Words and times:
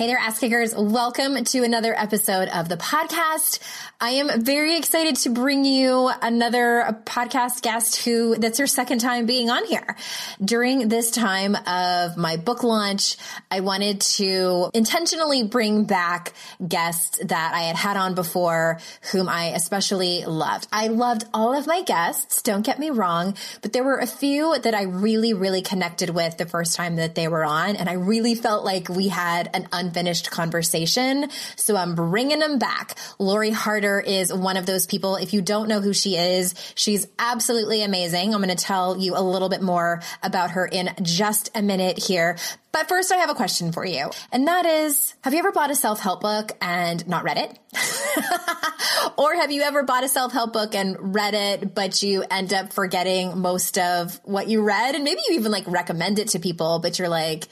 Hey 0.00 0.06
there, 0.06 0.16
ass 0.16 0.38
kickers. 0.38 0.74
Welcome 0.74 1.44
to 1.44 1.62
another 1.62 1.94
episode 1.94 2.48
of 2.48 2.70
the 2.70 2.78
podcast. 2.78 3.58
I 4.00 4.12
am 4.12 4.42
very 4.42 4.78
excited 4.78 5.16
to 5.16 5.28
bring 5.28 5.66
you 5.66 6.10
another 6.22 7.02
podcast 7.04 7.60
guest 7.60 8.02
who 8.02 8.34
that's 8.36 8.56
her 8.56 8.66
second 8.66 9.00
time 9.00 9.26
being 9.26 9.50
on 9.50 9.66
here. 9.66 9.94
During 10.42 10.88
this 10.88 11.10
time 11.10 11.54
of 11.54 12.16
my 12.16 12.38
book 12.38 12.62
launch, 12.62 13.18
I 13.50 13.60
wanted 13.60 14.00
to 14.16 14.70
intentionally 14.72 15.42
bring 15.42 15.84
back 15.84 16.32
guests 16.66 17.18
that 17.26 17.52
I 17.54 17.64
had 17.64 17.76
had 17.76 17.98
on 17.98 18.14
before 18.14 18.78
whom 19.12 19.28
I 19.28 19.48
especially 19.48 20.24
loved. 20.24 20.66
I 20.72 20.86
loved 20.86 21.24
all 21.34 21.54
of 21.54 21.66
my 21.66 21.82
guests. 21.82 22.40
Don't 22.40 22.64
get 22.64 22.78
me 22.78 22.88
wrong, 22.88 23.36
but 23.60 23.74
there 23.74 23.84
were 23.84 23.98
a 23.98 24.06
few 24.06 24.58
that 24.60 24.74
I 24.74 24.84
really, 24.84 25.34
really 25.34 25.60
connected 25.60 26.08
with 26.08 26.38
the 26.38 26.46
first 26.46 26.74
time 26.74 26.96
that 26.96 27.16
they 27.16 27.28
were 27.28 27.44
on. 27.44 27.76
And 27.76 27.86
I 27.86 27.94
really 27.94 28.34
felt 28.34 28.64
like 28.64 28.88
we 28.88 29.08
had 29.08 29.50
an 29.52 29.68
unfinished 29.90 30.30
conversation. 30.30 31.28
So 31.56 31.76
I'm 31.76 31.96
bringing 31.96 32.38
them 32.38 32.58
back. 32.58 32.96
Lori 33.18 33.50
Harder 33.50 33.98
is 33.98 34.32
one 34.32 34.56
of 34.56 34.66
those 34.66 34.86
people. 34.86 35.16
If 35.16 35.32
you 35.32 35.42
don't 35.42 35.68
know 35.68 35.80
who 35.80 35.92
she 35.92 36.16
is, 36.16 36.54
she's 36.76 37.08
absolutely 37.18 37.82
amazing. 37.82 38.32
I'm 38.32 38.40
going 38.40 38.56
to 38.56 38.64
tell 38.64 38.96
you 38.96 39.16
a 39.16 39.22
little 39.22 39.48
bit 39.48 39.62
more 39.62 40.00
about 40.22 40.52
her 40.52 40.64
in 40.64 40.90
just 41.02 41.50
a 41.56 41.62
minute 41.62 41.98
here. 41.98 42.36
But 42.72 42.88
first, 42.88 43.10
I 43.10 43.16
have 43.16 43.30
a 43.30 43.34
question 43.34 43.72
for 43.72 43.84
you. 43.84 44.10
And 44.30 44.46
that 44.46 44.64
is, 44.64 45.14
have 45.22 45.32
you 45.32 45.40
ever 45.40 45.50
bought 45.50 45.72
a 45.72 45.74
self-help 45.74 46.20
book 46.20 46.52
and 46.60 47.06
not 47.08 47.24
read 47.24 47.36
it? 47.36 47.58
or 49.18 49.34
have 49.34 49.50
you 49.50 49.62
ever 49.62 49.82
bought 49.82 50.04
a 50.04 50.08
self-help 50.08 50.52
book 50.52 50.76
and 50.76 51.12
read 51.12 51.34
it, 51.34 51.74
but 51.74 52.00
you 52.04 52.24
end 52.30 52.52
up 52.52 52.72
forgetting 52.72 53.38
most 53.38 53.76
of 53.76 54.20
what 54.22 54.46
you 54.46 54.62
read? 54.62 54.94
And 54.94 55.02
maybe 55.02 55.20
you 55.28 55.34
even 55.34 55.50
like 55.50 55.64
recommend 55.66 56.20
it 56.20 56.28
to 56.28 56.38
people, 56.38 56.78
but 56.78 56.96
you're 57.00 57.08
like, 57.08 57.48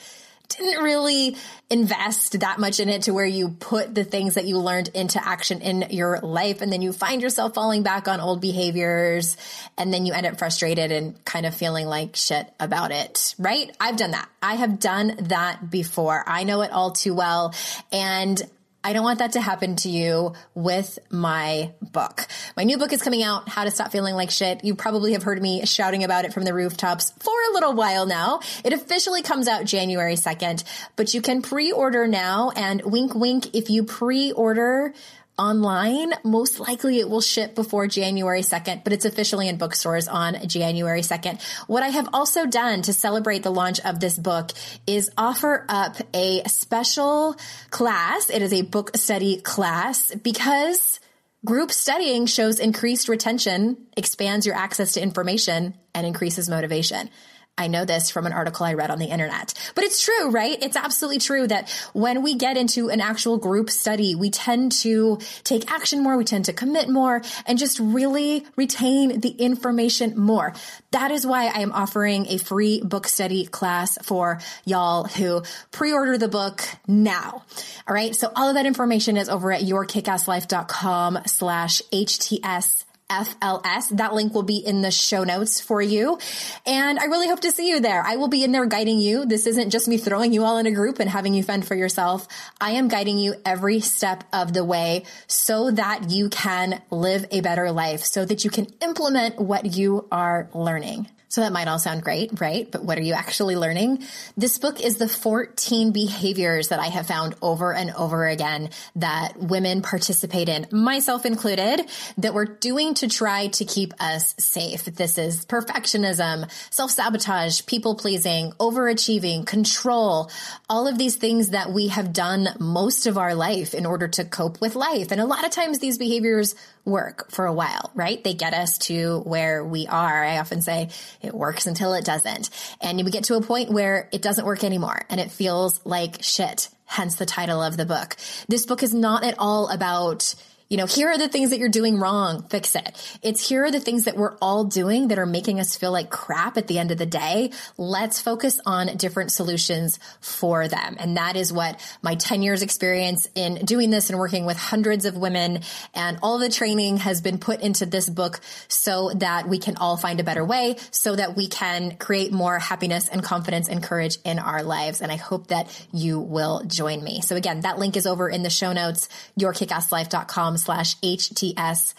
didn't 0.48 0.82
really 0.82 1.36
invest 1.68 2.40
that 2.40 2.58
much 2.58 2.80
in 2.80 2.88
it 2.88 3.02
to 3.02 3.12
where 3.12 3.26
you 3.26 3.50
put 3.50 3.94
the 3.94 4.04
things 4.04 4.34
that 4.34 4.46
you 4.46 4.58
learned 4.58 4.88
into 4.94 5.22
action 5.22 5.60
in 5.60 5.86
your 5.90 6.20
life. 6.20 6.62
And 6.62 6.72
then 6.72 6.80
you 6.80 6.92
find 6.92 7.20
yourself 7.20 7.54
falling 7.54 7.82
back 7.82 8.08
on 8.08 8.20
old 8.20 8.40
behaviors 8.40 9.36
and 9.76 9.92
then 9.92 10.06
you 10.06 10.14
end 10.14 10.26
up 10.26 10.38
frustrated 10.38 10.90
and 10.90 11.22
kind 11.26 11.44
of 11.44 11.54
feeling 11.54 11.86
like 11.86 12.16
shit 12.16 12.50
about 12.58 12.92
it, 12.92 13.34
right? 13.38 13.70
I've 13.78 13.96
done 13.96 14.12
that. 14.12 14.28
I 14.42 14.54
have 14.54 14.80
done 14.80 15.16
that 15.24 15.70
before. 15.70 16.24
I 16.26 16.44
know 16.44 16.62
it 16.62 16.72
all 16.72 16.92
too 16.92 17.14
well. 17.14 17.54
And 17.92 18.42
I 18.84 18.92
don't 18.92 19.02
want 19.02 19.18
that 19.18 19.32
to 19.32 19.40
happen 19.40 19.74
to 19.76 19.88
you 19.88 20.34
with 20.54 21.00
my 21.10 21.72
book. 21.82 22.28
My 22.56 22.62
new 22.62 22.78
book 22.78 22.92
is 22.92 23.02
coming 23.02 23.24
out, 23.24 23.48
How 23.48 23.64
to 23.64 23.72
Stop 23.72 23.90
Feeling 23.90 24.14
Like 24.14 24.30
Shit. 24.30 24.64
You 24.64 24.76
probably 24.76 25.14
have 25.14 25.24
heard 25.24 25.42
me 25.42 25.66
shouting 25.66 26.04
about 26.04 26.24
it 26.24 26.32
from 26.32 26.44
the 26.44 26.54
rooftops 26.54 27.10
for 27.18 27.34
a 27.50 27.54
little 27.54 27.74
while 27.74 28.06
now. 28.06 28.38
It 28.64 28.72
officially 28.72 29.22
comes 29.22 29.48
out 29.48 29.64
January 29.64 30.14
2nd, 30.14 30.62
but 30.94 31.12
you 31.12 31.20
can 31.20 31.42
pre-order 31.42 32.06
now 32.06 32.50
and 32.50 32.80
wink 32.84 33.16
wink 33.16 33.54
if 33.54 33.68
you 33.68 33.82
pre-order 33.82 34.94
online, 35.38 36.12
most 36.24 36.60
likely 36.60 36.98
it 36.98 37.08
will 37.08 37.20
ship 37.20 37.54
before 37.54 37.86
January 37.86 38.42
2nd, 38.42 38.84
but 38.84 38.92
it's 38.92 39.04
officially 39.04 39.48
in 39.48 39.56
bookstores 39.56 40.08
on 40.08 40.48
January 40.48 41.02
2nd. 41.02 41.40
What 41.66 41.82
I 41.82 41.88
have 41.88 42.08
also 42.12 42.46
done 42.46 42.82
to 42.82 42.92
celebrate 42.92 43.42
the 43.42 43.50
launch 43.50 43.80
of 43.80 44.00
this 44.00 44.18
book 44.18 44.50
is 44.86 45.10
offer 45.16 45.64
up 45.68 45.96
a 46.12 46.42
special 46.48 47.36
class. 47.70 48.30
It 48.30 48.42
is 48.42 48.52
a 48.52 48.62
book 48.62 48.96
study 48.96 49.40
class 49.40 50.14
because 50.14 51.00
Group 51.44 51.70
studying 51.70 52.26
shows 52.26 52.58
increased 52.58 53.08
retention, 53.08 53.86
expands 53.96 54.44
your 54.44 54.56
access 54.56 54.94
to 54.94 55.00
information, 55.00 55.74
and 55.94 56.04
increases 56.04 56.48
motivation. 56.48 57.10
I 57.58 57.66
know 57.66 57.84
this 57.84 58.10
from 58.10 58.26
an 58.26 58.32
article 58.32 58.64
I 58.64 58.74
read 58.74 58.90
on 58.90 58.98
the 58.98 59.06
internet. 59.06 59.52
But 59.74 59.84
it's 59.84 60.00
true, 60.00 60.30
right? 60.30 60.56
It's 60.62 60.76
absolutely 60.76 61.18
true 61.18 61.46
that 61.48 61.70
when 61.92 62.22
we 62.22 62.36
get 62.36 62.56
into 62.56 62.88
an 62.88 63.00
actual 63.00 63.36
group 63.36 63.68
study, 63.68 64.14
we 64.14 64.30
tend 64.30 64.72
to 64.80 65.18
take 65.44 65.70
action 65.70 66.02
more, 66.02 66.16
we 66.16 66.24
tend 66.24 66.46
to 66.46 66.52
commit 66.52 66.88
more, 66.88 67.20
and 67.46 67.58
just 67.58 67.78
really 67.80 68.46
retain 68.56 69.20
the 69.20 69.30
information 69.30 70.18
more. 70.18 70.54
That 70.92 71.10
is 71.10 71.26
why 71.26 71.46
I 71.46 71.60
am 71.60 71.72
offering 71.72 72.26
a 72.28 72.38
free 72.38 72.80
book 72.80 73.08
study 73.08 73.46
class 73.46 73.98
for 74.02 74.40
y'all 74.64 75.04
who 75.04 75.42
pre-order 75.70 76.16
the 76.16 76.28
book 76.28 76.62
now. 76.86 77.44
All 77.86 77.94
right. 77.94 78.14
So 78.14 78.30
all 78.34 78.48
of 78.48 78.54
that 78.54 78.66
information 78.66 79.16
is 79.16 79.28
over 79.28 79.52
at 79.52 79.62
yourkickasslife.com 79.62 81.18
slash 81.26 81.82
HTS 81.92 82.84
FLS. 83.10 83.96
That 83.96 84.14
link 84.14 84.34
will 84.34 84.42
be 84.42 84.58
in 84.58 84.82
the 84.82 84.90
show 84.90 85.24
notes 85.24 85.60
for 85.60 85.80
you. 85.80 86.18
And 86.66 86.98
I 86.98 87.04
really 87.04 87.28
hope 87.28 87.40
to 87.40 87.50
see 87.50 87.68
you 87.68 87.80
there. 87.80 88.02
I 88.04 88.16
will 88.16 88.28
be 88.28 88.44
in 88.44 88.52
there 88.52 88.66
guiding 88.66 89.00
you. 89.00 89.24
This 89.24 89.46
isn't 89.46 89.70
just 89.70 89.88
me 89.88 89.96
throwing 89.96 90.32
you 90.32 90.44
all 90.44 90.58
in 90.58 90.66
a 90.66 90.72
group 90.72 90.98
and 90.98 91.08
having 91.08 91.34
you 91.34 91.42
fend 91.42 91.66
for 91.66 91.74
yourself. 91.74 92.28
I 92.60 92.72
am 92.72 92.88
guiding 92.88 93.18
you 93.18 93.34
every 93.44 93.80
step 93.80 94.24
of 94.32 94.52
the 94.52 94.64
way 94.64 95.04
so 95.26 95.70
that 95.70 96.10
you 96.10 96.28
can 96.28 96.82
live 96.90 97.24
a 97.30 97.40
better 97.40 97.72
life, 97.72 98.04
so 98.04 98.24
that 98.24 98.44
you 98.44 98.50
can 98.50 98.66
implement 98.82 99.40
what 99.40 99.76
you 99.76 100.06
are 100.12 100.50
learning. 100.52 101.08
So 101.30 101.42
that 101.42 101.52
might 101.52 101.68
all 101.68 101.78
sound 101.78 102.02
great, 102.02 102.40
right? 102.40 102.70
But 102.70 102.84
what 102.84 102.96
are 102.96 103.02
you 103.02 103.12
actually 103.12 103.54
learning? 103.54 104.02
This 104.36 104.56
book 104.56 104.80
is 104.80 104.96
the 104.96 105.08
14 105.08 105.92
behaviors 105.92 106.68
that 106.68 106.80
I 106.80 106.86
have 106.86 107.06
found 107.06 107.34
over 107.42 107.74
and 107.74 107.90
over 107.90 108.26
again 108.26 108.70
that 108.96 109.38
women 109.38 109.82
participate 109.82 110.48
in, 110.48 110.66
myself 110.72 111.26
included, 111.26 111.82
that 112.16 112.32
we're 112.32 112.46
doing 112.46 112.94
to 112.94 113.08
try 113.08 113.48
to 113.48 113.64
keep 113.66 113.92
us 114.00 114.34
safe. 114.38 114.86
This 114.86 115.18
is 115.18 115.44
perfectionism, 115.44 116.50
self-sabotage, 116.70 117.66
people 117.66 117.94
pleasing, 117.94 118.52
overachieving, 118.52 119.46
control, 119.46 120.30
all 120.70 120.88
of 120.88 120.96
these 120.96 121.16
things 121.16 121.50
that 121.50 121.70
we 121.70 121.88
have 121.88 122.14
done 122.14 122.48
most 122.58 123.06
of 123.06 123.18
our 123.18 123.34
life 123.34 123.74
in 123.74 123.84
order 123.84 124.08
to 124.08 124.24
cope 124.24 124.62
with 124.62 124.74
life. 124.74 125.12
And 125.12 125.20
a 125.20 125.26
lot 125.26 125.44
of 125.44 125.50
times 125.50 125.78
these 125.78 125.98
behaviors 125.98 126.54
work 126.88 127.30
for 127.30 127.46
a 127.46 127.52
while, 127.52 127.90
right? 127.94 128.22
They 128.22 128.34
get 128.34 128.54
us 128.54 128.78
to 128.78 129.20
where 129.20 129.64
we 129.64 129.86
are. 129.86 130.24
I 130.24 130.38
often 130.38 130.62
say 130.62 130.90
it 131.22 131.34
works 131.34 131.66
until 131.66 131.94
it 131.94 132.04
doesn't. 132.04 132.50
And 132.80 133.04
we 133.04 133.10
get 133.10 133.24
to 133.24 133.36
a 133.36 133.42
point 133.42 133.70
where 133.70 134.08
it 134.12 134.22
doesn't 134.22 134.44
work 134.44 134.64
anymore 134.64 135.02
and 135.08 135.20
it 135.20 135.30
feels 135.30 135.80
like 135.84 136.22
shit. 136.22 136.68
Hence 136.86 137.16
the 137.16 137.26
title 137.26 137.62
of 137.62 137.76
the 137.76 137.84
book. 137.84 138.16
This 138.48 138.64
book 138.64 138.82
is 138.82 138.94
not 138.94 139.22
at 139.22 139.34
all 139.38 139.68
about 139.68 140.34
you 140.68 140.76
know, 140.76 140.86
here 140.86 141.08
are 141.08 141.16
the 141.16 141.28
things 141.28 141.50
that 141.50 141.58
you're 141.58 141.70
doing 141.70 141.98
wrong, 141.98 142.42
fix 142.48 142.74
it. 142.74 143.18
It's 143.22 143.48
here 143.48 143.64
are 143.64 143.70
the 143.70 143.80
things 143.80 144.04
that 144.04 144.16
we're 144.16 144.36
all 144.38 144.64
doing 144.64 145.08
that 145.08 145.18
are 145.18 145.26
making 145.26 145.60
us 145.60 145.76
feel 145.76 145.92
like 145.92 146.10
crap 146.10 146.58
at 146.58 146.66
the 146.66 146.78
end 146.78 146.90
of 146.90 146.98
the 146.98 147.06
day. 147.06 147.52
Let's 147.78 148.20
focus 148.20 148.60
on 148.66 148.96
different 148.98 149.32
solutions 149.32 149.98
for 150.20 150.68
them. 150.68 150.96
And 150.98 151.16
that 151.16 151.36
is 151.36 151.52
what 151.52 151.80
my 152.02 152.16
10 152.16 152.42
years 152.42 152.62
experience 152.62 153.26
in 153.34 153.64
doing 153.64 153.88
this 153.88 154.10
and 154.10 154.18
working 154.18 154.44
with 154.44 154.58
hundreds 154.58 155.06
of 155.06 155.16
women 155.16 155.60
and 155.94 156.18
all 156.22 156.38
the 156.38 156.50
training 156.50 156.98
has 156.98 157.22
been 157.22 157.38
put 157.38 157.60
into 157.62 157.86
this 157.86 158.08
book 158.08 158.40
so 158.68 159.10
that 159.16 159.48
we 159.48 159.58
can 159.58 159.76
all 159.78 159.96
find 159.96 160.20
a 160.20 160.24
better 160.24 160.44
way 160.44 160.76
so 160.90 161.16
that 161.16 161.34
we 161.34 161.48
can 161.48 161.96
create 161.96 162.30
more 162.30 162.58
happiness 162.58 163.08
and 163.08 163.22
confidence 163.22 163.68
and 163.68 163.82
courage 163.82 164.18
in 164.24 164.38
our 164.38 164.62
lives. 164.62 165.00
And 165.00 165.10
I 165.10 165.16
hope 165.16 165.46
that 165.46 165.86
you 165.92 166.20
will 166.20 166.62
join 166.64 167.02
me. 167.02 167.22
So 167.22 167.36
again, 167.36 167.60
that 167.62 167.78
link 167.78 167.96
is 167.96 168.06
over 168.06 168.28
in 168.28 168.42
the 168.42 168.50
show 168.50 168.74
notes, 168.74 169.08
yourkickasslife.com 169.38 170.57
slash 170.58 170.96
HTSFLS. 170.96 171.94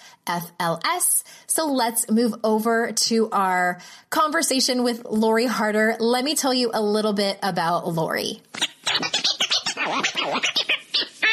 So 1.47 1.65
let's 1.65 2.07
move 2.09 2.35
over 2.43 2.91
to 2.91 3.29
our 3.31 3.79
conversation 4.09 4.83
with 4.83 5.05
Lori 5.05 5.47
Harder. 5.47 5.95
Let 5.99 6.23
me 6.23 6.35
tell 6.35 6.53
you 6.53 6.69
a 6.73 6.81
little 6.81 7.13
bit 7.13 7.39
about 7.41 7.87
Lori. 7.87 8.41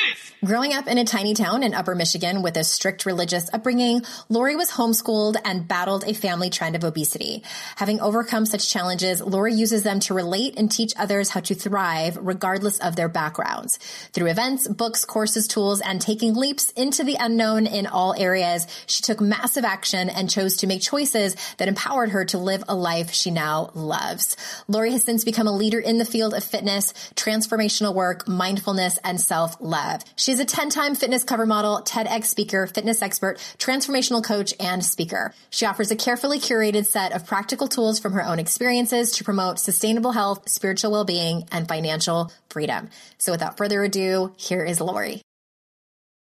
Growing 0.47 0.75
up 0.75 0.87
in 0.87 0.97
a 0.97 1.05
tiny 1.05 1.35
town 1.35 1.65
in 1.65 1.75
upper 1.75 1.97
Michigan 1.97 2.41
with 2.41 2.57
a 2.57 2.63
strict 2.63 3.05
religious 3.05 3.51
upbringing, 3.53 4.03
Lori 4.29 4.55
was 4.55 4.71
homeschooled 4.71 5.35
and 5.45 5.67
battled 5.67 6.05
a 6.07 6.15
family 6.15 6.51
trend 6.51 6.77
of 6.77 6.85
obesity. 6.85 7.43
Having 7.75 8.01
overcome 8.01 8.47
such 8.47 8.71
challenges, 8.71 9.21
Lori 9.21 9.55
uses 9.55 9.83
them 9.83 9.99
to 10.01 10.15
relate 10.15 10.55
and 10.57 10.71
teach 10.71 10.93
others 10.97 11.31
how 11.31 11.41
to 11.41 11.57
thrive 11.57 12.17
regardless 12.21 12.79
of 12.79 12.95
their 12.95 13.09
backgrounds. 13.09 13.79
Through 14.13 14.29
events, 14.29 14.69
books, 14.69 15.05
courses, 15.05 15.49
tools, 15.49 15.81
and 15.81 16.01
taking 16.01 16.35
leaps 16.37 16.71
into 16.71 17.03
the 17.03 17.17
unknown 17.19 17.67
in 17.67 17.89
all 17.89 18.15
areas, 18.15 18.69
she 18.87 19.03
took 19.03 19.21
massive 19.21 19.65
action 19.65 20.09
and 20.09 20.31
chose 20.31 20.59
to 20.59 20.69
make 20.69 20.81
choices 20.81 21.35
that 21.57 21.67
empowered 21.67 22.11
her 22.11 22.25
to 22.27 22.39
live 22.39 22.63
a 22.69 22.77
life 22.77 23.11
she 23.11 23.33
now 23.33 23.73
loves. 23.75 24.37
Lori 24.69 24.93
has 24.93 25.03
since 25.03 25.25
become 25.25 25.49
a 25.49 25.57
leader 25.57 25.81
in 25.81 25.99
the 25.99 26.05
field 26.05 26.35
of 26.35 26.45
fitness, 26.45 26.93
transformational 27.17 27.95
work, 27.97 28.29
mindfulness, 28.29 28.97
and 29.03 29.21
self-love. 29.21 30.03
She's 30.15 30.36
She's 30.37 30.43
a 30.43 30.45
10 30.45 30.69
time 30.69 30.95
fitness 30.95 31.25
cover 31.25 31.47
model, 31.47 31.81
TEDx 31.81 32.27
speaker, 32.27 32.67
fitness 32.67 33.01
expert, 33.01 33.39
transformational 33.57 34.23
coach, 34.23 34.53
and 34.61 34.85
speaker. 34.85 35.33
She 35.49 35.65
offers 35.65 35.91
a 35.91 35.97
carefully 35.97 36.39
curated 36.39 36.85
set 36.85 37.13
of 37.13 37.27
practical 37.27 37.69
tools 37.69 37.99
from 37.99 38.13
her 38.13 38.23
own 38.23 38.39
experiences 38.39 39.13
to 39.13 39.25
promote 39.25 39.59
sustainable 39.59 40.13
health, 40.13 40.47
spiritual 40.51 40.93
well 40.93 41.07
being, 41.07 41.49
and 41.53 41.67
financial 41.67 42.31
freedom. 42.51 42.91
So 43.17 43.33
without 43.33 43.57
further 43.57 43.83
ado, 43.83 44.35
here 44.37 44.63
is 44.63 44.79
Lori. 44.79 45.23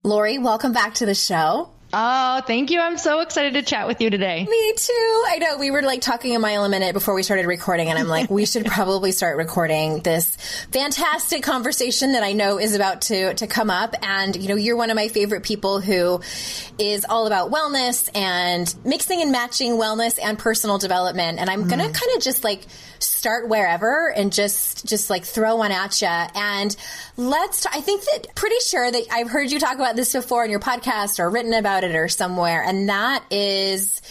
Lori, 0.03 0.37
welcome 0.37 0.73
back 0.73 0.95
to 0.95 1.05
the 1.05 1.15
show. 1.15 1.72
Oh, 1.95 2.41
thank 2.47 2.71
you. 2.71 2.79
I'm 2.79 2.97
so 2.97 3.19
excited 3.19 3.53
to 3.53 3.61
chat 3.61 3.85
with 3.85 4.01
you 4.01 4.09
today. 4.09 4.47
Me 4.49 4.73
too. 4.75 5.23
I 5.27 5.37
know 5.39 5.57
we 5.59 5.69
were 5.69 5.83
like 5.83 6.01
talking 6.01 6.35
a 6.35 6.39
mile 6.39 6.63
a 6.63 6.69
minute 6.69 6.93
before 6.93 7.13
we 7.13 7.21
started 7.21 7.45
recording, 7.45 7.89
and 7.89 7.99
I'm 7.99 8.07
like, 8.07 8.31
we 8.31 8.47
should 8.47 8.65
probably 8.65 9.11
start 9.11 9.37
recording 9.37 9.99
this 9.99 10.35
fantastic 10.71 11.43
conversation 11.43 12.13
that 12.13 12.23
I 12.23 12.33
know 12.33 12.59
is 12.59 12.73
about 12.73 13.03
to 13.03 13.35
to 13.35 13.45
come 13.45 13.69
up. 13.69 13.93
And 14.01 14.35
you 14.35 14.49
know, 14.49 14.55
you're 14.55 14.75
one 14.75 14.89
of 14.89 14.95
my 14.95 15.07
favorite 15.07 15.43
people 15.43 15.81
who 15.81 16.21
is 16.79 17.05
all 17.07 17.27
about 17.27 17.51
wellness 17.51 18.09
and 18.15 18.73
mixing 18.83 19.21
and 19.21 19.31
matching 19.31 19.73
wellness 19.73 20.17
and 20.21 20.39
personal 20.39 20.79
development. 20.79 21.37
And 21.37 21.47
I'm 21.47 21.65
mm. 21.65 21.69
gonna 21.69 21.91
kind 21.91 22.17
of 22.17 22.23
just 22.23 22.43
like 22.43 22.61
start 23.23 23.47
wherever 23.47 24.11
and 24.11 24.33
just 24.33 24.85
just 24.85 25.09
like 25.09 25.23
throw 25.23 25.55
one 25.55 25.71
at 25.71 26.01
you. 26.01 26.07
And 26.07 26.75
let's. 27.15 27.61
T- 27.61 27.69
I 27.71 27.79
think 27.79 28.03
that 28.03 28.35
pretty 28.35 28.59
sure 28.67 28.91
that 28.91 29.03
I've 29.13 29.29
heard 29.29 29.49
you 29.49 29.59
talk 29.59 29.75
about 29.75 29.95
this 29.95 30.11
before 30.11 30.43
in 30.43 30.51
your 30.51 30.59
podcast 30.59 31.19
or 31.19 31.29
written 31.29 31.53
about 31.53 31.85
it 31.85 31.95
or 31.95 32.09
somewhere, 32.09 32.61
and 32.61 32.89
that 32.89 33.23
is 33.31 34.01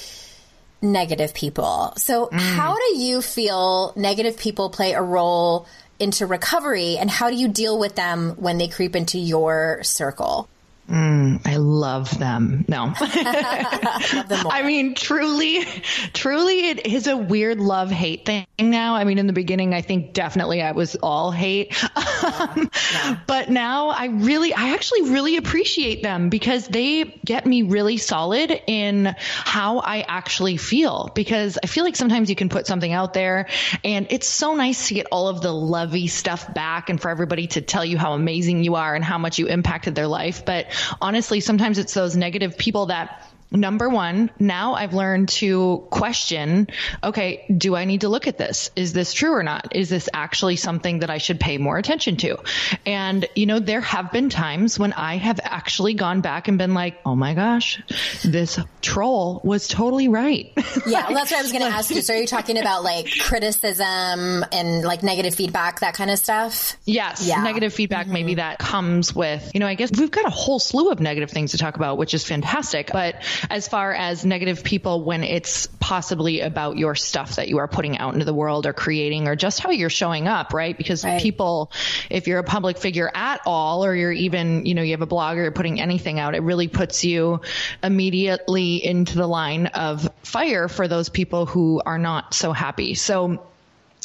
negative 0.80 1.34
people. 1.34 1.92
So, 1.98 2.28
mm. 2.28 2.40
how 2.40 2.74
do 2.74 2.96
you 2.96 3.20
feel 3.20 3.92
negative 3.96 4.38
people 4.38 4.70
play 4.70 4.94
a 4.94 5.02
role 5.02 5.66
into 5.98 6.24
recovery, 6.24 6.96
and 6.96 7.10
how 7.10 7.28
do 7.28 7.36
you 7.36 7.48
deal 7.48 7.78
with 7.78 7.94
them 7.94 8.30
when 8.38 8.56
they 8.56 8.68
creep 8.68 8.96
into 8.96 9.18
your 9.18 9.80
circle? 9.82 10.48
Mm, 10.88 11.46
I 11.46 11.56
love 11.56 12.18
them. 12.18 12.64
No. 12.68 12.86
love 13.00 14.28
them 14.28 14.46
I 14.46 14.62
mean, 14.66 14.94
truly, 14.94 15.64
truly, 16.12 16.70
it 16.70 16.86
is 16.86 17.06
a 17.06 17.16
weird 17.16 17.60
love 17.60 17.90
hate 17.90 18.26
thing 18.26 18.46
now. 18.58 18.96
I 18.96 19.04
mean, 19.04 19.18
in 19.18 19.26
the 19.26 19.32
beginning, 19.32 19.74
I 19.74 19.80
think 19.80 20.12
definitely 20.12 20.60
I 20.60 20.72
was 20.72 20.96
all 20.96 21.30
hate. 21.30 21.80
Yeah, 21.96 22.54
yeah. 22.92 23.18
But 23.26 23.48
now 23.48 23.88
I 23.88 24.06
really, 24.06 24.52
I 24.52 24.74
actually 24.74 25.10
really 25.10 25.36
appreciate 25.36 26.02
them 26.02 26.30
because 26.30 26.66
they 26.66 27.04
get 27.24 27.46
me 27.46 27.62
really 27.62 27.96
solid 27.96 28.60
in 28.66 29.14
how 29.18 29.78
I 29.78 30.04
actually 30.06 30.56
feel. 30.56 31.10
Because 31.14 31.58
I 31.62 31.68
feel 31.68 31.84
like 31.84 31.96
sometimes 31.96 32.28
you 32.28 32.36
can 32.36 32.48
put 32.48 32.66
something 32.66 32.92
out 32.92 33.14
there 33.14 33.48
and 33.84 34.08
it's 34.10 34.28
so 34.28 34.54
nice 34.54 34.88
to 34.88 34.94
get 34.94 35.06
all 35.12 35.28
of 35.28 35.40
the 35.42 35.52
lovey 35.52 36.08
stuff 36.08 36.52
back 36.52 36.90
and 36.90 37.00
for 37.00 37.08
everybody 37.08 37.46
to 37.48 37.60
tell 37.60 37.84
you 37.84 37.98
how 37.98 38.14
amazing 38.14 38.64
you 38.64 38.74
are 38.74 38.94
and 38.94 39.04
how 39.04 39.18
much 39.18 39.38
you 39.38 39.46
impacted 39.46 39.94
their 39.94 40.08
life. 40.08 40.44
But 40.44 40.66
honestly, 41.00 41.40
sometimes 41.40 41.78
it's 41.78 41.94
those 41.94 42.16
negative 42.16 42.56
people 42.58 42.86
that 42.86 43.28
number 43.52 43.88
one, 43.88 44.30
now 44.38 44.74
I've 44.74 44.94
learned 44.94 45.28
to 45.30 45.86
question, 45.90 46.68
okay, 47.02 47.44
do 47.56 47.76
I 47.76 47.84
need 47.84 48.02
to 48.02 48.08
look 48.08 48.26
at 48.26 48.38
this? 48.38 48.70
Is 48.76 48.92
this 48.92 49.12
true 49.12 49.32
or 49.32 49.42
not? 49.42 49.74
Is 49.76 49.88
this 49.88 50.08
actually 50.12 50.56
something 50.56 51.00
that 51.00 51.10
I 51.10 51.18
should 51.18 51.38
pay 51.38 51.58
more 51.58 51.78
attention 51.78 52.16
to? 52.18 52.38
And, 52.86 53.26
you 53.34 53.46
know, 53.46 53.58
there 53.58 53.80
have 53.80 54.12
been 54.12 54.30
times 54.30 54.78
when 54.78 54.92
I 54.92 55.16
have 55.16 55.40
actually 55.42 55.94
gone 55.94 56.20
back 56.20 56.48
and 56.48 56.58
been 56.58 56.74
like, 56.74 56.98
oh 57.04 57.14
my 57.14 57.34
gosh, 57.34 57.80
this 58.24 58.58
troll 58.80 59.40
was 59.44 59.68
totally 59.68 60.08
right. 60.08 60.52
Yeah, 60.84 61.06
well, 61.06 61.14
that's 61.14 61.30
what 61.30 61.38
I 61.38 61.42
was 61.42 61.52
going 61.52 61.62
to 61.62 61.70
ask 61.70 61.90
you. 61.90 62.02
So 62.02 62.14
are 62.14 62.16
you 62.16 62.26
talking 62.26 62.58
about 62.58 62.82
like 62.82 63.06
criticism 63.20 64.44
and 64.50 64.82
like 64.82 65.02
negative 65.02 65.34
feedback, 65.34 65.80
that 65.80 65.94
kind 65.94 66.10
of 66.10 66.18
stuff? 66.18 66.76
Yes. 66.84 67.24
Yeah. 67.24 67.42
Negative 67.42 67.72
feedback, 67.72 68.06
mm-hmm. 68.06 68.12
maybe 68.14 68.34
that 68.36 68.58
comes 68.58 69.14
with, 69.14 69.50
you 69.54 69.60
know, 69.60 69.66
I 69.66 69.74
guess 69.74 69.90
we've 69.96 70.10
got 70.10 70.26
a 70.26 70.30
whole 70.30 70.58
slew 70.58 70.90
of 70.90 70.98
negative 70.98 71.30
things 71.30 71.52
to 71.52 71.58
talk 71.58 71.76
about, 71.76 71.98
which 71.98 72.14
is 72.14 72.24
fantastic. 72.24 72.90
But 72.92 73.22
as 73.50 73.68
far 73.68 73.92
as 73.92 74.24
negative 74.24 74.64
people 74.64 75.04
when 75.04 75.22
it's 75.22 75.66
possibly 75.66 76.40
about 76.40 76.76
your 76.76 76.94
stuff 76.94 77.36
that 77.36 77.48
you 77.48 77.58
are 77.58 77.68
putting 77.68 77.98
out 77.98 78.14
into 78.14 78.24
the 78.24 78.34
world 78.34 78.66
or 78.66 78.72
creating 78.72 79.28
or 79.28 79.36
just 79.36 79.60
how 79.60 79.70
you're 79.70 79.90
showing 79.90 80.28
up, 80.28 80.52
right? 80.52 80.76
Because 80.76 81.04
right. 81.04 81.20
people, 81.20 81.72
if 82.10 82.26
you're 82.26 82.38
a 82.38 82.44
public 82.44 82.78
figure 82.78 83.10
at 83.14 83.40
all, 83.46 83.84
or 83.84 83.94
you're 83.94 84.12
even, 84.12 84.66
you 84.66 84.74
know, 84.74 84.82
you 84.82 84.92
have 84.92 85.02
a 85.02 85.06
blog 85.06 85.36
or 85.36 85.42
you're 85.42 85.52
putting 85.52 85.80
anything 85.80 86.18
out, 86.18 86.34
it 86.34 86.42
really 86.42 86.68
puts 86.68 87.04
you 87.04 87.40
immediately 87.82 88.84
into 88.84 89.16
the 89.16 89.26
line 89.26 89.66
of 89.66 90.08
fire 90.22 90.68
for 90.68 90.88
those 90.88 91.08
people 91.08 91.46
who 91.46 91.82
are 91.84 91.98
not 91.98 92.34
so 92.34 92.52
happy. 92.52 92.94
So 92.94 93.46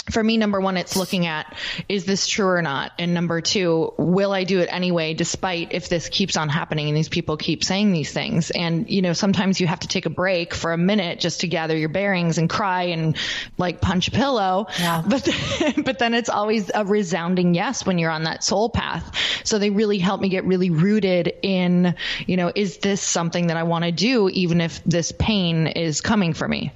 for 0.10 0.24
me, 0.24 0.38
number 0.38 0.62
one, 0.62 0.78
it's 0.78 0.96
looking 0.96 1.26
at 1.26 1.56
is 1.90 2.06
this 2.06 2.28
true 2.28 2.48
or 2.48 2.62
not? 2.62 2.94
And 2.98 3.14
number 3.14 3.42
two, 3.42 3.94
will 3.98 4.32
I 4.32 4.46
do 4.46 4.60
it 4.60 4.70
anyway, 4.72 5.14
despite 5.14 5.74
if 5.74 5.90
this 5.90 6.08
keeps 6.08 6.38
on 6.38 6.50
happening 6.50 6.88
and 6.88 6.96
these 6.96 7.10
people 7.10 7.36
keep 7.36 7.64
saying 7.64 7.92
these 7.92 8.12
things? 8.12 8.50
And, 8.50 8.90
you 8.90 9.02
know, 9.02 9.14
sometimes 9.14 9.60
you 9.60 9.68
have 9.68 9.82
to 9.82 9.88
take 9.88 10.06
a 10.06 10.10
break 10.10 10.54
for 10.54 10.72
a 10.72 10.78
minute 10.78 11.20
just 11.20 11.42
to 11.42 11.48
gather 11.48 11.76
your 11.76 11.90
bearings 11.90 12.38
and 12.38 12.50
cry 12.50 12.84
and 12.84 13.18
like 13.58 13.82
punch 13.82 14.08
a 14.08 14.12
pillow. 14.12 14.68
Yeah. 14.80 15.04
But, 15.06 15.28
but 15.84 16.00
then 16.00 16.14
it's 16.14 16.30
always 16.30 16.72
a 16.74 16.86
resounding 16.86 17.54
yes 17.54 17.86
when 17.86 17.98
you're 17.98 18.12
on 18.12 18.24
that 18.24 18.44
soul 18.44 18.70
path. 18.70 19.12
So 19.44 19.60
they 19.60 19.70
really 19.72 19.98
help 19.98 20.22
me 20.22 20.30
get 20.30 20.46
really 20.46 20.70
rooted 20.70 21.34
in, 21.42 21.96
you 22.26 22.38
know, 22.38 22.52
is 22.54 22.78
this 22.78 23.02
something 23.02 23.48
that 23.48 23.58
I 23.58 23.64
want 23.64 23.84
to 23.84 23.92
do, 23.92 24.30
even 24.30 24.62
if 24.62 24.82
this 24.86 25.12
pain 25.12 25.68
is 25.68 26.02
coming 26.02 26.34
for 26.34 26.48
me? 26.48 26.72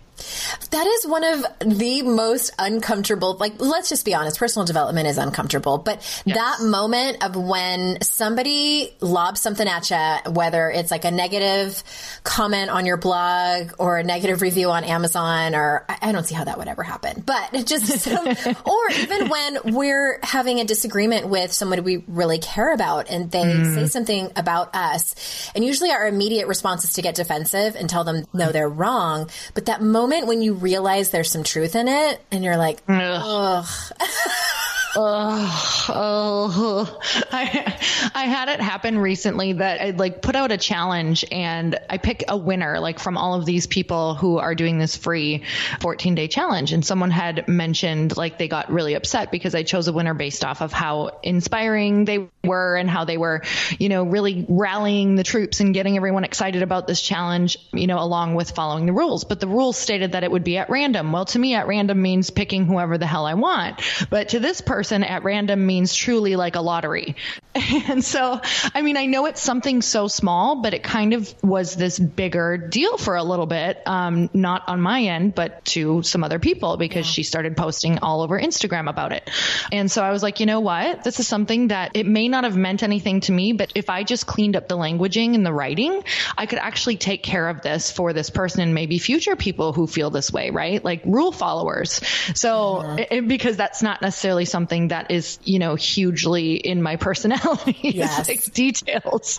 That 0.71 0.87
is 0.87 1.07
one 1.07 1.23
of 1.23 1.45
the 1.59 2.01
most 2.03 2.51
uncomfortable, 2.57 3.35
like, 3.35 3.53
let's 3.59 3.89
just 3.89 4.05
be 4.05 4.13
honest, 4.13 4.39
personal 4.39 4.65
development 4.65 5.07
is 5.07 5.17
uncomfortable. 5.17 5.77
But 5.77 5.97
yes. 6.25 6.37
that 6.37 6.65
moment 6.65 7.23
of 7.23 7.35
when 7.35 8.01
somebody 8.01 8.93
lobs 9.01 9.41
something 9.41 9.67
at 9.67 9.89
you, 9.89 10.31
whether 10.31 10.69
it's 10.69 10.91
like 10.91 11.05
a 11.05 11.11
negative 11.11 11.83
comment 12.23 12.69
on 12.69 12.85
your 12.85 12.97
blog 12.97 13.71
or 13.79 13.97
a 13.97 14.03
negative 14.03 14.41
review 14.41 14.71
on 14.71 14.83
Amazon, 14.83 15.55
or 15.55 15.85
I 15.89 16.11
don't 16.11 16.25
see 16.25 16.35
how 16.35 16.43
that 16.43 16.57
would 16.57 16.67
ever 16.67 16.83
happen, 16.83 17.23
but 17.25 17.53
it 17.53 17.67
just, 17.67 17.85
some, 17.99 18.27
or 18.27 18.91
even 18.99 19.29
when 19.29 19.59
we're 19.73 20.19
having 20.23 20.59
a 20.59 20.65
disagreement 20.65 21.27
with 21.27 21.51
somebody 21.51 21.81
we 21.81 22.03
really 22.07 22.39
care 22.39 22.73
about 22.73 23.09
and 23.09 23.31
they 23.31 23.43
mm. 23.43 23.75
say 23.75 23.87
something 23.87 24.31
about 24.35 24.75
us. 24.75 25.51
And 25.55 25.63
usually 25.63 25.91
our 25.91 26.07
immediate 26.07 26.47
response 26.47 26.83
is 26.83 26.93
to 26.93 27.01
get 27.01 27.15
defensive 27.15 27.75
and 27.75 27.89
tell 27.89 28.03
them, 28.03 28.25
no, 28.33 28.51
they're 28.51 28.69
wrong. 28.69 29.29
But 29.53 29.65
that 29.65 29.81
moment 29.81 30.10
moment 30.11 30.27
when 30.27 30.41
you 30.41 30.53
realize 30.53 31.09
there's 31.09 31.31
some 31.31 31.43
truth 31.43 31.75
in 31.75 31.87
it 31.87 32.21
and 32.31 32.43
you're 32.43 32.57
like, 32.57 32.81
ugh. 32.87 33.65
oh, 34.95 35.85
oh. 35.89 36.99
I, 37.31 38.11
I 38.13 38.25
had 38.25 38.49
it 38.49 38.61
happen 38.61 38.97
recently 38.97 39.53
that 39.53 39.81
I 39.81 39.89
like 39.91 40.21
put 40.21 40.35
out 40.35 40.51
a 40.51 40.57
challenge 40.57 41.25
and 41.31 41.79
I 41.89 41.97
pick 41.97 42.25
a 42.27 42.37
winner 42.37 42.79
like 42.79 42.99
from 42.99 43.17
all 43.17 43.35
of 43.35 43.45
these 43.45 43.67
people 43.67 44.15
who 44.15 44.37
are 44.37 44.55
doing 44.55 44.77
this 44.77 44.95
free 44.95 45.43
14 45.79 46.15
day 46.15 46.27
challenge. 46.27 46.73
And 46.73 46.85
someone 46.85 47.11
had 47.11 47.47
mentioned 47.47 48.17
like 48.17 48.37
they 48.37 48.47
got 48.47 48.71
really 48.71 48.95
upset 48.95 49.31
because 49.31 49.55
I 49.55 49.63
chose 49.63 49.87
a 49.87 49.93
winner 49.93 50.13
based 50.13 50.43
off 50.43 50.61
of 50.61 50.73
how 50.73 51.19
inspiring 51.23 52.05
they 52.05 52.27
were 52.43 52.75
and 52.75 52.89
how 52.89 53.05
they 53.05 53.17
were, 53.17 53.43
you 53.79 53.89
know, 53.89 54.03
really 54.03 54.45
rallying 54.49 55.15
the 55.15 55.23
troops 55.23 55.59
and 55.59 55.73
getting 55.73 55.95
everyone 55.95 56.23
excited 56.23 56.63
about 56.63 56.87
this 56.87 57.01
challenge, 57.01 57.57
you 57.73 57.87
know, 57.87 57.99
along 57.99 58.35
with 58.35 58.51
following 58.51 58.85
the 58.85 58.93
rules. 58.93 59.23
But 59.23 59.39
the 59.39 59.47
rules 59.47 59.77
stated 59.77 60.13
that 60.13 60.23
it 60.23 60.31
would 60.31 60.43
be 60.43 60.57
at 60.57 60.69
random. 60.69 61.11
Well, 61.11 61.25
to 61.25 61.39
me, 61.39 61.55
at 61.55 61.67
random 61.67 62.01
means 62.01 62.29
picking 62.29 62.65
whoever 62.65 62.97
the 62.97 63.07
hell 63.07 63.25
I 63.25 63.35
want. 63.35 63.81
But 64.09 64.29
to 64.29 64.39
this 64.39 64.61
person, 64.61 64.80
at 64.83 65.23
random 65.23 65.65
means 65.65 65.93
truly 65.93 66.35
like 66.35 66.55
a 66.55 66.61
lottery. 66.61 67.15
And 67.91 68.03
so, 68.03 68.39
I 68.73 68.81
mean, 68.81 68.95
I 68.95 69.07
know 69.07 69.25
it's 69.25 69.41
something 69.41 69.81
so 69.81 70.07
small, 70.07 70.61
but 70.61 70.73
it 70.73 70.83
kind 70.83 71.13
of 71.13 71.33
was 71.43 71.75
this 71.75 71.99
bigger 71.99 72.57
deal 72.57 72.97
for 72.97 73.15
a 73.15 73.23
little 73.23 73.45
bit. 73.45 73.81
Um, 73.85 74.29
not 74.33 74.63
on 74.69 74.79
my 74.79 75.01
end, 75.01 75.35
but 75.35 75.65
to 75.65 76.01
some 76.01 76.23
other 76.23 76.39
people 76.39 76.77
because 76.77 77.05
yeah. 77.07 77.11
she 77.11 77.23
started 77.23 77.57
posting 77.57 77.99
all 77.99 78.21
over 78.21 78.39
Instagram 78.39 78.89
about 78.89 79.11
it. 79.11 79.29
And 79.71 79.91
so 79.91 80.01
I 80.01 80.11
was 80.11 80.23
like, 80.23 80.39
you 80.39 80.45
know 80.45 80.61
what? 80.61 81.03
This 81.03 81.19
is 81.19 81.27
something 81.27 81.69
that 81.69 81.91
it 81.95 82.05
may 82.05 82.29
not 82.29 82.45
have 82.45 82.55
meant 82.55 82.83
anything 82.83 83.19
to 83.21 83.33
me, 83.33 83.51
but 83.51 83.73
if 83.75 83.89
I 83.89 84.03
just 84.03 84.25
cleaned 84.25 84.55
up 84.55 84.69
the 84.69 84.77
languaging 84.77 85.35
and 85.35 85.45
the 85.45 85.53
writing, 85.53 86.03
I 86.37 86.45
could 86.45 86.59
actually 86.59 86.95
take 86.95 87.21
care 87.23 87.49
of 87.49 87.61
this 87.61 87.91
for 87.91 88.13
this 88.13 88.29
person 88.29 88.61
and 88.61 88.73
maybe 88.73 88.97
future 88.97 89.35
people 89.35 89.73
who 89.73 89.87
feel 89.87 90.09
this 90.09 90.31
way, 90.31 90.51
right? 90.51 90.83
Like 90.83 91.01
rule 91.05 91.33
followers. 91.33 91.99
So, 92.33 92.83
mm-hmm. 92.83 93.03
it, 93.11 93.27
because 93.27 93.57
that's 93.57 93.81
not 93.81 94.01
necessarily 94.01 94.45
something 94.45 94.70
that 94.79 95.11
is, 95.11 95.39
you 95.43 95.59
know, 95.59 95.75
hugely 95.75 96.55
in 96.55 96.81
my 96.81 96.95
personality. 96.95 97.77
Yes. 98.01 98.27
like 98.27 98.43
details. 98.53 99.37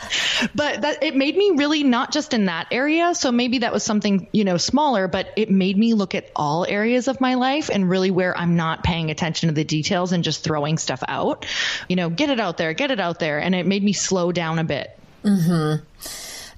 But 0.54 0.82
that 0.82 1.02
it 1.02 1.16
made 1.16 1.36
me 1.36 1.52
really 1.56 1.82
not 1.84 2.12
just 2.12 2.34
in 2.34 2.46
that 2.46 2.68
area. 2.70 3.14
So 3.14 3.32
maybe 3.32 3.58
that 3.58 3.72
was 3.72 3.82
something, 3.82 4.28
you 4.32 4.44
know, 4.44 4.56
smaller, 4.56 5.08
but 5.08 5.32
it 5.36 5.50
made 5.50 5.76
me 5.76 5.94
look 5.94 6.14
at 6.14 6.30
all 6.36 6.66
areas 6.68 7.08
of 7.08 7.20
my 7.20 7.34
life 7.34 7.70
and 7.70 7.88
really 7.88 8.10
where 8.10 8.36
I'm 8.36 8.56
not 8.56 8.84
paying 8.84 9.10
attention 9.10 9.48
to 9.48 9.54
the 9.54 9.64
details 9.64 10.12
and 10.12 10.22
just 10.22 10.44
throwing 10.44 10.76
stuff 10.78 11.02
out. 11.08 11.46
You 11.88 11.96
know, 11.96 12.10
get 12.10 12.30
it 12.30 12.40
out 12.40 12.58
there, 12.58 12.72
get 12.74 12.90
it 12.90 13.00
out 13.00 13.18
there. 13.18 13.38
And 13.40 13.54
it 13.54 13.66
made 13.66 13.82
me 13.82 13.94
slow 13.94 14.32
down 14.32 14.58
a 14.58 14.64
bit. 14.64 14.96
Mm-hmm. 15.24 15.84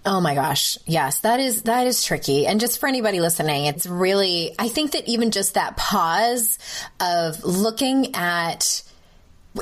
Oh 0.07 0.21
my 0.21 0.35
gosh. 0.35 0.77
Yes, 0.87 1.21
that 1.21 1.41
is 1.41 1.63
that 1.63 1.87
is 1.87 2.05
tricky. 2.05 2.47
And 2.47 2.61
just 2.61 2.79
for 2.79 2.89
anybody 2.89 3.21
listening, 3.21 3.67
it's 3.67 3.87
really 3.87 4.55
I 4.59 4.69
think 4.69 4.93
that 4.93 5.09
even 5.09 5.31
just 5.31 5.55
that 5.55 5.77
pause 5.77 6.59
of 7.01 7.43
looking 7.45 8.15
at 8.15 8.83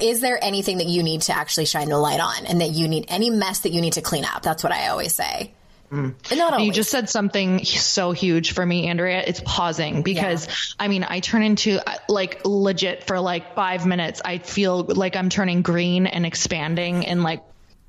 is 0.01 0.21
there 0.21 0.43
anything 0.43 0.79
that 0.79 0.87
you 0.87 1.03
need 1.03 1.23
to 1.23 1.37
actually 1.37 1.67
shine 1.67 1.89
the 1.89 1.99
light 1.99 2.19
on 2.19 2.47
and 2.47 2.61
that 2.61 2.71
you 2.71 2.89
need 2.89 3.05
any 3.09 3.31
mess 3.31 3.61
that 3.61 3.73
you 3.73 3.81
need 3.81 3.93
to 3.95 4.01
clean 4.01 4.25
up? 4.25 4.43
That's 4.43 4.65
what 4.65 4.73
I 4.73 4.89
always 4.89 5.15
say. 5.15 5.53
Mm. 5.93 6.15
Not. 6.37 6.63
You 6.63 6.73
just 6.73 6.91
said 6.91 7.11
something 7.11 7.63
so 7.65 8.13
huge 8.13 8.55
for 8.55 8.65
me, 8.65 8.89
Andrea. 8.89 9.23
It's 9.25 9.43
pausing 9.45 10.03
because 10.03 10.47
yeah. 10.47 10.55
I 10.81 10.89
mean, 10.89 11.05
I 11.05 11.21
turn 11.21 11.43
into 11.43 11.79
uh, 11.87 11.97
like 12.09 12.41
legit 12.47 13.07
for 13.07 13.21
like 13.21 13.55
five 13.55 13.85
minutes. 13.85 14.23
I 14.25 14.39
feel 14.39 14.85
like 14.85 15.17
I'm 15.17 15.29
turning 15.29 15.61
green 15.61 16.07
and 16.07 16.25
expanding 16.25 17.05
and 17.07 17.23
like 17.23 17.43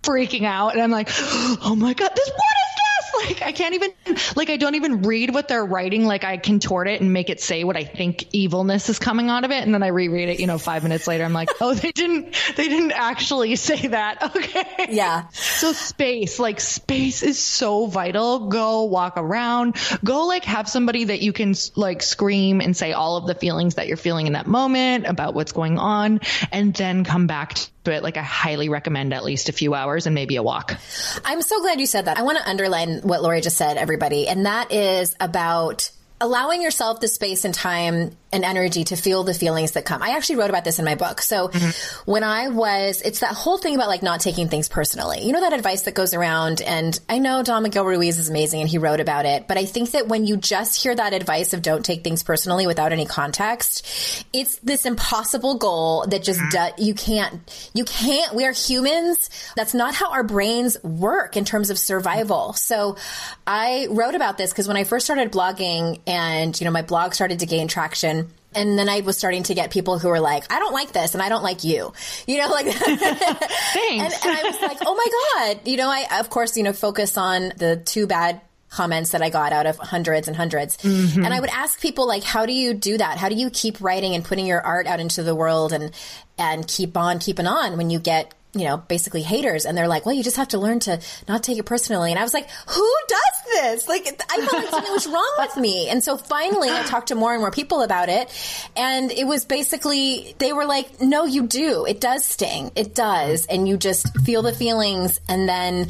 freaking 0.03 0.43
out. 0.43 0.73
And 0.73 0.81
I'm 0.81 0.91
like, 0.91 1.09
oh 1.11 1.75
my 1.77 1.93
God, 1.93 2.11
this, 2.15 2.29
what 2.29 2.37
is 2.37 2.75
this? 2.75 2.83
like 3.25 3.41
I 3.41 3.51
can't 3.51 3.75
even 3.75 3.91
like 4.35 4.49
I 4.49 4.57
don't 4.57 4.75
even 4.75 5.01
read 5.03 5.33
what 5.33 5.47
they're 5.47 5.65
writing. 5.65 6.05
Like 6.05 6.23
I 6.23 6.37
contort 6.37 6.87
it 6.87 7.01
and 7.01 7.13
make 7.13 7.29
it 7.29 7.41
say 7.41 7.63
what 7.63 7.77
I 7.77 7.83
think 7.83 8.33
evilness 8.33 8.89
is 8.89 8.99
coming 8.99 9.29
out 9.29 9.43
of 9.43 9.51
it, 9.51 9.63
and 9.63 9.73
then 9.73 9.83
I 9.83 9.87
reread 9.87 10.29
it. 10.29 10.39
You 10.39 10.47
know, 10.47 10.57
five 10.57 10.83
minutes 10.83 11.07
later, 11.07 11.23
I'm 11.23 11.33
like, 11.33 11.49
oh, 11.61 11.73
they 11.73 11.91
didn't 11.91 12.35
they 12.55 12.67
didn't 12.67 12.91
actually 12.91 13.55
say 13.55 13.87
that. 13.87 14.21
Okay. 14.33 14.87
Yeah. 14.89 15.27
So 15.29 15.73
space, 15.73 16.39
like 16.39 16.59
space, 16.59 17.23
is 17.23 17.37
so 17.37 17.85
vital. 17.85 18.47
Go 18.47 18.83
walk 18.83 19.13
around. 19.15 19.75
Go 20.03 20.25
like 20.25 20.43
have 20.45 20.67
somebody 20.67 21.05
that 21.05 21.21
you 21.21 21.33
can 21.33 21.53
like 21.75 22.01
scream 22.01 22.61
and 22.61 22.75
say 22.75 22.93
all 22.93 23.17
of 23.17 23.27
the 23.27 23.35
feelings 23.35 23.75
that 23.75 23.87
you're 23.87 23.97
feeling 23.97 24.27
in 24.27 24.33
that 24.33 24.47
moment 24.47 25.05
about 25.05 25.33
what's 25.35 25.51
going 25.51 25.77
on, 25.77 26.21
and 26.51 26.73
then 26.73 27.03
come 27.03 27.27
back 27.27 27.57
but 27.83 28.03
like 28.03 28.17
I 28.17 28.21
highly 28.21 28.69
recommend 28.69 29.13
at 29.13 29.23
least 29.23 29.49
a 29.49 29.53
few 29.53 29.73
hours 29.73 30.05
and 30.05 30.15
maybe 30.15 30.35
a 30.35 30.43
walk. 30.43 30.77
I'm 31.25 31.41
so 31.41 31.61
glad 31.61 31.79
you 31.79 31.85
said 31.85 32.05
that. 32.05 32.17
I 32.17 32.23
want 32.23 32.37
to 32.37 32.49
underline 32.49 33.01
what 33.01 33.21
Lori 33.21 33.41
just 33.41 33.57
said, 33.57 33.77
everybody, 33.77 34.27
and 34.27 34.45
that 34.45 34.71
is 34.71 35.15
about 35.19 35.91
allowing 36.21 36.61
yourself 36.61 36.99
the 37.01 37.07
space 37.07 37.43
and 37.43 37.53
time 37.53 38.15
and 38.33 38.43
energy 38.43 38.83
to 38.85 38.95
feel 38.95 39.23
the 39.23 39.33
feelings 39.33 39.73
that 39.73 39.85
come. 39.85 40.01
I 40.01 40.09
actually 40.09 40.37
wrote 40.37 40.49
about 40.49 40.63
this 40.63 40.79
in 40.79 40.85
my 40.85 40.95
book. 40.95 41.21
So 41.21 41.49
mm-hmm. 41.49 42.11
when 42.11 42.23
I 42.23 42.49
was, 42.49 43.01
it's 43.01 43.19
that 43.19 43.33
whole 43.33 43.57
thing 43.57 43.75
about 43.75 43.87
like 43.87 44.03
not 44.03 44.19
taking 44.19 44.49
things 44.49 44.67
personally. 44.67 45.23
You 45.23 45.31
know 45.31 45.41
that 45.41 45.53
advice 45.53 45.83
that 45.83 45.93
goes 45.93 46.13
around, 46.13 46.61
and 46.61 46.99
I 47.07 47.19
know 47.19 47.43
Don 47.43 47.63
Miguel 47.63 47.85
Ruiz 47.85 48.17
is 48.17 48.29
amazing 48.29 48.61
and 48.61 48.69
he 48.69 48.77
wrote 48.77 48.99
about 48.99 49.25
it, 49.25 49.47
but 49.47 49.57
I 49.57 49.65
think 49.65 49.91
that 49.91 50.07
when 50.07 50.25
you 50.25 50.37
just 50.37 50.81
hear 50.81 50.95
that 50.95 51.13
advice 51.13 51.53
of 51.53 51.61
don't 51.61 51.85
take 51.85 52.03
things 52.03 52.23
personally 52.23 52.67
without 52.67 52.91
any 52.91 53.05
context, 53.05 53.85
it's 54.33 54.57
this 54.59 54.85
impossible 54.85 55.55
goal 55.55 56.05
that 56.07 56.23
just 56.23 56.39
mm-hmm. 56.39 56.75
do, 56.77 56.83
you 56.83 56.93
can't, 56.93 57.69
you 57.73 57.85
can't, 57.85 58.33
we 58.33 58.45
are 58.45 58.51
humans. 58.51 59.29
That's 59.55 59.73
not 59.73 59.93
how 59.93 60.11
our 60.11 60.23
brains 60.23 60.81
work 60.83 61.37
in 61.37 61.45
terms 61.45 61.69
of 61.69 61.77
survival. 61.77 62.53
So 62.53 62.97
I 63.45 63.87
wrote 63.89 64.15
about 64.15 64.37
this 64.37 64.51
because 64.51 64.67
when 64.67 64.77
I 64.77 64.83
first 64.83 65.05
started 65.05 65.31
blogging 65.31 65.99
and, 66.07 66.59
you 66.59 66.65
know, 66.65 66.71
my 66.71 66.81
blog 66.81 67.13
started 67.13 67.39
to 67.39 67.45
gain 67.45 67.67
traction, 67.67 68.22
and 68.55 68.77
then 68.77 68.89
I 68.89 69.01
was 69.01 69.17
starting 69.17 69.43
to 69.43 69.53
get 69.53 69.71
people 69.71 69.99
who 69.99 70.09
were 70.09 70.19
like, 70.19 70.51
I 70.51 70.59
don't 70.59 70.73
like 70.73 70.91
this 70.91 71.13
and 71.13 71.21
I 71.21 71.29
don't 71.29 71.43
like 71.43 71.63
you. 71.63 71.93
You 72.27 72.37
know, 72.39 72.49
like 72.49 72.65
Thanks. 72.73 72.95
And, 72.95 74.13
and 74.13 74.19
I 74.23 74.41
was 74.43 74.61
like, 74.61 74.77
oh 74.85 74.95
my 74.95 75.53
God. 75.55 75.67
You 75.67 75.77
know, 75.77 75.89
I 75.89 76.19
of 76.19 76.29
course, 76.29 76.57
you 76.57 76.63
know, 76.63 76.73
focus 76.73 77.17
on 77.17 77.53
the 77.57 77.81
two 77.85 78.07
bad 78.07 78.41
comments 78.69 79.11
that 79.11 79.21
I 79.21 79.29
got 79.29 79.53
out 79.53 79.67
of 79.67 79.77
hundreds 79.77 80.27
and 80.27 80.35
100s 80.35 80.77
mm-hmm. 80.77 81.23
And 81.23 81.31
I 81.33 81.39
would 81.39 81.51
ask 81.51 81.79
people 81.79 82.07
like, 82.07 82.23
how 82.23 82.47
do 82.47 82.53
you 82.53 82.73
do 82.73 82.97
that? 82.97 83.17
How 83.17 83.29
do 83.29 83.35
you 83.35 83.51
keep 83.51 83.79
writing 83.81 84.15
and 84.15 84.25
putting 84.25 84.47
your 84.47 84.61
art 84.61 84.87
out 84.87 84.99
into 84.99 85.23
the 85.23 85.35
world 85.35 85.73
and 85.73 85.91
and 86.37 86.67
keep 86.67 86.97
on 86.97 87.19
keeping 87.19 87.45
on 87.45 87.77
when 87.77 87.89
you 87.89 87.99
get 87.99 88.33
you 88.53 88.65
know, 88.65 88.77
basically 88.77 89.23
haters. 89.23 89.65
And 89.65 89.75
they're 89.75 89.87
like, 89.87 90.05
well, 90.05 90.13
you 90.13 90.23
just 90.23 90.37
have 90.37 90.49
to 90.49 90.59
learn 90.59 90.79
to 90.81 90.99
not 91.27 91.41
take 91.43 91.57
it 91.57 91.63
personally. 91.63 92.11
And 92.11 92.19
I 92.19 92.23
was 92.23 92.33
like, 92.33 92.49
who 92.67 92.95
does 93.07 93.53
this? 93.53 93.87
Like, 93.87 94.21
I 94.29 94.37
felt 94.45 94.53
like 94.53 94.69
something 94.69 94.93
was 94.93 95.07
wrong 95.07 95.33
with 95.39 95.57
me. 95.57 95.89
And 95.89 96.03
so 96.03 96.17
finally 96.17 96.69
I 96.69 96.83
talked 96.83 97.07
to 97.07 97.15
more 97.15 97.33
and 97.33 97.41
more 97.41 97.49
people 97.49 97.81
about 97.81 98.09
it. 98.09 98.29
And 98.75 99.11
it 99.11 99.25
was 99.25 99.45
basically, 99.45 100.35
they 100.37 100.53
were 100.53 100.65
like, 100.65 101.01
no, 101.01 101.25
you 101.25 101.47
do. 101.47 101.85
It 101.85 101.99
does 101.99 102.25
sting. 102.25 102.71
It 102.75 102.93
does. 102.93 103.47
And 103.47 103.67
you 103.67 103.75
just 103.75 104.15
feel 104.19 104.43
the 104.43 104.53
feelings 104.53 105.19
and 105.27 105.49
then, 105.49 105.89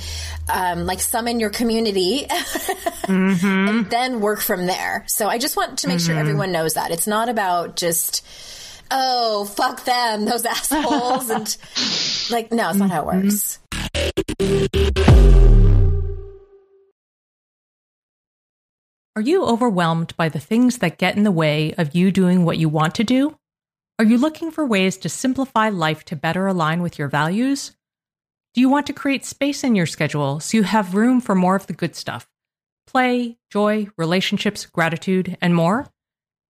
um, 0.51 0.85
like 0.85 1.01
summon 1.01 1.41
your 1.41 1.49
community 1.49 2.25
mm-hmm. 2.29 3.45
and 3.45 3.89
then 3.89 4.21
work 4.21 4.39
from 4.39 4.67
there. 4.67 5.03
So 5.07 5.27
I 5.27 5.37
just 5.37 5.57
want 5.57 5.79
to 5.79 5.87
make 5.87 5.97
mm-hmm. 5.97 6.07
sure 6.07 6.17
everyone 6.17 6.53
knows 6.53 6.75
that 6.75 6.91
it's 6.91 7.07
not 7.07 7.27
about 7.27 7.75
just, 7.75 8.25
oh, 8.93 9.45
fuck 9.45 9.83
them, 9.83 10.25
those 10.25 10.45
assholes. 10.45 11.29
and 11.29 11.57
like, 12.31 12.51
no, 12.51 12.69
it's 12.69 12.79
not 12.79 12.91
how 12.91 13.09
it 13.09 13.15
mm-hmm. 13.15 13.27
works. 13.27 13.59
Are 19.15 19.21
you 19.21 19.45
overwhelmed 19.45 20.15
by 20.17 20.29
the 20.29 20.39
things 20.39 20.79
that 20.79 20.97
get 20.97 21.15
in 21.15 21.23
the 21.23 21.31
way 21.31 21.73
of 21.77 21.93
you 21.93 22.11
doing 22.11 22.45
what 22.45 22.57
you 22.57 22.67
want 22.67 22.95
to 22.95 23.03
do? 23.03 23.37
Are 23.99 24.05
you 24.05 24.17
looking 24.17 24.49
for 24.49 24.65
ways 24.65 24.97
to 24.97 25.09
simplify 25.09 25.69
life 25.69 26.03
to 26.05 26.15
better 26.15 26.47
align 26.47 26.81
with 26.81 26.97
your 26.97 27.09
values? 27.09 27.73
Do 28.55 28.61
you 28.61 28.69
want 28.69 28.87
to 28.87 28.93
create 28.93 29.23
space 29.23 29.63
in 29.63 29.75
your 29.75 29.85
schedule 29.85 30.39
so 30.39 30.57
you 30.57 30.63
have 30.63 30.95
room 30.95 31.21
for 31.21 31.35
more 31.35 31.55
of 31.55 31.67
the 31.67 31.73
good 31.73 31.95
stuff? 31.95 32.27
Play, 32.87 33.37
joy, 33.51 33.87
relationships, 33.97 34.65
gratitude, 34.65 35.37
and 35.41 35.53
more? 35.53 35.92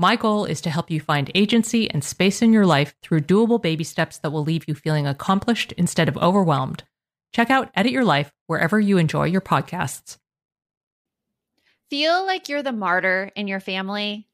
My 0.00 0.14
goal 0.14 0.44
is 0.44 0.60
to 0.60 0.70
help 0.70 0.92
you 0.92 1.00
find 1.00 1.28
agency 1.34 1.90
and 1.90 2.04
space 2.04 2.40
in 2.40 2.52
your 2.52 2.64
life 2.64 2.94
through 3.02 3.22
doable 3.22 3.60
baby 3.60 3.82
steps 3.82 4.18
that 4.18 4.30
will 4.30 4.44
leave 4.44 4.68
you 4.68 4.76
feeling 4.76 5.08
accomplished 5.08 5.72
instead 5.72 6.08
of 6.08 6.16
overwhelmed. 6.18 6.84
Check 7.34 7.50
out 7.50 7.72
Edit 7.74 7.90
Your 7.90 8.04
Life 8.04 8.32
wherever 8.46 8.78
you 8.78 8.96
enjoy 8.96 9.24
your 9.24 9.40
podcasts. 9.40 10.16
Feel 11.90 12.24
like 12.24 12.48
you're 12.48 12.62
the 12.62 12.70
martyr 12.70 13.32
in 13.34 13.48
your 13.48 13.58
family? 13.58 14.27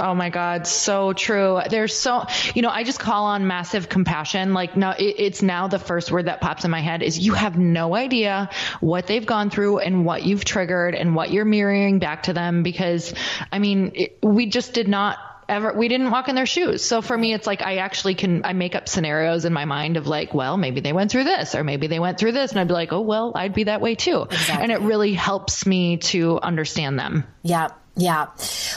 Oh 0.00 0.14
my 0.14 0.30
God, 0.30 0.66
so 0.66 1.12
true. 1.12 1.60
There's 1.68 1.94
so, 1.94 2.24
you 2.54 2.62
know, 2.62 2.70
I 2.70 2.84
just 2.84 2.98
call 2.98 3.26
on 3.26 3.46
massive 3.46 3.88
compassion. 3.88 4.54
Like, 4.54 4.76
no, 4.76 4.90
it, 4.90 5.14
it's 5.18 5.42
now 5.42 5.68
the 5.68 5.78
first 5.78 6.10
word 6.10 6.26
that 6.26 6.40
pops 6.40 6.64
in 6.64 6.70
my 6.70 6.80
head 6.80 7.02
is 7.02 7.18
you 7.18 7.34
have 7.34 7.58
no 7.58 7.94
idea 7.94 8.50
what 8.80 9.06
they've 9.06 9.26
gone 9.26 9.50
through 9.50 9.78
and 9.78 10.04
what 10.04 10.22
you've 10.24 10.44
triggered 10.44 10.94
and 10.94 11.14
what 11.14 11.30
you're 11.30 11.44
mirroring 11.44 11.98
back 11.98 12.24
to 12.24 12.32
them. 12.32 12.62
Because, 12.62 13.14
I 13.52 13.58
mean, 13.58 13.92
it, 13.94 14.18
we 14.22 14.46
just 14.46 14.72
did 14.72 14.88
not 14.88 15.18
ever 15.50 15.72
we 15.72 15.88
didn't 15.88 16.10
walk 16.10 16.28
in 16.28 16.36
their 16.36 16.46
shoes 16.46 16.82
so 16.82 17.02
for 17.02 17.18
me 17.18 17.34
it's 17.34 17.46
like 17.46 17.60
i 17.60 17.78
actually 17.78 18.14
can 18.14 18.44
i 18.44 18.52
make 18.52 18.76
up 18.76 18.88
scenarios 18.88 19.44
in 19.44 19.52
my 19.52 19.64
mind 19.64 19.96
of 19.96 20.06
like 20.06 20.32
well 20.32 20.56
maybe 20.56 20.80
they 20.80 20.92
went 20.92 21.10
through 21.10 21.24
this 21.24 21.56
or 21.56 21.64
maybe 21.64 21.88
they 21.88 21.98
went 21.98 22.18
through 22.18 22.30
this 22.30 22.52
and 22.52 22.60
i'd 22.60 22.68
be 22.68 22.72
like 22.72 22.92
oh 22.92 23.00
well 23.00 23.32
i'd 23.34 23.52
be 23.52 23.64
that 23.64 23.80
way 23.80 23.96
too 23.96 24.22
exactly. 24.22 24.62
and 24.62 24.70
it 24.70 24.80
really 24.80 25.12
helps 25.12 25.66
me 25.66 25.96
to 25.96 26.38
understand 26.40 26.98
them 26.98 27.24
yeah 27.42 27.68
yeah. 27.96 28.28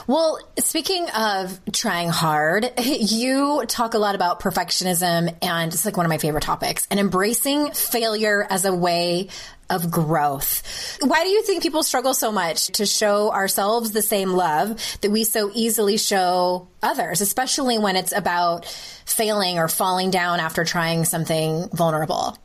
Well, 0.07 0.39
speaking 0.59 1.07
of 1.11 1.59
trying 1.71 2.09
hard, 2.09 2.71
you 2.79 3.63
talk 3.67 3.93
a 3.93 3.99
lot 3.99 4.15
about 4.15 4.39
perfectionism 4.39 5.35
and 5.41 5.73
it's 5.73 5.85
like 5.85 5.97
one 5.97 6.05
of 6.05 6.09
my 6.09 6.17
favorite 6.17 6.43
topics 6.43 6.87
and 6.91 6.99
embracing 6.99 7.71
failure 7.71 8.45
as 8.49 8.65
a 8.65 8.73
way 8.73 9.29
of 9.69 9.89
growth. 9.89 10.97
Why 11.01 11.23
do 11.23 11.29
you 11.29 11.41
think 11.43 11.63
people 11.63 11.83
struggle 11.83 12.13
so 12.13 12.31
much 12.31 12.67
to 12.73 12.85
show 12.85 13.31
ourselves 13.31 13.91
the 13.91 14.01
same 14.01 14.31
love 14.31 14.81
that 15.01 15.09
we 15.09 15.23
so 15.23 15.51
easily 15.53 15.97
show 15.97 16.67
others, 16.81 17.21
especially 17.21 17.77
when 17.77 17.95
it's 17.95 18.11
about 18.11 18.65
failing 18.65 19.57
or 19.57 19.67
falling 19.67 20.11
down 20.11 20.39
after 20.39 20.63
trying 20.65 21.05
something 21.05 21.69
vulnerable? 21.71 22.37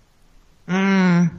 Mm. 0.69 1.31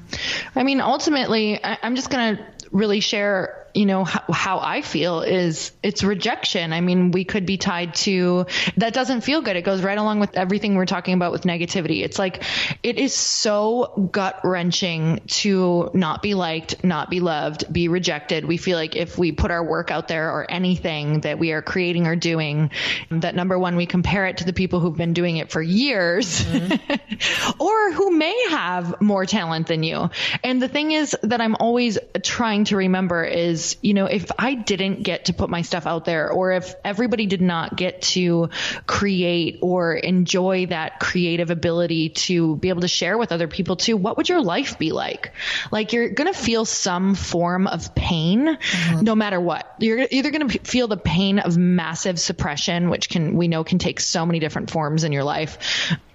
I 0.56 0.64
mean, 0.64 0.82
ultimately, 0.82 1.64
I, 1.64 1.78
am 1.84 1.96
just 1.96 2.10
going 2.10 2.38
to 2.38 2.44
really 2.72 3.00
share 3.00 3.68
you 3.74 3.86
know 3.86 4.04
how, 4.04 4.24
how, 4.32 4.60
I 4.60 4.82
feel 4.82 5.22
is 5.22 5.72
it's 5.84 6.04
rejection. 6.04 6.74
I 6.74 6.82
mean, 6.82 7.12
we 7.12 7.24
could 7.24 7.46
be 7.46 7.58
tied 7.58 7.96
to 7.96 8.46
that 8.78 8.94
doesn't 8.94 9.22
feel 9.22 9.42
good. 9.42 9.56
It 9.56 9.64
goes 9.64 9.82
right 9.82 9.98
along 9.98 10.20
with 10.20 10.36
everything 10.36 10.76
we're 10.76 10.86
talking 10.86 11.14
about 11.14 11.32
with 11.32 11.44
negativity. 11.44 12.04
It's 12.04 12.20
like 12.20 12.44
it 12.84 12.98
is 12.98 13.14
so 13.14 14.10
gut 14.12 14.42
wrenching 14.44 15.22
to 15.28 15.92
not 15.94 16.22
be 16.22 16.34
liked, 16.34 16.84
not 16.84 17.10
be 17.10 17.20
loved, 17.20 17.72
be 17.72 17.88
rejected. 17.88 18.46
We 18.46 18.58
feel 18.58 18.78
like 18.78 18.96
if 18.96 19.18
we 19.18 19.32
put 19.32 19.52
our 19.52 19.64
work 19.64 19.92
out 19.92 20.08
there 20.08 20.32
or 20.32 20.50
anything 20.50 21.22
that 21.22 21.40
we 21.40 21.52
are 21.52 21.62
creating 21.62 22.08
or 22.08 22.16
doing, 22.16 22.72
that 23.10 23.36
number 23.36 23.58
one, 23.58 23.76
we 23.76 23.86
compare 23.86 24.26
it 24.26 24.38
to 24.38 24.46
the 24.46 24.54
people 24.54 24.80
who've 24.80 24.98
been 24.98 25.14
doing 25.14 25.38
it 25.38 25.52
for 25.52 25.62
years 25.62 26.44
mm-hmm. 26.44 27.54
or 27.62 27.92
who 27.92 28.12
may 28.12 28.48
have 28.50 29.02
more 29.02 29.26
talent 29.26 29.68
than 29.68 29.84
you. 29.84 30.10
And 30.44 30.62
the 30.62 30.68
thing 30.68 30.92
is 30.92 31.16
that 31.24 31.42
I'm 31.42 31.56
always 31.56 31.98
trying 32.24 32.66
to 32.66 32.78
remember 32.78 33.24
is 33.24 33.59
is, 33.60 33.78
you 33.82 33.94
know, 33.94 34.06
if 34.06 34.32
I 34.38 34.54
didn't 34.56 35.04
get 35.04 35.26
to 35.26 35.34
put 35.34 35.50
my 35.50 35.62
stuff 35.62 35.86
out 35.86 36.06
there 36.06 36.32
or 36.32 36.54
if 36.54 36.76
everybody 36.84 37.26
did 37.26 37.42
not 37.42 37.76
get 37.76 38.02
to 38.14 38.50
create 38.88 39.60
or 39.62 39.94
enjoy 39.94 40.68
that 40.68 41.00
creative 41.00 41.50
ability 41.50 42.10
to 42.10 42.56
be 42.58 42.70
able 42.70 42.82
to 42.82 42.88
share 42.88 43.18
with 43.18 43.32
other 43.32 43.48
people 43.48 43.76
too, 43.76 43.98
what 43.98 44.18
would 44.18 44.30
your 44.30 44.42
life 44.42 44.80
be 44.80 44.92
like? 44.92 45.34
Like 45.72 45.94
you're 45.94 46.10
going 46.10 46.32
to 46.32 46.40
feel 46.40 46.66
some 46.66 47.16
form 47.16 47.68
of 47.68 47.94
pain 47.96 48.58
mm-hmm. 48.58 49.02
no 49.02 49.16
matter 49.16 49.40
what. 49.40 49.76
You're 49.80 50.08
either 50.10 50.32
going 50.32 50.48
to 50.48 50.60
feel 50.60 50.88
the 50.88 50.98
pain 50.98 51.40
of 51.40 51.58
massive 51.58 52.20
suppression, 52.20 52.90
which 52.90 53.10
can, 53.10 53.36
we 53.36 53.48
know 53.48 53.64
can 53.64 53.80
take 53.80 54.00
so 54.00 54.26
many 54.26 54.40
different 54.40 54.72
forms 54.72 55.04
in 55.04 55.12
your 55.12 55.24
life 55.24 55.58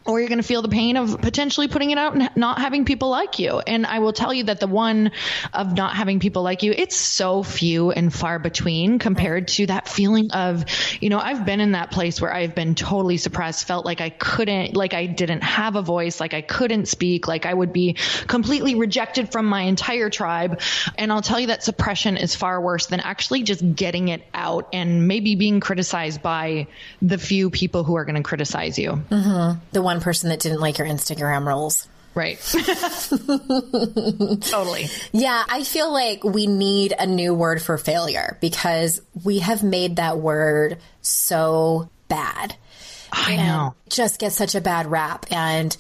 or 0.06 0.20
you're 0.20 0.28
going 0.28 0.40
to 0.40 0.46
feel 0.46 0.62
the 0.62 0.68
pain 0.68 0.96
of 0.96 1.20
potentially 1.20 1.68
putting 1.68 1.90
it 1.90 1.98
out 1.98 2.14
and 2.14 2.30
not 2.36 2.58
having 2.58 2.84
people 2.84 3.08
like 3.08 3.38
you. 3.38 3.58
And 3.58 3.86
I 3.86 4.00
will 4.00 4.12
tell 4.12 4.34
you 4.34 4.44
that 4.44 4.60
the 4.60 4.66
one 4.66 5.12
of 5.52 5.74
not 5.74 5.96
having 5.96 6.20
people 6.20 6.42
like 6.42 6.62
you, 6.62 6.74
it's 6.76 6.96
so 6.96 7.42
few 7.42 7.90
and 7.90 8.12
far 8.12 8.38
between 8.38 8.98
compared 8.98 9.48
to 9.48 9.66
that 9.66 9.88
feeling 9.88 10.30
of, 10.32 10.64
you 11.00 11.08
know, 11.08 11.18
I've 11.18 11.46
been 11.46 11.60
in 11.60 11.72
that 11.72 11.90
place 11.90 12.20
where 12.20 12.32
I've 12.32 12.54
been 12.54 12.74
totally 12.74 13.16
suppressed, 13.16 13.66
felt 13.66 13.86
like 13.86 14.00
I 14.00 14.10
couldn't, 14.10 14.76
like 14.76 14.92
I 14.92 15.06
didn't 15.06 15.42
have 15.42 15.76
a 15.76 15.82
voice, 15.82 16.20
like 16.20 16.34
I 16.34 16.42
couldn't 16.42 16.86
speak, 16.86 17.26
like 17.26 17.46
I 17.46 17.54
would 17.54 17.72
be 17.72 17.96
completely 18.26 18.74
rejected 18.74 19.32
from 19.32 19.46
my 19.46 19.62
entire 19.62 20.10
tribe. 20.10 20.60
And 20.98 21.12
I'll 21.12 21.22
tell 21.22 21.40
you 21.40 21.46
that 21.46 21.62
suppression 21.62 22.18
is 22.18 22.34
far 22.34 22.60
worse 22.60 22.86
than 22.86 23.00
actually 23.00 23.42
just 23.42 23.74
getting 23.74 24.08
it 24.08 24.22
out 24.34 24.68
and 24.74 25.08
maybe 25.08 25.34
being 25.34 25.60
criticized 25.60 26.22
by 26.22 26.66
the 27.00 27.16
few 27.16 27.48
people 27.48 27.84
who 27.84 27.96
are 27.96 28.04
going 28.04 28.16
to 28.16 28.22
criticize 28.22 28.78
you. 28.78 29.02
Mm-hmm. 29.10 29.60
The 29.72 29.82
one 29.82 29.93
one 29.94 30.02
person 30.02 30.30
that 30.30 30.40
didn't 30.40 30.60
like 30.60 30.78
your 30.78 30.88
Instagram 30.88 31.46
rolls. 31.46 31.86
Right. 32.16 32.38
totally. 34.42 34.86
Yeah, 35.12 35.44
I 35.48 35.64
feel 35.64 35.92
like 35.92 36.24
we 36.24 36.46
need 36.46 36.92
a 36.96 37.06
new 37.06 37.34
word 37.34 37.62
for 37.62 37.78
failure 37.78 38.36
because 38.40 39.00
we 39.24 39.40
have 39.40 39.62
made 39.62 39.96
that 39.96 40.18
word 40.18 40.78
so 41.00 41.88
bad. 42.08 42.56
I 43.12 43.36
know. 43.36 43.74
Just 43.88 44.18
get 44.18 44.32
such 44.32 44.56
a 44.56 44.60
bad 44.60 44.86
rap. 44.86 45.26
And 45.30 45.76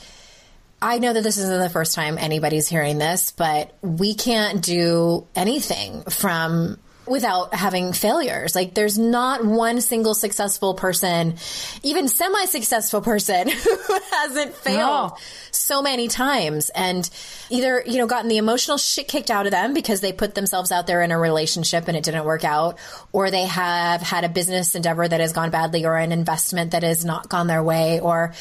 I 0.80 0.98
know 0.98 1.12
that 1.12 1.22
this 1.22 1.38
isn't 1.38 1.60
the 1.60 1.70
first 1.70 1.94
time 1.94 2.18
anybody's 2.18 2.68
hearing 2.68 2.98
this, 2.98 3.32
but 3.32 3.76
we 3.82 4.14
can't 4.14 4.62
do 4.62 5.26
anything 5.34 6.02
from 6.02 6.78
without 7.06 7.54
having 7.54 7.92
failures. 7.92 8.54
Like 8.54 8.74
there's 8.74 8.98
not 8.98 9.44
one 9.44 9.80
single 9.80 10.14
successful 10.14 10.74
person, 10.74 11.36
even 11.82 12.08
semi-successful 12.08 13.02
person 13.02 13.48
who 13.50 13.98
hasn't 14.10 14.54
failed 14.54 15.10
no. 15.10 15.16
so 15.50 15.82
many 15.82 16.08
times 16.08 16.70
and 16.70 17.08
either, 17.50 17.82
you 17.86 17.98
know, 17.98 18.06
gotten 18.06 18.28
the 18.28 18.38
emotional 18.38 18.78
shit 18.78 19.08
kicked 19.08 19.30
out 19.30 19.46
of 19.46 19.52
them 19.52 19.74
because 19.74 20.00
they 20.00 20.12
put 20.12 20.34
themselves 20.34 20.72
out 20.72 20.86
there 20.86 21.02
in 21.02 21.10
a 21.10 21.18
relationship 21.18 21.88
and 21.88 21.96
it 21.96 22.04
didn't 22.04 22.24
work 22.24 22.44
out, 22.44 22.78
or 23.12 23.30
they 23.30 23.44
have 23.44 24.00
had 24.00 24.24
a 24.24 24.28
business 24.28 24.74
endeavor 24.74 25.06
that 25.06 25.20
has 25.20 25.32
gone 25.32 25.50
badly 25.50 25.84
or 25.84 25.96
an 25.96 26.12
investment 26.12 26.72
that 26.72 26.82
has 26.82 27.04
not 27.04 27.28
gone 27.28 27.46
their 27.46 27.62
way 27.62 28.00
or 28.00 28.32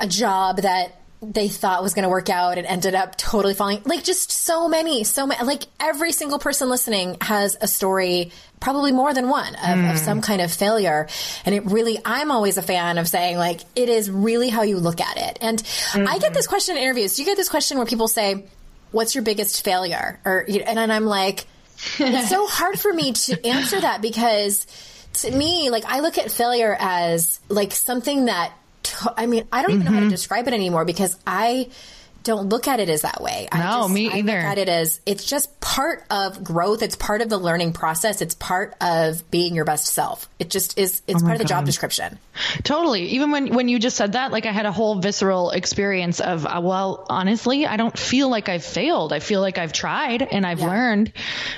a 0.00 0.06
job 0.06 0.58
that 0.62 0.92
they 1.22 1.48
thought 1.48 1.82
was 1.82 1.94
going 1.94 2.02
to 2.02 2.08
work 2.08 2.28
out 2.28 2.58
and 2.58 2.66
ended 2.66 2.94
up 2.94 3.16
totally 3.16 3.54
falling. 3.54 3.82
Like 3.84 4.04
just 4.04 4.30
so 4.30 4.68
many, 4.68 5.04
so 5.04 5.26
many. 5.26 5.42
Like 5.44 5.62
every 5.80 6.12
single 6.12 6.38
person 6.38 6.68
listening 6.68 7.16
has 7.22 7.56
a 7.60 7.66
story, 7.66 8.32
probably 8.60 8.92
more 8.92 9.14
than 9.14 9.28
one 9.28 9.54
of, 9.54 9.60
mm. 9.60 9.92
of, 9.92 9.98
some 9.98 10.20
kind 10.20 10.42
of 10.42 10.52
failure. 10.52 11.08
And 11.46 11.54
it 11.54 11.64
really, 11.66 11.98
I'm 12.04 12.30
always 12.30 12.58
a 12.58 12.62
fan 12.62 12.98
of 12.98 13.08
saying 13.08 13.38
like 13.38 13.62
it 13.74 13.88
is 13.88 14.10
really 14.10 14.50
how 14.50 14.62
you 14.62 14.76
look 14.76 15.00
at 15.00 15.16
it. 15.16 15.38
And 15.40 15.58
mm-hmm. 15.58 16.06
I 16.06 16.18
get 16.18 16.34
this 16.34 16.46
question 16.46 16.76
in 16.76 16.82
interviews. 16.82 17.16
Do 17.16 17.22
you 17.22 17.26
get 17.26 17.36
this 17.36 17.48
question 17.48 17.78
where 17.78 17.86
people 17.86 18.08
say, 18.08 18.44
"What's 18.92 19.14
your 19.14 19.24
biggest 19.24 19.64
failure?" 19.64 20.20
Or 20.24 20.44
and 20.46 20.76
then 20.76 20.90
I'm 20.90 21.06
like, 21.06 21.46
it's 21.98 22.28
so 22.28 22.46
hard 22.46 22.78
for 22.78 22.92
me 22.92 23.12
to 23.12 23.46
answer 23.46 23.80
that 23.80 24.02
because 24.02 24.66
to 25.14 25.30
me, 25.30 25.70
like 25.70 25.84
I 25.86 26.00
look 26.00 26.18
at 26.18 26.30
failure 26.30 26.76
as 26.78 27.40
like 27.48 27.72
something 27.72 28.26
that 28.26 28.52
I 29.16 29.26
mean, 29.26 29.46
I 29.52 29.62
don't 29.62 29.72
even 29.72 29.82
mm-hmm. 29.82 29.86
know 29.86 29.94
how 29.94 30.00
to 30.00 30.06
mm-hmm. 30.06 30.10
describe 30.10 30.48
it 30.48 30.54
anymore 30.54 30.84
because 30.84 31.16
I 31.26 31.68
don't 32.26 32.48
look 32.48 32.68
at 32.68 32.80
it 32.80 32.88
as 32.88 33.02
that 33.02 33.22
way. 33.22 33.48
I 33.50 33.58
No, 33.58 33.82
just, 33.82 33.94
me 33.94 34.10
I 34.10 34.16
either. 34.18 34.32
look 34.32 34.42
at 34.44 34.58
it 34.58 34.68
as 34.68 35.00
it's 35.06 35.24
just 35.24 35.60
part 35.60 36.04
of 36.10 36.44
growth. 36.44 36.82
It's 36.82 36.96
part 36.96 37.22
of 37.22 37.28
the 37.28 37.38
learning 37.38 37.72
process. 37.72 38.20
It's 38.20 38.34
part 38.34 38.74
of 38.80 39.28
being 39.30 39.54
your 39.54 39.64
best 39.64 39.86
self. 39.86 40.28
It 40.38 40.50
just 40.50 40.78
is. 40.78 41.02
It's 41.06 41.22
part 41.22 41.34
of 41.34 41.38
the 41.38 41.44
job 41.44 41.64
description. 41.64 42.18
Totally. 42.62 43.02
Even 43.10 43.30
when 43.30 43.54
when 43.54 43.68
you 43.68 43.78
just 43.78 43.96
said 43.96 44.12
that, 44.12 44.32
like 44.32 44.44
I 44.46 44.52
had 44.52 44.66
a 44.66 44.72
whole 44.72 45.00
visceral 45.00 45.50
experience 45.50 46.20
of, 46.20 46.44
uh, 46.46 46.60
well, 46.62 47.06
honestly, 47.08 47.66
I 47.66 47.76
don't 47.76 47.96
feel 47.98 48.28
like 48.28 48.48
I've 48.48 48.64
failed. 48.64 49.12
I 49.12 49.20
feel 49.20 49.40
like 49.40 49.58
I've 49.58 49.72
tried 49.72 50.22
and 50.22 50.44
I've 50.44 50.60
learned. 50.60 51.12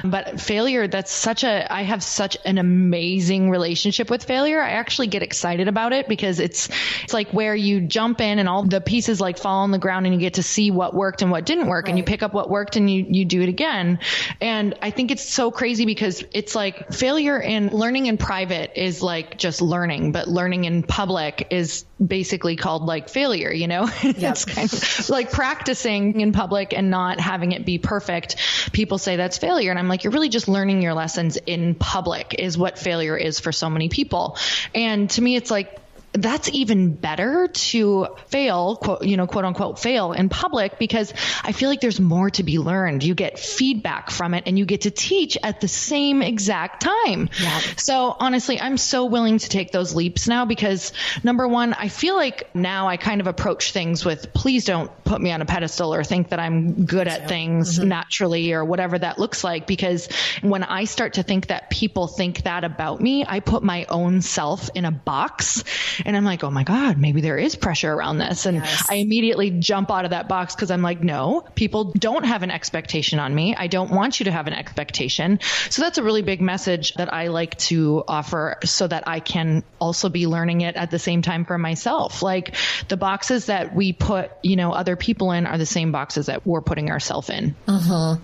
But 0.04 0.40
failure, 0.40 0.86
that's 0.86 1.10
such 1.10 1.42
a. 1.44 1.72
I 1.72 1.82
have 1.82 2.02
such 2.02 2.36
an 2.44 2.58
amazing 2.58 3.50
relationship 3.50 4.10
with 4.10 4.24
failure. 4.24 4.60
I 4.62 4.70
actually 4.70 5.08
get 5.08 5.22
excited 5.22 5.68
about 5.68 5.92
it 5.92 6.08
because 6.08 6.38
it's 6.40 6.68
it's 7.02 7.14
like 7.14 7.30
where 7.32 7.54
you 7.54 7.80
jump 7.80 8.20
in 8.20 8.38
and 8.38 8.48
all 8.48 8.62
the 8.64 8.80
pieces 8.80 9.20
like 9.20 9.38
fall 9.38 9.62
on 9.62 9.70
the 9.70 9.78
ground 9.78 10.06
and 10.06 10.14
you 10.14 10.20
get 10.20 10.34
to 10.34 10.42
see 10.42 10.57
what 10.66 10.94
worked 10.94 11.22
and 11.22 11.30
what 11.30 11.46
didn't 11.46 11.68
work 11.68 11.88
and 11.88 11.96
you 11.96 12.04
pick 12.04 12.22
up 12.22 12.34
what 12.34 12.50
worked 12.50 12.76
and 12.76 12.90
you 12.90 13.06
you 13.08 13.24
do 13.24 13.40
it 13.40 13.48
again. 13.48 14.00
And 14.40 14.74
I 14.82 14.90
think 14.90 15.10
it's 15.10 15.22
so 15.22 15.50
crazy 15.50 15.86
because 15.86 16.24
it's 16.32 16.54
like 16.54 16.92
failure 16.92 17.40
in 17.40 17.68
learning 17.68 18.06
in 18.06 18.18
private 18.18 18.72
is 18.74 19.02
like 19.02 19.38
just 19.38 19.62
learning, 19.62 20.12
but 20.12 20.28
learning 20.28 20.64
in 20.64 20.82
public 20.82 21.48
is 21.50 21.84
basically 22.04 22.56
called 22.56 22.82
like 22.82 23.08
failure, 23.08 23.52
you 23.52 23.68
know? 23.68 23.88
it's 24.02 24.44
kind 24.44 24.72
of 24.72 25.08
like 25.08 25.30
practicing 25.32 26.20
in 26.20 26.32
public 26.32 26.72
and 26.72 26.90
not 26.90 27.20
having 27.20 27.52
it 27.52 27.64
be 27.64 27.78
perfect. 27.78 28.36
People 28.72 28.98
say 28.98 29.16
that's 29.16 29.38
failure. 29.38 29.70
And 29.70 29.78
I'm 29.78 29.88
like, 29.88 30.04
you're 30.04 30.12
really 30.12 30.28
just 30.28 30.48
learning 30.48 30.82
your 30.82 30.94
lessons 30.94 31.38
in 31.46 31.74
public 31.74 32.34
is 32.38 32.58
what 32.58 32.78
failure 32.78 33.16
is 33.16 33.40
for 33.40 33.52
so 33.52 33.70
many 33.70 33.88
people. 33.88 34.36
And 34.74 35.08
to 35.10 35.22
me, 35.22 35.36
it's 35.36 35.50
like, 35.50 35.80
that's 36.12 36.48
even 36.50 36.94
better 36.94 37.48
to 37.48 38.08
fail, 38.28 38.76
quote, 38.76 39.04
you 39.04 39.16
know, 39.16 39.26
quote 39.26 39.44
unquote, 39.44 39.78
fail 39.78 40.12
in 40.12 40.28
public 40.28 40.78
because 40.78 41.12
I 41.44 41.52
feel 41.52 41.68
like 41.68 41.80
there's 41.80 42.00
more 42.00 42.30
to 42.30 42.42
be 42.42 42.58
learned. 42.58 43.04
You 43.04 43.14
get 43.14 43.38
feedback 43.38 44.10
from 44.10 44.34
it 44.34 44.44
and 44.46 44.58
you 44.58 44.64
get 44.64 44.82
to 44.82 44.90
teach 44.90 45.36
at 45.42 45.60
the 45.60 45.68
same 45.68 46.22
exact 46.22 46.82
time. 46.82 47.28
Yeah. 47.40 47.60
So 47.76 48.16
honestly, 48.18 48.60
I'm 48.60 48.78
so 48.78 49.04
willing 49.04 49.38
to 49.38 49.48
take 49.48 49.70
those 49.70 49.94
leaps 49.94 50.26
now 50.26 50.44
because 50.44 50.92
number 51.22 51.46
one, 51.46 51.74
I 51.74 51.88
feel 51.88 52.16
like 52.16 52.54
now 52.54 52.88
I 52.88 52.96
kind 52.96 53.20
of 53.20 53.26
approach 53.26 53.72
things 53.72 54.04
with 54.04 54.32
please 54.32 54.64
don't 54.64 54.90
put 55.04 55.20
me 55.20 55.30
on 55.30 55.42
a 55.42 55.46
pedestal 55.46 55.94
or 55.94 56.04
think 56.04 56.30
that 56.30 56.40
I'm 56.40 56.86
good 56.86 57.06
at 57.06 57.28
things 57.28 57.78
mm-hmm. 57.78 57.88
naturally 57.88 58.52
or 58.52 58.64
whatever 58.64 58.98
that 58.98 59.18
looks 59.18 59.44
like. 59.44 59.66
Because 59.66 60.08
when 60.40 60.64
I 60.64 60.84
start 60.84 61.14
to 61.14 61.22
think 61.22 61.48
that 61.48 61.70
people 61.70 62.06
think 62.06 62.44
that 62.44 62.64
about 62.64 63.00
me, 63.00 63.24
I 63.26 63.40
put 63.40 63.62
my 63.62 63.84
own 63.88 64.22
self 64.22 64.70
in 64.74 64.84
a 64.84 64.90
box 64.90 65.64
and 66.04 66.16
I'm 66.16 66.24
like, 66.24 66.44
oh 66.44 66.50
my 66.50 66.64
God, 66.64 66.98
maybe 66.98 67.20
there 67.20 67.38
is 67.38 67.56
pressure 67.56 67.92
around 67.92 68.18
this. 68.18 68.46
And 68.46 68.62
I 68.88 68.96
immediately 68.96 69.50
jump 69.50 69.90
out 69.90 70.04
of 70.04 70.10
that 70.10 70.28
box 70.28 70.54
because 70.54 70.70
I'm 70.70 70.82
like, 70.82 71.02
no, 71.02 71.44
people 71.54 71.92
don't 71.92 72.24
have 72.24 72.42
an 72.42 72.50
expectation 72.50 73.18
on 73.18 73.34
me. 73.34 73.54
I 73.54 73.66
don't 73.66 73.90
want 73.90 74.20
you 74.20 74.24
to 74.24 74.32
have 74.32 74.46
an 74.46 74.52
expectation. 74.52 75.40
So 75.70 75.82
that's 75.82 75.98
a 75.98 76.02
really 76.02 76.22
big 76.22 76.40
message 76.40 76.94
that 76.94 77.12
I 77.12 77.28
like 77.28 77.56
to 77.58 78.04
offer 78.06 78.58
so 78.64 78.86
that 78.86 79.06
I 79.06 79.20
can 79.20 79.62
also 79.80 80.08
be 80.08 80.26
learning 80.26 80.62
it 80.62 80.76
at 80.76 80.90
the 80.90 80.98
same 80.98 81.22
time 81.22 81.44
for 81.44 81.58
myself. 81.58 82.22
Like 82.22 82.54
the 82.88 82.96
boxes 82.96 83.46
that 83.46 83.74
we 83.74 83.92
put, 83.92 84.30
you 84.42 84.56
know, 84.56 84.72
other 84.72 84.96
people 84.96 85.32
in 85.32 85.46
are 85.46 85.58
the 85.58 85.66
same 85.66 85.92
boxes 85.92 86.26
that 86.26 86.46
we're 86.46 86.62
putting 86.62 86.90
ourselves 86.90 87.30
in. 87.30 87.54
Mm-hmm. 87.66 88.22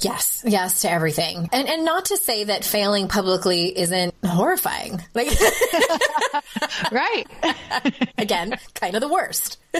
Yes, 0.00 0.42
yes 0.46 0.82
to 0.82 0.90
everything. 0.90 1.48
And 1.52 1.68
and 1.68 1.84
not 1.84 2.06
to 2.06 2.16
say 2.16 2.44
that 2.44 2.64
failing 2.64 3.08
publicly 3.08 3.76
isn't 3.78 4.14
horrifying. 4.24 5.02
Like 5.14 5.28
Right. 6.92 7.26
again, 8.16 8.54
kind 8.74 8.94
of 8.94 9.00
the 9.00 9.08
worst. 9.08 9.58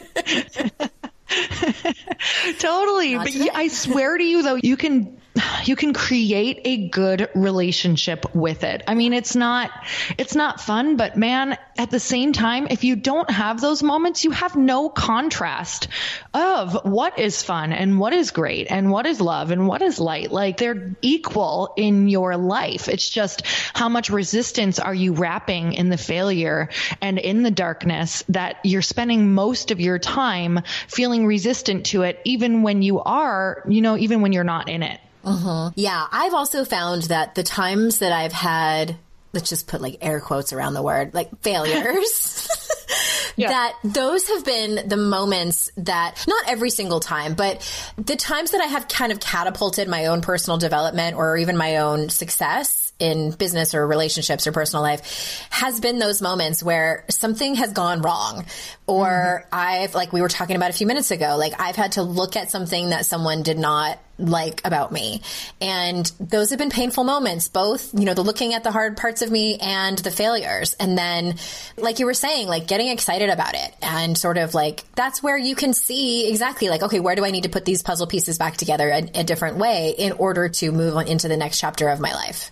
totally. 2.58 3.16
But 3.16 3.28
today. 3.28 3.48
I 3.52 3.68
swear 3.68 4.16
to 4.18 4.24
you 4.24 4.42
though, 4.42 4.58
you 4.62 4.76
can 4.76 5.20
you 5.64 5.76
can 5.76 5.92
create 5.92 6.60
a 6.64 6.88
good 6.88 7.28
relationship 7.34 8.34
with 8.34 8.64
it. 8.64 8.82
I 8.86 8.94
mean, 8.94 9.12
it's 9.12 9.36
not 9.36 9.70
it's 10.16 10.34
not 10.34 10.60
fun, 10.60 10.96
but 10.96 11.16
man, 11.16 11.56
at 11.76 11.90
the 11.90 12.00
same 12.00 12.32
time, 12.32 12.66
if 12.70 12.84
you 12.84 12.96
don't 12.96 13.30
have 13.30 13.60
those 13.60 13.82
moments, 13.82 14.24
you 14.24 14.30
have 14.30 14.56
no 14.56 14.88
contrast 14.88 15.88
of 16.34 16.84
what 16.84 17.18
is 17.18 17.42
fun 17.42 17.72
and 17.72 17.98
what 17.98 18.12
is 18.12 18.30
great 18.30 18.66
and 18.70 18.90
what 18.90 19.06
is 19.06 19.20
love 19.20 19.50
and 19.50 19.66
what 19.66 19.82
is 19.82 19.98
light. 19.98 20.32
Like 20.32 20.56
they're 20.56 20.96
equal 21.02 21.74
in 21.76 22.08
your 22.08 22.36
life. 22.36 22.88
It's 22.88 23.08
just 23.08 23.46
how 23.74 23.88
much 23.88 24.10
resistance 24.10 24.78
are 24.78 24.94
you 24.94 25.12
wrapping 25.12 25.72
in 25.74 25.88
the 25.88 25.96
failure 25.96 26.68
and 27.00 27.18
in 27.18 27.42
the 27.42 27.50
darkness 27.50 28.24
that 28.28 28.58
you're 28.64 28.82
spending 28.82 29.34
most 29.34 29.70
of 29.70 29.80
your 29.80 29.98
time 29.98 30.60
feeling 30.88 31.26
resistant 31.26 31.86
to 31.86 32.02
it, 32.02 32.20
even 32.24 32.62
when 32.62 32.82
you 32.82 33.00
are, 33.00 33.64
you 33.68 33.80
know, 33.80 33.96
even 33.96 34.20
when 34.20 34.32
you're 34.32 34.44
not 34.44 34.68
in 34.68 34.82
it. 34.82 35.00
Mm-hmm. 35.28 35.80
Yeah, 35.80 36.06
I've 36.10 36.34
also 36.34 36.64
found 36.64 37.02
that 37.04 37.34
the 37.34 37.42
times 37.42 37.98
that 37.98 38.12
I've 38.12 38.32
had, 38.32 38.96
let's 39.32 39.48
just 39.48 39.66
put 39.66 39.80
like 39.80 39.98
air 40.00 40.20
quotes 40.20 40.52
around 40.52 40.74
the 40.74 40.82
word, 40.82 41.14
like 41.14 41.42
failures, 41.42 42.48
that 43.46 43.74
those 43.84 44.28
have 44.28 44.44
been 44.44 44.88
the 44.88 44.96
moments 44.96 45.70
that, 45.76 46.24
not 46.26 46.48
every 46.48 46.70
single 46.70 47.00
time, 47.00 47.34
but 47.34 47.60
the 47.96 48.16
times 48.16 48.50
that 48.50 48.60
I 48.60 48.66
have 48.66 48.88
kind 48.88 49.12
of 49.12 49.20
catapulted 49.20 49.88
my 49.88 50.06
own 50.06 50.20
personal 50.22 50.58
development 50.58 51.16
or 51.16 51.36
even 51.36 51.56
my 51.56 51.76
own 51.78 52.08
success 52.08 52.92
in 52.98 53.30
business 53.30 53.74
or 53.74 53.86
relationships 53.86 54.46
or 54.46 54.52
personal 54.52 54.82
life 54.82 55.46
has 55.50 55.78
been 55.78 56.00
those 56.00 56.20
moments 56.20 56.62
where 56.62 57.04
something 57.10 57.54
has 57.54 57.72
gone 57.72 58.02
wrong. 58.02 58.44
Or 58.86 59.44
mm-hmm. 59.44 59.48
I've 59.52 59.94
like 59.94 60.12
we 60.12 60.20
were 60.20 60.28
talking 60.28 60.56
about 60.56 60.70
a 60.70 60.72
few 60.72 60.86
minutes 60.86 61.10
ago 61.10 61.36
like 61.36 61.60
I've 61.60 61.76
had 61.76 61.92
to 61.92 62.02
look 62.02 62.36
at 62.36 62.50
something 62.50 62.90
that 62.90 63.06
someone 63.06 63.42
did 63.42 63.58
not 63.58 63.98
like 64.18 64.60
about 64.64 64.92
me. 64.92 65.22
And 65.60 66.10
those 66.20 66.50
have 66.50 66.58
been 66.58 66.70
painful 66.70 67.04
moments 67.04 67.48
both 67.48 67.94
you 67.94 68.04
know 68.04 68.14
the 68.14 68.22
looking 68.22 68.54
at 68.54 68.64
the 68.64 68.70
hard 68.70 68.96
parts 68.96 69.22
of 69.22 69.30
me 69.30 69.58
and 69.58 69.98
the 69.98 70.10
failures. 70.10 70.74
And 70.74 70.98
then 70.98 71.36
like 71.76 71.98
you 71.98 72.06
were 72.06 72.14
saying 72.14 72.48
like 72.48 72.66
getting 72.66 72.88
excited 72.88 73.30
about 73.30 73.54
it 73.54 73.74
and 73.82 74.16
sort 74.16 74.38
of 74.38 74.54
like 74.54 74.84
that's 74.94 75.22
where 75.22 75.38
you 75.38 75.54
can 75.54 75.72
see 75.72 76.28
exactly 76.28 76.68
like 76.68 76.82
okay 76.82 77.00
where 77.00 77.14
do 77.14 77.24
I 77.24 77.30
need 77.30 77.44
to 77.44 77.48
put 77.48 77.64
these 77.64 77.82
puzzle 77.82 78.06
pieces 78.06 78.38
back 78.38 78.56
together 78.56 78.88
in 78.88 79.10
a 79.14 79.24
different 79.24 79.56
way 79.56 79.94
in 79.96 80.12
order 80.12 80.48
to 80.48 80.72
move 80.72 80.96
on 80.96 81.06
into 81.06 81.28
the 81.28 81.36
next 81.36 81.58
chapter 81.58 81.88
of 81.88 82.00
my 82.00 82.12
life 82.12 82.50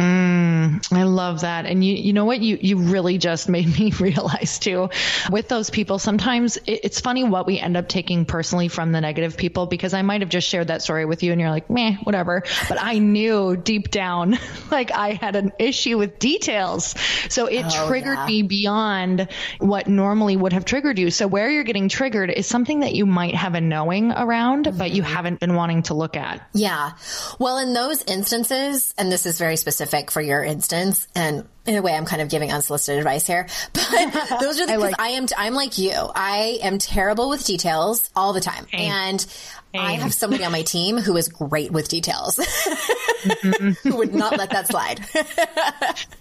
Mm, 0.00 0.92
I 0.92 1.02
love 1.02 1.42
that. 1.42 1.66
And 1.66 1.84
you, 1.84 1.94
you 1.94 2.12
know 2.12 2.24
what? 2.24 2.40
You, 2.40 2.58
you 2.60 2.78
really 2.78 3.18
just 3.18 3.48
made 3.48 3.78
me 3.78 3.90
realize 4.00 4.58
too 4.58 4.88
with 5.30 5.48
those 5.48 5.70
people, 5.70 5.98
sometimes 5.98 6.56
it, 6.58 6.80
it's 6.84 7.00
funny 7.00 7.24
what 7.24 7.46
we 7.46 7.58
end 7.58 7.76
up 7.76 7.88
taking 7.88 8.24
personally 8.24 8.68
from 8.68 8.92
the 8.92 9.00
negative 9.00 9.36
people 9.36 9.66
because 9.66 9.94
I 9.94 10.02
might 10.02 10.20
have 10.22 10.30
just 10.30 10.48
shared 10.48 10.68
that 10.68 10.82
story 10.82 11.04
with 11.04 11.22
you 11.22 11.32
and 11.32 11.40
you're 11.40 11.50
like, 11.50 11.68
meh, 11.68 11.96
whatever. 12.04 12.42
But 12.68 12.78
I 12.80 12.98
knew 12.98 13.56
deep 13.56 13.90
down, 13.90 14.38
like 14.70 14.90
I 14.90 15.12
had 15.12 15.36
an 15.36 15.52
issue 15.58 15.98
with 15.98 16.18
details. 16.18 16.94
So 17.28 17.46
it 17.46 17.64
oh, 17.66 17.86
triggered 17.86 18.18
yeah. 18.18 18.26
me 18.26 18.42
beyond 18.42 19.28
what 19.58 19.86
normally 19.86 20.36
would 20.36 20.52
have 20.52 20.64
triggered 20.64 20.98
you. 20.98 21.10
So 21.10 21.26
where 21.26 21.50
you're 21.50 21.64
getting 21.64 21.88
triggered 21.88 22.30
is 22.30 22.46
something 22.46 22.80
that 22.80 22.94
you 22.94 23.06
might 23.06 23.34
have 23.34 23.54
a 23.54 23.60
knowing 23.60 24.12
around, 24.12 24.78
but 24.78 24.92
you 24.92 25.02
mm-hmm. 25.02 25.12
haven't 25.12 25.40
been 25.40 25.54
wanting 25.54 25.82
to 25.84 25.94
look 25.94 26.16
at. 26.16 26.48
Yeah. 26.52 26.92
Well, 27.38 27.58
in 27.58 27.74
those 27.74 28.02
instances, 28.04 28.94
and 28.96 29.10
this 29.10 29.26
is 29.26 29.38
very 29.38 29.56
specific 29.56 29.89
for 30.10 30.20
your 30.20 30.42
instance, 30.42 31.06
and 31.14 31.46
in 31.66 31.76
a 31.76 31.82
way, 31.82 31.94
I'm 31.94 32.04
kind 32.04 32.22
of 32.22 32.28
giving 32.28 32.52
unsolicited 32.52 32.98
advice 32.98 33.26
here, 33.26 33.46
but 33.72 33.90
those 34.40 34.60
are 34.60 34.66
the, 34.66 34.76
because 34.76 34.94
I, 34.98 35.10
am, 35.10 35.26
I'm 35.36 35.54
like 35.54 35.78
you. 35.78 35.92
I 35.92 36.58
am 36.62 36.78
terrible 36.78 37.28
with 37.28 37.44
details 37.44 38.10
all 38.16 38.32
the 38.32 38.40
time. 38.40 38.66
And 38.72 39.24
I 39.72 39.92
have 39.92 40.12
somebody 40.12 40.44
on 40.44 40.50
my 40.50 40.62
team 40.62 40.98
who 40.98 41.16
is 41.16 41.28
great 41.28 41.70
with 41.70 41.88
details, 41.88 42.36
mm-hmm. 42.38 43.70
who 43.88 43.96
would 43.98 44.12
not 44.12 44.36
let 44.36 44.50
that 44.50 44.66
slide. 44.66 45.00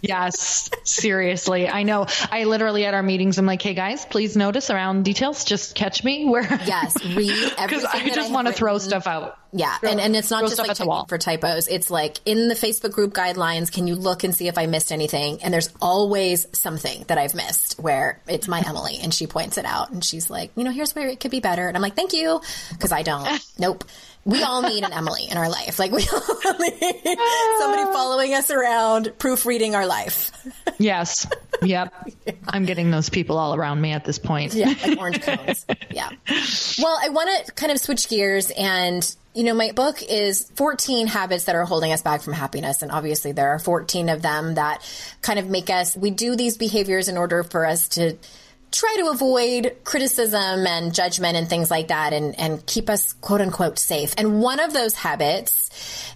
Yes, 0.02 0.70
seriously. 0.84 1.68
I 1.68 1.82
know. 1.82 2.06
I 2.32 2.44
literally 2.44 2.86
at 2.86 2.94
our 2.94 3.02
meetings, 3.02 3.40
I'm 3.40 3.48
like, 3.48 3.62
hey 3.62 3.74
guys, 3.74 4.06
please 4.06 4.38
notice 4.38 4.70
around 4.70 5.04
details. 5.04 5.46
Just 5.46 5.74
catch 5.74 6.04
me 6.04 6.26
where. 6.30 6.44
yes. 6.44 6.96
Read 7.04 7.32
everything. 7.32 7.66
Because 7.66 7.86
I 7.86 8.06
just 8.06 8.20
have 8.20 8.32
want 8.32 8.48
to 8.48 8.54
throw 8.54 8.78
stuff 8.78 9.08
out. 9.08 9.40
Yeah, 9.52 9.76
and, 9.82 10.00
and 10.00 10.16
it's 10.16 10.30
not 10.30 10.44
just 10.44 10.60
like 10.60 10.76
checking 10.76 11.06
for 11.08 11.18
typos. 11.18 11.68
It's 11.68 11.90
like 11.90 12.20
in 12.26 12.50
the 12.50 12.54
Facebook 12.54 12.92
group 12.92 13.14
guidelines, 13.14 13.72
can 13.72 13.88
you 13.88 13.96
look 13.96 14.24
and 14.24 14.36
see 14.36 14.48
if 14.48 14.58
I 14.58 14.68
missed 14.68 14.92
anything? 14.92 15.42
And 15.42 15.52
there's 15.52 15.70
always 15.82 16.46
something 16.54 17.04
that 17.08 17.18
I've 17.18 17.34
missed 17.34 17.80
where 17.80 18.22
it's 18.28 18.48
my 18.48 18.64
Emily 18.66 19.00
and 19.02 19.12
she 19.12 19.26
points 19.26 19.58
it 19.58 19.66
out 19.66 19.92
and 19.92 20.04
she's 20.04 20.30
like, 20.30 20.52
you 20.56 20.64
know, 20.64 20.72
here's 20.72 20.94
where 20.94 21.08
it 21.08 21.20
could 21.20 21.32
be 21.32 21.40
better. 21.40 21.68
And 21.68 21.76
I'm 21.76 21.82
like, 21.82 21.96
thank 21.96 22.14
you. 22.14 22.42
Cause 22.80 22.92
I 22.92 23.02
don't. 23.02 23.28
nope. 23.60 23.84
We 24.26 24.44
all 24.44 24.62
need 24.62 24.84
an 24.84 24.94
Emily 24.94 25.24
in 25.32 25.38
our 25.38 25.50
life. 25.50 25.80
Like 25.80 25.92
we 25.92 26.06
all 26.08 26.20
need 26.60 27.18
somebody 27.60 27.92
following 27.92 28.34
us 28.36 28.52
around, 28.52 29.14
proofreading 29.18 29.74
our 29.74 29.88
life. 29.88 30.32
Yes. 30.78 31.26
Yep. 31.64 31.94
I'm 32.48 32.66
getting 32.66 32.92
those 32.92 33.10
people 33.10 33.38
all 33.38 33.56
around 33.56 33.82
me 33.82 33.94
at 33.94 34.06
this 34.06 34.20
point. 34.20 34.54
Yeah, 34.54 34.74
like 34.86 35.00
orange 35.00 35.22
cones. 35.22 35.66
Yeah. 35.90 36.10
Well, 36.78 36.98
I 37.02 37.10
want 37.10 37.46
to 37.46 37.52
kind 37.54 37.72
of 37.72 37.80
switch 37.80 38.08
gears 38.10 38.52
and 38.52 39.16
you 39.34 39.44
know, 39.44 39.54
my 39.54 39.72
book 39.72 40.02
is 40.02 40.50
14 40.56 41.08
habits 41.08 41.46
that 41.46 41.56
are 41.56 41.66
holding 41.66 41.92
us 41.92 42.02
back 42.02 42.22
from 42.22 42.34
happiness. 42.34 42.82
And 42.82 42.92
obviously 42.92 43.32
there 43.32 43.50
are 43.50 43.60
14 43.60 44.10
of 44.10 44.22
them 44.22 44.56
that 44.56 44.82
kind 45.22 45.40
of 45.40 45.50
make 45.50 45.70
us, 45.70 45.96
we 45.96 46.10
do 46.10 46.36
these 46.36 46.58
behaviors 46.58 47.08
in 47.08 47.18
order 47.18 47.44
for 47.44 47.66
us 47.66 47.90
to 47.90 48.18
try 48.72 48.98
to 49.00 49.10
avoid 49.10 49.78
criticism 49.84 50.68
and 50.68 50.94
judgment 50.94 51.36
and 51.36 51.50
things 51.50 51.72
like 51.72 51.88
that 51.88 52.14
and, 52.14 52.38
and 52.40 52.64
keep 52.66 52.90
us 52.90 53.14
quote 53.14 53.42
unquote 53.42 53.80
safe. 53.80 54.14
And 54.18 54.42
one 54.42 54.60
of 54.60 54.74
those 54.74 54.94
habits 54.94 55.70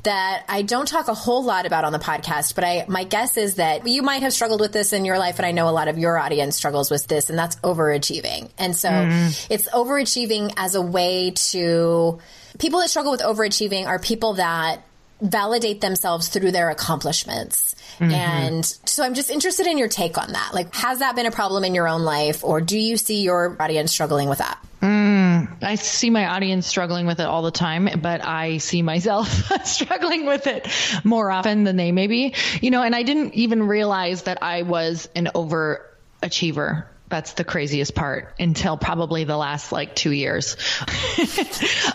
that 0.04 0.44
I 0.48 0.62
don't 0.62 0.88
talk 0.88 1.08
a 1.08 1.14
whole 1.14 1.44
lot 1.44 1.66
about 1.66 1.84
on 1.84 1.94
the 1.94 2.00
podcast, 2.00 2.56
but 2.56 2.64
I, 2.64 2.86
my 2.88 3.06
guess 3.06 3.38
is 3.38 3.56
that 3.56 3.88
you 3.88 4.02
might 4.04 4.22
have 4.22 4.34
struggled 4.34 4.60
with 4.60 4.72
this 4.72 4.94
in 4.94 5.06
your 5.06 5.18
life. 5.18 5.40
And 5.40 5.46
I 5.46 5.52
know 5.52 5.68
a 5.68 5.72
lot 5.72 5.88
of 5.88 5.98
your 5.98 6.18
audience 6.18 6.56
struggles 6.56 6.92
with 6.92 7.08
this 7.08 7.30
and 7.30 7.40
that's 7.40 7.56
overachieving. 7.58 8.50
And 8.58 8.76
so 8.76 8.90
mm. 8.90 9.48
it's 9.50 9.68
overachieving 9.70 10.54
as 10.58 10.76
a 10.76 10.82
way 10.82 11.32
to 11.32 12.20
people 12.60 12.80
that 12.80 12.90
struggle 12.90 13.12
with 13.12 13.22
overachieving 13.22 13.86
are 13.86 14.00
people 14.00 14.34
that 14.36 14.84
validate 15.22 15.80
themselves 15.80 16.28
through 16.28 16.52
their 16.52 16.70
accomplishments. 16.70 17.76
Mm-hmm. 18.00 18.12
And 18.12 18.66
so 18.66 19.04
I'm 19.04 19.14
just 19.14 19.30
interested 19.30 19.68
in 19.68 19.78
your 19.78 19.88
take 19.88 20.18
on 20.18 20.34
that. 20.34 20.52
Like, 20.54 20.74
has 20.76 21.00
that 21.00 21.16
been 21.16 21.26
a 21.26 21.32
problem 21.32 21.64
in 21.64 21.74
your 21.74 21.88
own 21.88 22.04
life, 22.04 22.44
or 22.44 22.60
do 22.60 22.78
you 22.78 22.98
see 22.98 23.22
your 23.22 23.56
audience 23.60 23.92
struggling 23.92 24.28
with 24.28 24.40
that? 24.40 24.60
Mm, 24.82 25.64
I 25.64 25.76
see 25.76 26.10
my 26.10 26.28
audience 26.28 26.68
struggling 26.68 27.06
with 27.06 27.22
it 27.22 27.26
all 27.26 27.42
the 27.42 27.52
time, 27.52 27.88
but 28.02 28.26
I 28.26 28.58
see 28.58 28.82
myself 28.82 29.30
struggling 29.66 30.26
with 30.26 30.46
it 30.46 30.68
more 31.06 31.32
often 31.32 31.64
than 31.64 31.78
they 31.78 31.94
maybe. 31.94 32.34
You 32.62 32.72
know, 32.72 32.84
and 32.84 32.94
I 32.94 33.04
didn't 33.04 33.34
even 33.36 33.64
realize 33.64 34.24
that 34.24 34.44
I 34.44 34.64
was 34.64 35.08
an 35.16 35.30
overachiever 35.34 36.86
that's 37.14 37.34
the 37.34 37.44
craziest 37.44 37.94
part 37.94 38.34
until 38.40 38.76
probably 38.76 39.24
the 39.24 39.38
last 39.38 39.72
like 39.72 39.96
two 39.96 40.10
years. 40.10 40.58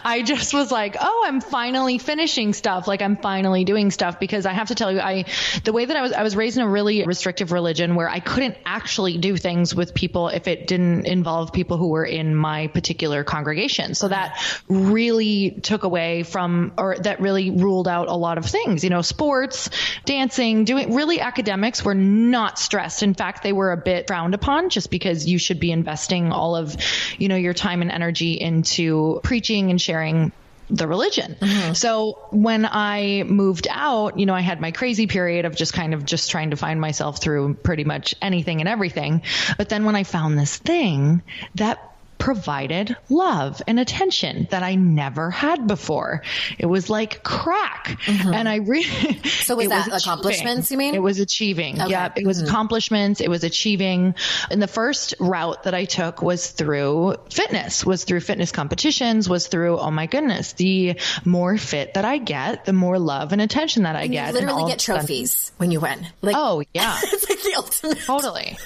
I 0.04 0.22
just 0.24 0.54
was 0.54 0.70
like, 0.70 0.96
oh, 1.00 1.24
I'm 1.26 1.40
finally 1.40 1.98
finishing 1.98 2.52
stuff. 2.52 2.86
Like 2.86 3.02
I'm 3.02 3.16
finally 3.16 3.64
doing 3.64 3.90
stuff 3.90 4.20
because 4.20 4.46
I 4.46 4.52
have 4.52 4.68
to 4.68 4.76
tell 4.76 4.92
you, 4.92 5.00
I, 5.00 5.24
the 5.64 5.72
way 5.72 5.86
that 5.86 5.96
I 5.96 6.02
was, 6.02 6.12
I 6.12 6.22
was 6.22 6.36
raised 6.36 6.56
in 6.56 6.62
a 6.62 6.68
really 6.68 7.04
restrictive 7.04 7.50
religion 7.50 7.96
where 7.96 8.08
I 8.08 8.20
couldn't 8.20 8.58
actually 8.64 9.18
do 9.18 9.36
things 9.36 9.74
with 9.74 9.92
people 9.92 10.28
if 10.28 10.46
it 10.46 10.68
didn't 10.68 11.06
involve 11.06 11.52
people 11.52 11.78
who 11.78 11.88
were 11.88 12.04
in 12.04 12.36
my 12.36 12.68
particular 12.68 13.24
congregation. 13.24 13.96
So 13.96 14.06
that 14.06 14.40
really 14.68 15.58
took 15.64 15.82
away 15.82 16.22
from, 16.22 16.74
or 16.78 16.96
that 16.96 17.20
really 17.20 17.50
ruled 17.50 17.88
out 17.88 18.06
a 18.06 18.14
lot 18.14 18.38
of 18.38 18.46
things, 18.46 18.84
you 18.84 18.90
know, 18.90 19.02
sports, 19.02 19.68
dancing, 20.04 20.64
doing 20.64 20.94
really 20.94 21.18
academics 21.18 21.84
were 21.84 21.96
not 21.96 22.56
stressed. 22.56 23.02
In 23.02 23.14
fact, 23.14 23.42
they 23.42 23.52
were 23.52 23.72
a 23.72 23.76
bit 23.76 24.06
frowned 24.06 24.34
upon 24.34 24.68
just 24.68 24.92
because 24.92 25.07
because 25.08 25.26
you 25.26 25.38
should 25.38 25.58
be 25.58 25.72
investing 25.72 26.32
all 26.32 26.54
of, 26.54 26.76
you 27.16 27.28
know, 27.28 27.36
your 27.36 27.54
time 27.54 27.80
and 27.80 27.90
energy 27.90 28.34
into 28.34 29.20
preaching 29.22 29.70
and 29.70 29.80
sharing 29.80 30.32
the 30.68 30.86
religion. 30.86 31.34
Mm-hmm. 31.40 31.72
So 31.72 32.18
when 32.30 32.68
I 32.70 33.24
moved 33.26 33.68
out, 33.70 34.18
you 34.18 34.26
know, 34.26 34.34
I 34.34 34.42
had 34.42 34.60
my 34.60 34.70
crazy 34.70 35.06
period 35.06 35.46
of 35.46 35.56
just 35.56 35.72
kind 35.72 35.94
of 35.94 36.04
just 36.04 36.30
trying 36.30 36.50
to 36.50 36.56
find 36.56 36.78
myself 36.78 37.22
through 37.22 37.54
pretty 37.54 37.84
much 37.84 38.14
anything 38.20 38.60
and 38.60 38.68
everything. 38.68 39.22
But 39.56 39.70
then 39.70 39.86
when 39.86 39.96
I 39.96 40.02
found 40.02 40.38
this 40.38 40.58
thing 40.58 41.22
that 41.54 41.87
provided 42.18 42.96
love 43.08 43.62
and 43.66 43.78
attention 43.78 44.48
that 44.50 44.62
I 44.62 44.74
never 44.74 45.30
had 45.30 45.66
before. 45.66 46.22
It 46.58 46.66
was 46.66 46.90
like 46.90 47.22
crack. 47.22 47.86
Mm-hmm. 47.86 48.34
And 48.34 48.48
I 48.48 48.56
really 48.56 49.20
So 49.28 49.56
was 49.56 49.68
that 49.68 49.90
was 49.90 50.02
accomplishments, 50.04 50.70
you 50.70 50.78
mean? 50.78 50.94
It 50.94 51.02
was 51.02 51.20
achieving. 51.20 51.80
Okay. 51.80 51.90
Yeah. 51.90 52.12
It 52.14 52.26
was 52.26 52.38
mm-hmm. 52.38 52.48
accomplishments. 52.48 53.20
It 53.20 53.28
was 53.28 53.44
achieving. 53.44 54.14
And 54.50 54.60
the 54.60 54.68
first 54.68 55.14
route 55.20 55.62
that 55.62 55.74
I 55.74 55.84
took 55.84 56.20
was 56.20 56.50
through 56.50 57.16
fitness, 57.30 57.86
was 57.86 58.04
through 58.04 58.20
fitness 58.20 58.52
competitions, 58.52 59.28
was 59.28 59.46
through, 59.46 59.78
oh 59.78 59.90
my 59.90 60.06
goodness, 60.06 60.52
the 60.54 61.00
more 61.24 61.56
fit 61.56 61.94
that 61.94 62.04
I 62.04 62.18
get, 62.18 62.64
the 62.64 62.72
more 62.72 62.98
love 62.98 63.32
and 63.32 63.40
attention 63.40 63.84
that 63.84 63.96
I 63.96 64.02
and 64.02 64.12
get. 64.12 64.28
You 64.28 64.40
literally 64.40 64.70
get 64.70 64.80
trophies 64.80 65.52
when 65.56 65.70
you 65.70 65.80
win. 65.80 66.06
Like, 66.20 66.36
oh 66.36 66.62
yeah. 66.74 66.98
it's 67.02 67.28
like 67.28 67.42
the 67.42 67.54
ultimate. 67.56 67.98
Totally. 68.00 68.58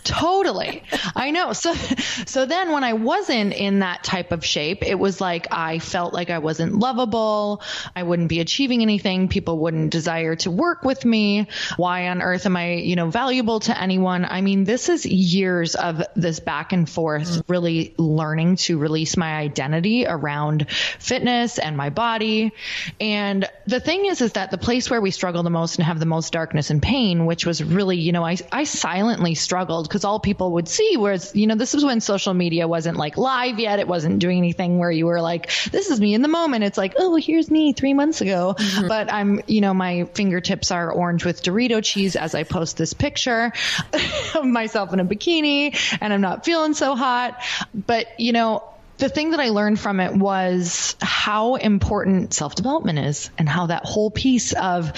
Totally. 0.04 0.82
I 1.14 1.30
know. 1.30 1.52
So, 1.52 1.74
so 2.26 2.46
then 2.46 2.72
when 2.72 2.84
I 2.84 2.92
wasn't 2.92 3.52
in 3.52 3.80
that 3.80 4.04
type 4.04 4.32
of 4.32 4.44
shape, 4.44 4.82
it 4.82 4.98
was 4.98 5.20
like 5.20 5.48
I 5.50 5.78
felt 5.78 6.14
like 6.14 6.30
I 6.30 6.38
wasn't 6.38 6.78
lovable. 6.78 7.62
I 7.94 8.02
wouldn't 8.02 8.28
be 8.28 8.40
achieving 8.40 8.82
anything. 8.82 9.28
People 9.28 9.58
wouldn't 9.58 9.90
desire 9.90 10.36
to 10.36 10.50
work 10.50 10.84
with 10.84 11.04
me. 11.04 11.48
Why 11.76 12.08
on 12.08 12.22
earth 12.22 12.46
am 12.46 12.56
I, 12.56 12.74
you 12.74 12.96
know, 12.96 13.10
valuable 13.10 13.60
to 13.60 13.80
anyone? 13.80 14.24
I 14.24 14.40
mean, 14.40 14.64
this 14.64 14.88
is 14.88 15.04
years 15.04 15.74
of 15.74 16.02
this 16.14 16.40
back 16.40 16.72
and 16.72 16.88
forth, 16.88 17.42
really 17.48 17.94
learning 17.98 18.56
to 18.56 18.78
release 18.78 19.16
my 19.16 19.36
identity 19.36 20.06
around 20.06 20.70
fitness 20.70 21.58
and 21.58 21.76
my 21.76 21.90
body. 21.90 22.52
And 23.00 23.48
the 23.66 23.80
thing 23.80 24.06
is, 24.06 24.20
is 24.20 24.32
that 24.32 24.50
the 24.50 24.58
place 24.58 24.88
where 24.90 25.00
we 25.00 25.10
struggle 25.10 25.42
the 25.42 25.50
most 25.50 25.76
and 25.76 25.84
have 25.84 25.98
the 25.98 26.06
most 26.06 26.32
darkness 26.32 26.70
and 26.70 26.82
pain, 26.82 27.26
which 27.26 27.44
was 27.44 27.62
really, 27.62 27.98
you 27.98 28.12
know, 28.12 28.24
I, 28.24 28.36
I 28.52 28.64
silently 28.64 29.34
struggled 29.34 29.87
because 29.88 30.04
all 30.04 30.20
people 30.20 30.52
would 30.52 30.68
see. 30.68 30.96
Whereas, 30.96 31.34
you 31.34 31.46
know, 31.46 31.54
this 31.54 31.74
is 31.74 31.84
when 31.84 32.00
social 32.00 32.34
media 32.34 32.68
wasn't 32.68 32.96
like 32.96 33.16
live 33.16 33.58
yet. 33.58 33.78
It 33.78 33.88
wasn't 33.88 34.18
doing 34.18 34.38
anything 34.38 34.78
where 34.78 34.90
you 34.90 35.06
were 35.06 35.20
like, 35.20 35.50
this 35.70 35.90
is 35.90 36.00
me 36.00 36.14
in 36.14 36.22
the 36.22 36.28
moment. 36.28 36.64
It's 36.64 36.78
like, 36.78 36.94
oh, 36.98 37.16
here's 37.16 37.50
me 37.50 37.72
three 37.72 37.94
months 37.94 38.20
ago. 38.20 38.54
Mm-hmm. 38.58 38.88
But 38.88 39.12
I'm, 39.12 39.40
you 39.46 39.60
know, 39.60 39.74
my 39.74 40.04
fingertips 40.14 40.70
are 40.70 40.92
orange 40.92 41.24
with 41.24 41.42
Dorito 41.42 41.82
cheese 41.82 42.16
as 42.16 42.34
I 42.34 42.44
post 42.44 42.76
this 42.76 42.92
picture 42.92 43.52
of 44.34 44.44
myself 44.44 44.92
in 44.92 45.00
a 45.00 45.04
bikini 45.04 45.98
and 46.00 46.12
I'm 46.12 46.20
not 46.20 46.44
feeling 46.44 46.74
so 46.74 46.94
hot. 46.94 47.42
But, 47.74 48.20
you 48.20 48.32
know, 48.32 48.62
the 48.98 49.08
thing 49.08 49.30
that 49.30 49.40
I 49.40 49.48
learned 49.50 49.78
from 49.78 50.00
it 50.00 50.14
was 50.14 50.96
how 51.00 51.54
important 51.54 52.34
self 52.34 52.54
development 52.54 52.98
is 52.98 53.30
and 53.38 53.48
how 53.48 53.66
that 53.66 53.84
whole 53.84 54.10
piece 54.10 54.52
of 54.52 54.92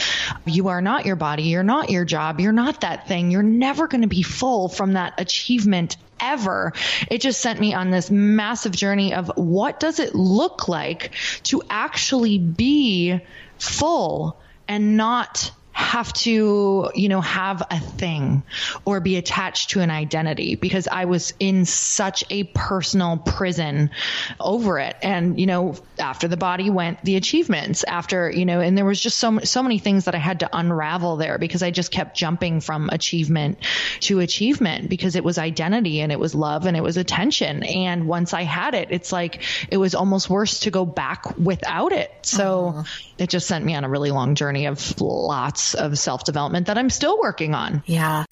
you 0.47 0.69
are 0.69 0.81
not 0.81 1.07
your 1.07 1.17
body, 1.17 1.45
you're 1.45 1.63
not 1.63 1.91
your 1.91 2.05
job, 2.05 2.41
you're 2.41 2.53
not 2.53 2.81
that 2.81 3.07
thing, 3.07 3.31
you're 3.31 3.43
never 3.43 3.87
going 3.87 4.03
to 4.03 4.09
be 4.09 4.23
full 4.23 4.69
from 4.69 4.95
that 4.95 5.15
achievement 5.19 5.97
ever. 6.19 6.73
It 7.11 7.21
just 7.21 7.41
sent 7.41 7.61
me 7.61 7.75
on 7.75 7.91
this 7.91 8.11
massive 8.11 8.73
journey 8.73 9.15
of 9.15 9.31
what 9.37 9.81
does 9.81 10.01
it 10.01 10.15
look 10.15 10.67
like 10.69 11.13
to 11.45 11.63
actually 11.69 12.39
be 12.39 13.21
full 13.59 14.39
and 14.67 14.97
not 14.97 15.51
have 15.81 16.13
to, 16.13 16.91
you 16.95 17.09
know, 17.09 17.23
have 17.23 17.63
a 17.71 17.81
thing 17.81 18.43
or 18.85 19.01
be 19.01 19.17
attached 19.17 19.71
to 19.71 19.81
an 19.81 19.91
identity 19.91 20.55
because 20.55 20.87
I 20.87 21.07
was 21.07 21.33
in 21.41 21.65
such 21.65 22.23
a 22.29 22.45
personal 22.45 23.17
prison 23.17 23.91
over 24.39 24.79
it. 24.79 24.95
And, 25.03 25.41
you 25.41 25.47
know, 25.47 25.77
after 25.99 26.29
the 26.29 26.37
body 26.37 26.69
went 26.69 27.03
the 27.03 27.17
achievements 27.17 27.83
after, 27.83 28.31
you 28.31 28.45
know, 28.45 28.61
and 28.61 28.77
there 28.77 28.85
was 28.85 29.01
just 29.01 29.17
so, 29.17 29.39
so 29.41 29.63
many 29.63 29.79
things 29.79 30.05
that 30.05 30.15
I 30.15 30.19
had 30.19 30.41
to 30.41 30.51
unravel 30.53 31.17
there 31.17 31.39
because 31.39 31.63
I 31.63 31.71
just 31.71 31.91
kept 31.91 32.15
jumping 32.15 32.61
from 32.61 32.91
achievement 32.91 33.59
to 34.01 34.21
achievement 34.21 34.91
because 34.91 35.17
it 35.17 35.25
was 35.25 35.39
identity 35.39 36.03
and 36.03 36.13
it 36.13 36.21
was 36.21 36.35
love 36.35 36.67
and 36.67 36.77
it 36.77 36.83
was 36.83 36.99
attention. 36.99 37.63
And 37.63 38.07
once 38.07 38.35
I 38.35 38.43
had 38.43 38.75
it, 38.75 38.89
it's 38.91 39.13
like 39.13 39.43
it 39.71 39.79
was 39.79 39.95
almost 39.95 40.29
worse 40.29 40.61
to 40.61 40.71
go 40.71 40.85
back 40.85 41.39
without 41.39 41.93
it. 41.93 42.13
So 42.23 42.69
uh-huh. 42.69 42.83
it 43.17 43.31
just 43.31 43.49
sent 43.49 43.65
me 43.65 43.75
on 43.75 43.85
a 43.85 43.89
really 43.89 44.11
long 44.11 44.35
journey 44.35 44.67
of 44.67 45.01
lots 45.01 45.70
of 45.75 45.99
self 45.99 46.25
development 46.25 46.67
that 46.67 46.79
I'm 46.79 46.91
still 46.91 47.19
working 47.19 47.55
on. 47.55 47.83
Yeah. 47.87 48.25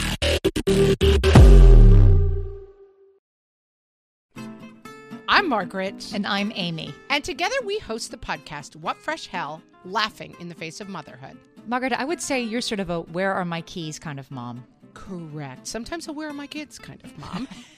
I'm 5.30 5.48
Margaret. 5.48 6.10
And 6.14 6.26
I'm 6.26 6.52
Amy. 6.54 6.94
And 7.10 7.22
together 7.22 7.54
we 7.64 7.78
host 7.78 8.10
the 8.10 8.16
podcast, 8.16 8.76
What 8.76 8.96
Fresh 8.96 9.26
Hell 9.26 9.62
Laughing 9.84 10.34
in 10.40 10.48
the 10.48 10.54
Face 10.54 10.80
of 10.80 10.88
Motherhood. 10.88 11.36
Margaret, 11.66 11.92
I 11.92 12.04
would 12.04 12.20
say 12.20 12.42
you're 12.42 12.60
sort 12.60 12.80
of 12.80 12.90
a 12.90 13.00
where 13.02 13.34
are 13.34 13.44
my 13.44 13.60
keys 13.60 13.98
kind 13.98 14.18
of 14.18 14.30
mom. 14.30 14.64
Correct. 14.94 15.66
Sometimes 15.66 16.08
a 16.08 16.12
where 16.12 16.28
are 16.28 16.34
my 16.34 16.46
kids 16.46 16.78
kind 16.78 17.00
of 17.04 17.16
mom. 17.18 17.46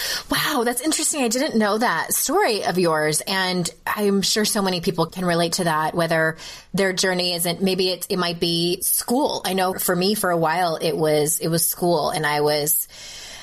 Wow, 0.31 0.63
that's 0.63 0.79
interesting. 0.79 1.23
I 1.23 1.27
didn't 1.27 1.57
know 1.57 1.77
that 1.77 2.13
story 2.13 2.63
of 2.63 2.79
yours. 2.79 3.19
And 3.19 3.69
I'm 3.85 4.21
sure 4.21 4.45
so 4.45 4.61
many 4.61 4.79
people 4.79 5.05
can 5.07 5.25
relate 5.25 5.53
to 5.53 5.65
that, 5.65 5.93
whether 5.93 6.37
their 6.73 6.93
journey 6.93 7.33
isn't, 7.33 7.61
maybe 7.61 7.89
it, 7.89 8.07
it 8.09 8.17
might 8.17 8.39
be 8.39 8.81
school. 8.81 9.41
I 9.43 9.51
know 9.51 9.73
for 9.73 9.93
me, 9.93 10.15
for 10.15 10.29
a 10.29 10.37
while, 10.37 10.77
it 10.77 10.95
was, 10.95 11.39
it 11.39 11.49
was 11.49 11.65
school 11.65 12.11
and 12.11 12.25
I 12.25 12.39
was, 12.39 12.87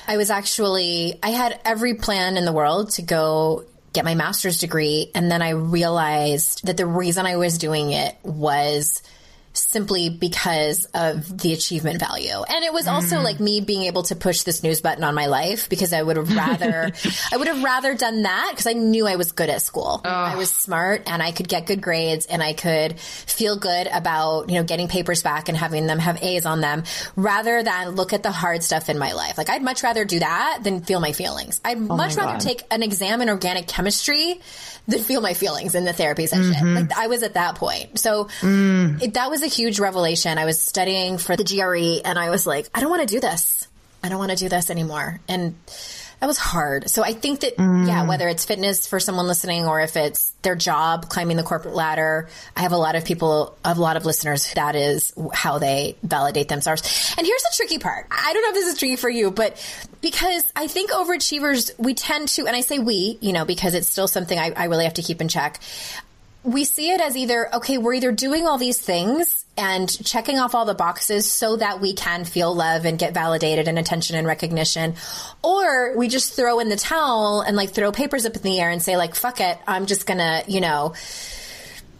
I 0.06 0.16
was 0.16 0.30
actually, 0.30 1.18
I 1.22 1.28
had 1.28 1.60
every 1.62 1.92
plan 1.92 2.38
in 2.38 2.46
the 2.46 2.52
world 2.52 2.92
to 2.92 3.02
go 3.02 3.66
get 3.92 4.06
my 4.06 4.14
master's 4.14 4.58
degree. 4.58 5.10
And 5.14 5.30
then 5.30 5.42
I 5.42 5.50
realized 5.50 6.64
that 6.66 6.78
the 6.78 6.86
reason 6.86 7.26
I 7.26 7.36
was 7.36 7.58
doing 7.58 7.92
it 7.92 8.16
was 8.22 9.02
simply 9.58 10.10
because 10.10 10.86
of 10.94 11.38
the 11.40 11.52
achievement 11.52 12.00
value. 12.00 12.42
And 12.48 12.64
it 12.64 12.72
was 12.72 12.86
also 12.86 13.16
mm. 13.16 13.24
like 13.24 13.40
me 13.40 13.60
being 13.60 13.82
able 13.82 14.04
to 14.04 14.16
push 14.16 14.42
the 14.42 14.52
snooze 14.52 14.80
button 14.80 15.04
on 15.04 15.14
my 15.14 15.26
life 15.26 15.68
because 15.68 15.92
I 15.92 16.02
would 16.02 16.16
have 16.16 16.34
rather, 16.34 16.92
I 17.32 17.36
would 17.36 17.48
have 17.48 17.62
rather 17.62 17.94
done 17.94 18.22
that 18.22 18.50
because 18.52 18.66
I 18.66 18.72
knew 18.72 19.06
I 19.06 19.16
was 19.16 19.32
good 19.32 19.50
at 19.50 19.62
school. 19.62 20.00
I 20.04 20.36
was 20.36 20.52
smart 20.52 21.02
and 21.06 21.22
I 21.22 21.32
could 21.32 21.48
get 21.48 21.66
good 21.66 21.80
grades 21.80 22.26
and 22.26 22.42
I 22.42 22.52
could 22.52 22.98
feel 22.98 23.56
good 23.56 23.86
about, 23.86 24.48
you 24.48 24.56
know, 24.56 24.64
getting 24.64 24.88
papers 24.88 25.22
back 25.22 25.48
and 25.48 25.56
having 25.56 25.86
them 25.86 25.98
have 25.98 26.22
A's 26.22 26.46
on 26.46 26.60
them 26.60 26.84
rather 27.16 27.62
than 27.62 27.90
look 27.90 28.12
at 28.12 28.22
the 28.22 28.30
hard 28.30 28.62
stuff 28.62 28.88
in 28.88 28.98
my 28.98 29.12
life. 29.12 29.38
Like 29.38 29.50
I'd 29.50 29.62
much 29.62 29.82
rather 29.82 30.04
do 30.04 30.18
that 30.20 30.60
than 30.62 30.82
feel 30.82 31.00
my 31.00 31.12
feelings. 31.12 31.60
I'd 31.64 31.78
oh 31.78 31.96
much 31.96 32.16
rather 32.16 32.32
God. 32.32 32.40
take 32.40 32.62
an 32.70 32.82
exam 32.82 33.20
in 33.20 33.28
organic 33.28 33.66
chemistry 33.66 34.40
than 34.88 35.00
feel 35.00 35.20
my 35.20 35.34
feelings 35.34 35.74
in 35.74 35.84
the 35.84 35.92
therapy 35.92 36.26
session. 36.26 36.52
Mm-hmm. 36.52 36.74
Like 36.74 36.96
I 36.96 37.08
was 37.08 37.22
at 37.22 37.34
that 37.34 37.56
point. 37.56 37.98
So 37.98 38.24
mm. 38.40 39.00
it, 39.02 39.14
that 39.14 39.30
was 39.30 39.42
a 39.42 39.47
huge 39.48 39.80
revelation. 39.80 40.38
I 40.38 40.44
was 40.44 40.60
studying 40.60 41.18
for 41.18 41.36
the 41.36 41.44
GRE 41.44 42.06
and 42.08 42.18
I 42.18 42.30
was 42.30 42.46
like, 42.46 42.68
I 42.74 42.80
don't 42.80 42.90
want 42.90 43.08
to 43.08 43.14
do 43.14 43.20
this. 43.20 43.66
I 44.02 44.08
don't 44.08 44.18
want 44.18 44.30
to 44.30 44.36
do 44.36 44.48
this 44.48 44.70
anymore. 44.70 45.20
And 45.28 45.56
that 46.20 46.26
was 46.26 46.38
hard. 46.38 46.90
So 46.90 47.04
I 47.04 47.12
think 47.12 47.40
that, 47.40 47.56
mm. 47.56 47.86
yeah, 47.86 48.06
whether 48.06 48.28
it's 48.28 48.44
fitness 48.44 48.88
for 48.88 48.98
someone 48.98 49.26
listening 49.26 49.66
or 49.66 49.80
if 49.80 49.96
it's 49.96 50.30
their 50.42 50.56
job, 50.56 51.08
climbing 51.08 51.36
the 51.36 51.44
corporate 51.44 51.74
ladder, 51.74 52.28
I 52.56 52.62
have 52.62 52.72
a 52.72 52.76
lot 52.76 52.96
of 52.96 53.04
people, 53.04 53.56
a 53.64 53.74
lot 53.74 53.96
of 53.96 54.04
listeners, 54.04 54.52
that 54.54 54.74
is 54.74 55.12
how 55.32 55.58
they 55.58 55.96
validate 56.02 56.48
themselves. 56.48 57.14
And 57.16 57.24
here's 57.26 57.42
the 57.42 57.52
tricky 57.54 57.78
part. 57.78 58.06
I 58.10 58.32
don't 58.32 58.42
know 58.42 58.48
if 58.48 58.54
this 58.54 58.72
is 58.72 58.78
tricky 58.78 58.96
for 58.96 59.08
you, 59.08 59.30
but 59.30 59.64
because 60.00 60.44
I 60.56 60.66
think 60.66 60.90
overachievers, 60.90 61.78
we 61.78 61.94
tend 61.94 62.28
to, 62.30 62.46
and 62.46 62.56
I 62.56 62.62
say 62.62 62.80
we, 62.80 63.18
you 63.20 63.32
know, 63.32 63.44
because 63.44 63.74
it's 63.74 63.88
still 63.88 64.08
something 64.08 64.38
I, 64.38 64.52
I 64.56 64.64
really 64.64 64.84
have 64.84 64.94
to 64.94 65.02
keep 65.02 65.20
in 65.20 65.28
check 65.28 65.60
we 66.48 66.64
see 66.64 66.90
it 66.90 67.00
as 67.00 67.16
either, 67.16 67.54
okay, 67.56 67.76
we're 67.76 67.94
either 67.94 68.10
doing 68.10 68.46
all 68.46 68.56
these 68.56 68.80
things 68.80 69.44
and 69.56 69.88
checking 70.04 70.38
off 70.38 70.54
all 70.54 70.64
the 70.64 70.74
boxes 70.74 71.30
so 71.30 71.56
that 71.56 71.80
we 71.80 71.92
can 71.92 72.24
feel 72.24 72.54
love 72.54 72.86
and 72.86 72.98
get 72.98 73.12
validated 73.12 73.68
and 73.68 73.78
attention 73.78 74.16
and 74.16 74.26
recognition, 74.26 74.94
or 75.42 75.96
we 75.96 76.08
just 76.08 76.34
throw 76.34 76.58
in 76.60 76.68
the 76.68 76.76
towel 76.76 77.42
and 77.42 77.56
like 77.56 77.70
throw 77.70 77.92
papers 77.92 78.24
up 78.24 78.34
in 78.36 78.42
the 78.42 78.58
air 78.60 78.70
and 78.70 78.82
say 78.82 78.96
like, 78.96 79.14
fuck 79.14 79.40
it, 79.40 79.58
I'm 79.66 79.86
just 79.86 80.06
gonna, 80.06 80.42
you 80.46 80.60
know, 80.60 80.94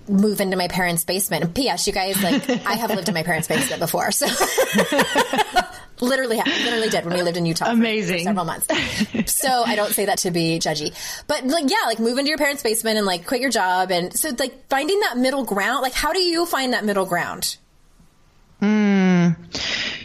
move 0.08 0.40
into 0.40 0.56
my 0.56 0.68
parents' 0.68 1.04
basement. 1.04 1.54
P.S. 1.54 1.86
You 1.86 1.92
guys, 1.92 2.22
like, 2.22 2.48
I 2.66 2.74
have 2.74 2.90
lived 2.90 3.08
in 3.08 3.14
my 3.14 3.22
parents' 3.22 3.48
basement 3.48 3.80
before, 3.80 4.10
so 4.10 4.26
literally, 6.00 6.40
I 6.40 6.44
literally 6.64 6.88
did 6.88 7.04
when 7.04 7.14
we 7.14 7.22
lived 7.22 7.36
in 7.36 7.46
Utah. 7.46 7.70
Amazing, 7.70 8.18
for, 8.18 8.18
for 8.18 8.24
several 8.24 8.44
months. 8.44 9.32
so 9.32 9.64
I 9.64 9.76
don't 9.76 9.92
say 9.92 10.06
that 10.06 10.18
to 10.18 10.30
be 10.30 10.58
judgy, 10.58 10.94
but 11.26 11.44
like, 11.44 11.70
yeah, 11.70 11.86
like 11.86 11.98
move 11.98 12.18
into 12.18 12.28
your 12.28 12.38
parents' 12.38 12.62
basement 12.62 12.98
and 12.98 13.06
like 13.06 13.26
quit 13.26 13.40
your 13.40 13.50
job, 13.50 13.90
and 13.90 14.12
so 14.16 14.30
like 14.38 14.68
finding 14.68 14.98
that 15.00 15.16
middle 15.16 15.44
ground. 15.44 15.82
Like, 15.82 15.94
how 15.94 16.12
do 16.12 16.20
you 16.20 16.46
find 16.46 16.72
that 16.72 16.84
middle 16.84 17.06
ground? 17.06 17.56
Hmm. 18.60 19.30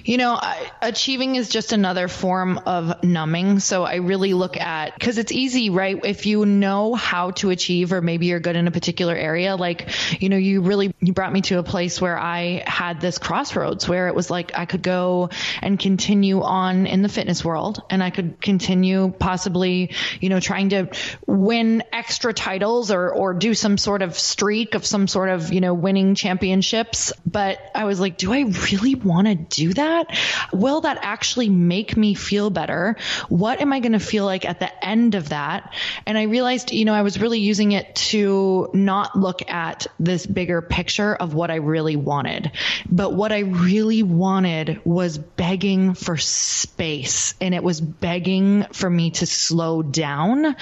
You 0.06 0.18
know, 0.18 0.34
I, 0.34 0.70
achieving 0.82 1.36
is 1.36 1.48
just 1.48 1.72
another 1.72 2.10
form 2.10 2.60
of 2.66 3.04
numbing. 3.06 3.60
So 3.60 3.86
I 3.86 3.96
really 3.96 4.34
look 4.34 4.58
at 4.58 4.94
because 4.94 5.18
it's 5.18 5.32
easy, 5.32 5.70
right? 5.70 5.98
If 6.04 6.26
you 6.26 6.46
know 6.46 6.94
how 6.94 7.32
to 7.32 7.52
achieve, 7.52 7.94
or 7.94 8.02
maybe 8.02 8.26
you're 8.26 8.42
good 8.42 8.58
in 8.58 8.68
a 8.68 8.72
particular 8.72 9.16
area, 9.16 9.56
like 9.56 9.89
you 10.22 10.28
know, 10.28 10.36
you 10.36 10.62
really 10.62 10.94
you 11.00 11.13
brought 11.13 11.32
me 11.32 11.39
to 11.44 11.60
a 11.60 11.63
place 11.63 12.02
where 12.02 12.20
I 12.20 12.63
had 12.68 13.00
this 13.00 13.18
crossroads 13.18 13.88
where 13.88 14.10
it 14.10 14.16
was 14.16 14.30
like 14.30 14.58
I 14.58 14.66
could 14.66 14.82
go 14.82 15.30
and 15.62 15.80
continue 15.80 16.42
on 16.42 16.86
in 16.86 17.02
the 17.02 17.10
fitness 17.10 17.46
world, 17.46 17.82
and 17.89 18.04
I 18.04 18.10
could 18.10 18.42
continue 18.42 19.13
possibly, 19.18 19.94
you 20.20 20.28
know, 20.28 20.42
trying 20.42 20.70
to 20.70 20.89
win 21.26 21.82
extra 21.94 22.34
titles 22.34 22.92
or 22.92 23.10
or 23.10 23.34
do 23.34 23.54
some 23.54 23.78
sort 23.78 24.02
of 24.02 24.20
streak 24.20 24.76
of 24.76 24.86
some 24.86 25.08
sort 25.08 25.30
of 25.30 25.54
you 25.54 25.62
know 25.62 25.74
winning 25.74 26.16
championships. 26.16 27.13
But 27.26 27.60
I 27.74 27.86
was 27.86 28.02
like, 28.02 28.18
do 28.18 28.34
I 28.34 28.42
really 28.42 28.96
want 28.96 29.28
to 29.28 29.36
do 29.36 29.74
that? 29.76 29.92
That? 29.93 30.17
Will 30.51 30.82
that 30.82 30.99
actually 31.01 31.49
make 31.49 31.95
me 31.95 32.13
feel 32.13 32.49
better? 32.49 32.95
What 33.29 33.62
am 33.62 33.73
I 33.73 33.79
going 33.79 33.93
to 33.93 33.99
feel 33.99 34.25
like 34.25 34.45
at 34.45 34.60
the 34.60 34.86
end 34.86 35.15
of 35.15 35.29
that? 35.29 35.73
And 36.06 36.17
I 36.17 36.23
realized, 36.23 36.71
you 36.71 36.86
know, 36.86 36.93
I 36.93 37.01
was 37.01 37.19
really 37.19 37.39
using 37.39 37.71
it 37.71 37.95
to 37.95 38.69
not 38.73 39.15
look 39.17 39.49
at 39.49 39.88
this 39.99 40.25
bigger 40.25 40.62
picture 40.62 41.15
of 41.15 41.34
what 41.34 41.51
I 41.51 41.56
really 41.56 41.95
wanted. 41.95 42.51
But 42.89 43.13
what 43.13 43.32
I 43.32 43.39
really 43.39 44.03
wanted 44.03 44.82
was 44.86 45.17
begging 45.17 45.93
for 45.93 46.17
space 46.17 47.36
and 47.39 47.53
it 47.53 47.63
was 47.63 47.79
begging 47.82 48.65
for 48.73 48.89
me 48.89 49.12
to 49.12 49.25
slow 49.25 49.82
down. 49.82 50.56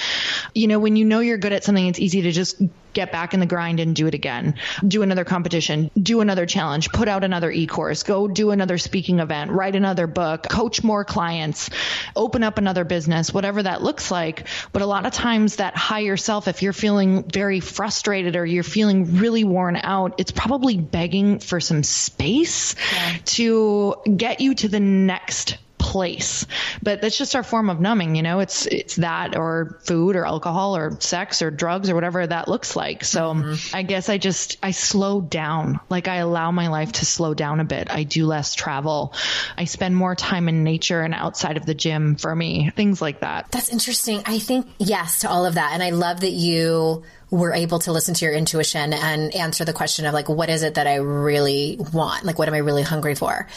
You 0.53 0.67
know, 0.67 0.79
when 0.79 0.95
you 0.95 1.05
know 1.05 1.19
you're 1.19 1.37
good 1.37 1.53
at 1.53 1.63
something, 1.63 1.87
it's 1.87 1.99
easy 1.99 2.23
to 2.23 2.31
just 2.31 2.61
get 2.93 3.11
back 3.11 3.33
in 3.33 3.39
the 3.39 3.45
grind 3.45 3.79
and 3.79 3.95
do 3.95 4.07
it 4.07 4.13
again. 4.13 4.55
Do 4.85 5.01
another 5.01 5.23
competition, 5.23 5.89
do 6.01 6.19
another 6.19 6.45
challenge, 6.45 6.89
put 6.91 7.07
out 7.07 7.23
another 7.23 7.49
e-course, 7.49 8.03
go 8.03 8.27
do 8.27 8.51
another 8.51 8.77
speaking 8.77 9.20
event, 9.21 9.51
write 9.51 9.75
another 9.75 10.07
book, 10.07 10.43
coach 10.49 10.83
more 10.83 11.05
clients, 11.05 11.69
open 12.15 12.43
up 12.43 12.57
another 12.57 12.83
business, 12.83 13.33
whatever 13.33 13.63
that 13.63 13.81
looks 13.81 14.11
like. 14.11 14.47
But 14.73 14.81
a 14.81 14.85
lot 14.85 15.05
of 15.05 15.13
times 15.13 15.57
that 15.57 15.75
higher 15.75 16.17
self, 16.17 16.47
if 16.47 16.61
you're 16.61 16.73
feeling 16.73 17.23
very 17.23 17.59
frustrated 17.59 18.35
or 18.35 18.45
you're 18.45 18.63
feeling 18.63 19.17
really 19.17 19.43
worn 19.43 19.75
out, 19.75 20.15
it's 20.17 20.31
probably 20.31 20.77
begging 20.77 21.39
for 21.39 21.59
some 21.59 21.83
space 21.83 22.75
yeah. 22.93 23.17
to 23.25 23.95
get 24.15 24.41
you 24.41 24.55
to 24.55 24.67
the 24.67 24.79
next 24.79 25.57
place. 25.81 26.45
But 26.81 27.01
that's 27.01 27.17
just 27.17 27.35
our 27.35 27.43
form 27.43 27.69
of 27.69 27.79
numbing, 27.79 28.15
you 28.15 28.21
know, 28.21 28.39
it's, 28.39 28.67
it's 28.67 28.97
that 28.97 29.35
or 29.35 29.79
food 29.83 30.15
or 30.15 30.25
alcohol 30.25 30.77
or 30.77 30.99
sex 31.01 31.41
or 31.41 31.49
drugs 31.49 31.89
or 31.89 31.95
whatever 31.95 32.25
that 32.25 32.47
looks 32.47 32.75
like. 32.75 33.03
So 33.03 33.33
mm-hmm. 33.33 33.75
I 33.75 33.81
guess 33.81 34.07
I 34.07 34.19
just, 34.19 34.57
I 34.61 34.71
slow 34.71 35.21
down. 35.21 35.79
Like 35.89 36.07
I 36.07 36.17
allow 36.17 36.51
my 36.51 36.67
life 36.67 36.93
to 36.93 37.05
slow 37.05 37.33
down 37.33 37.59
a 37.59 37.65
bit. 37.65 37.89
I 37.89 38.03
do 38.03 38.27
less 38.27 38.53
travel. 38.53 39.13
I 39.57 39.65
spend 39.65 39.95
more 39.95 40.15
time 40.15 40.47
in 40.47 40.63
nature 40.63 41.01
and 41.01 41.15
outside 41.15 41.57
of 41.57 41.65
the 41.65 41.73
gym 41.73 42.15
for 42.15 42.33
me, 42.33 42.69
things 42.69 43.01
like 43.01 43.21
that. 43.21 43.51
That's 43.51 43.69
interesting. 43.69 44.21
I 44.25 44.37
think 44.37 44.67
yes 44.77 45.19
to 45.21 45.29
all 45.29 45.45
of 45.45 45.55
that. 45.55 45.71
And 45.73 45.81
I 45.81 45.89
love 45.89 46.21
that 46.21 46.31
you 46.31 47.03
were 47.31 47.53
able 47.53 47.79
to 47.79 47.91
listen 47.91 48.13
to 48.13 48.25
your 48.25 48.33
intuition 48.33 48.93
and 48.93 49.33
answer 49.33 49.65
the 49.65 49.73
question 49.73 50.05
of 50.05 50.13
like, 50.13 50.29
what 50.29 50.49
is 50.49 50.63
it 50.63 50.75
that 50.75 50.85
I 50.85 50.95
really 50.95 51.77
want? 51.93 52.25
Like, 52.25 52.37
what 52.37 52.47
am 52.47 52.53
I 52.53 52.59
really 52.59 52.83
hungry 52.83 53.15
for? 53.15 53.47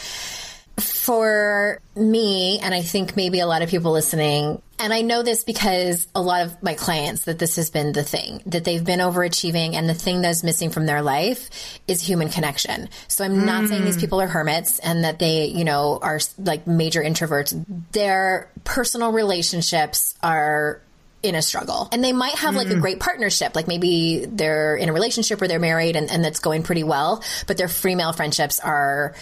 For 0.77 1.79
me, 1.95 2.59
and 2.59 2.73
I 2.73 2.81
think 2.81 3.15
maybe 3.15 3.39
a 3.39 3.47
lot 3.47 3.61
of 3.61 3.69
people 3.69 3.93
listening, 3.93 4.61
and 4.77 4.93
I 4.93 5.01
know 5.01 5.23
this 5.23 5.45
because 5.45 6.07
a 6.13 6.21
lot 6.21 6.45
of 6.45 6.61
my 6.61 6.73
clients 6.73 7.25
that 7.25 7.39
this 7.39 7.55
has 7.55 7.69
been 7.69 7.93
the 7.93 8.03
thing 8.03 8.41
that 8.47 8.65
they've 8.65 8.83
been 8.83 8.99
overachieving, 8.99 9.73
and 9.73 9.87
the 9.87 9.93
thing 9.93 10.21
that's 10.21 10.43
missing 10.43 10.69
from 10.69 10.85
their 10.85 11.01
life 11.01 11.49
is 11.87 12.01
human 12.01 12.27
connection. 12.27 12.89
So 13.07 13.23
I'm 13.23 13.37
mm. 13.37 13.45
not 13.45 13.69
saying 13.69 13.85
these 13.85 13.95
mm. 13.95 14.01
people 14.01 14.19
are 14.19 14.27
hermits 14.27 14.79
and 14.79 15.05
that 15.05 15.17
they, 15.19 15.45
you 15.45 15.63
know, 15.63 15.97
are 16.01 16.19
like 16.37 16.67
major 16.67 17.01
introverts. 17.01 17.65
Their 17.93 18.51
personal 18.65 19.13
relationships 19.13 20.15
are 20.21 20.81
in 21.25 21.33
a 21.33 21.41
struggle 21.41 21.89
and 21.91 22.03
they 22.03 22.13
might 22.13 22.35
have 22.35 22.55
like 22.55 22.69
a 22.69 22.75
great 22.75 22.99
partnership 22.99 23.55
like 23.55 23.67
maybe 23.67 24.25
they're 24.27 24.75
in 24.75 24.89
a 24.89 24.93
relationship 24.93 25.41
or 25.41 25.47
they're 25.47 25.59
married 25.59 25.95
and, 25.95 26.11
and 26.11 26.23
that's 26.23 26.39
going 26.39 26.61
pretty 26.61 26.83
well 26.83 27.23
but 27.47 27.57
their 27.57 27.67
female 27.67 28.13
friendships 28.13 28.59
are 28.59 29.15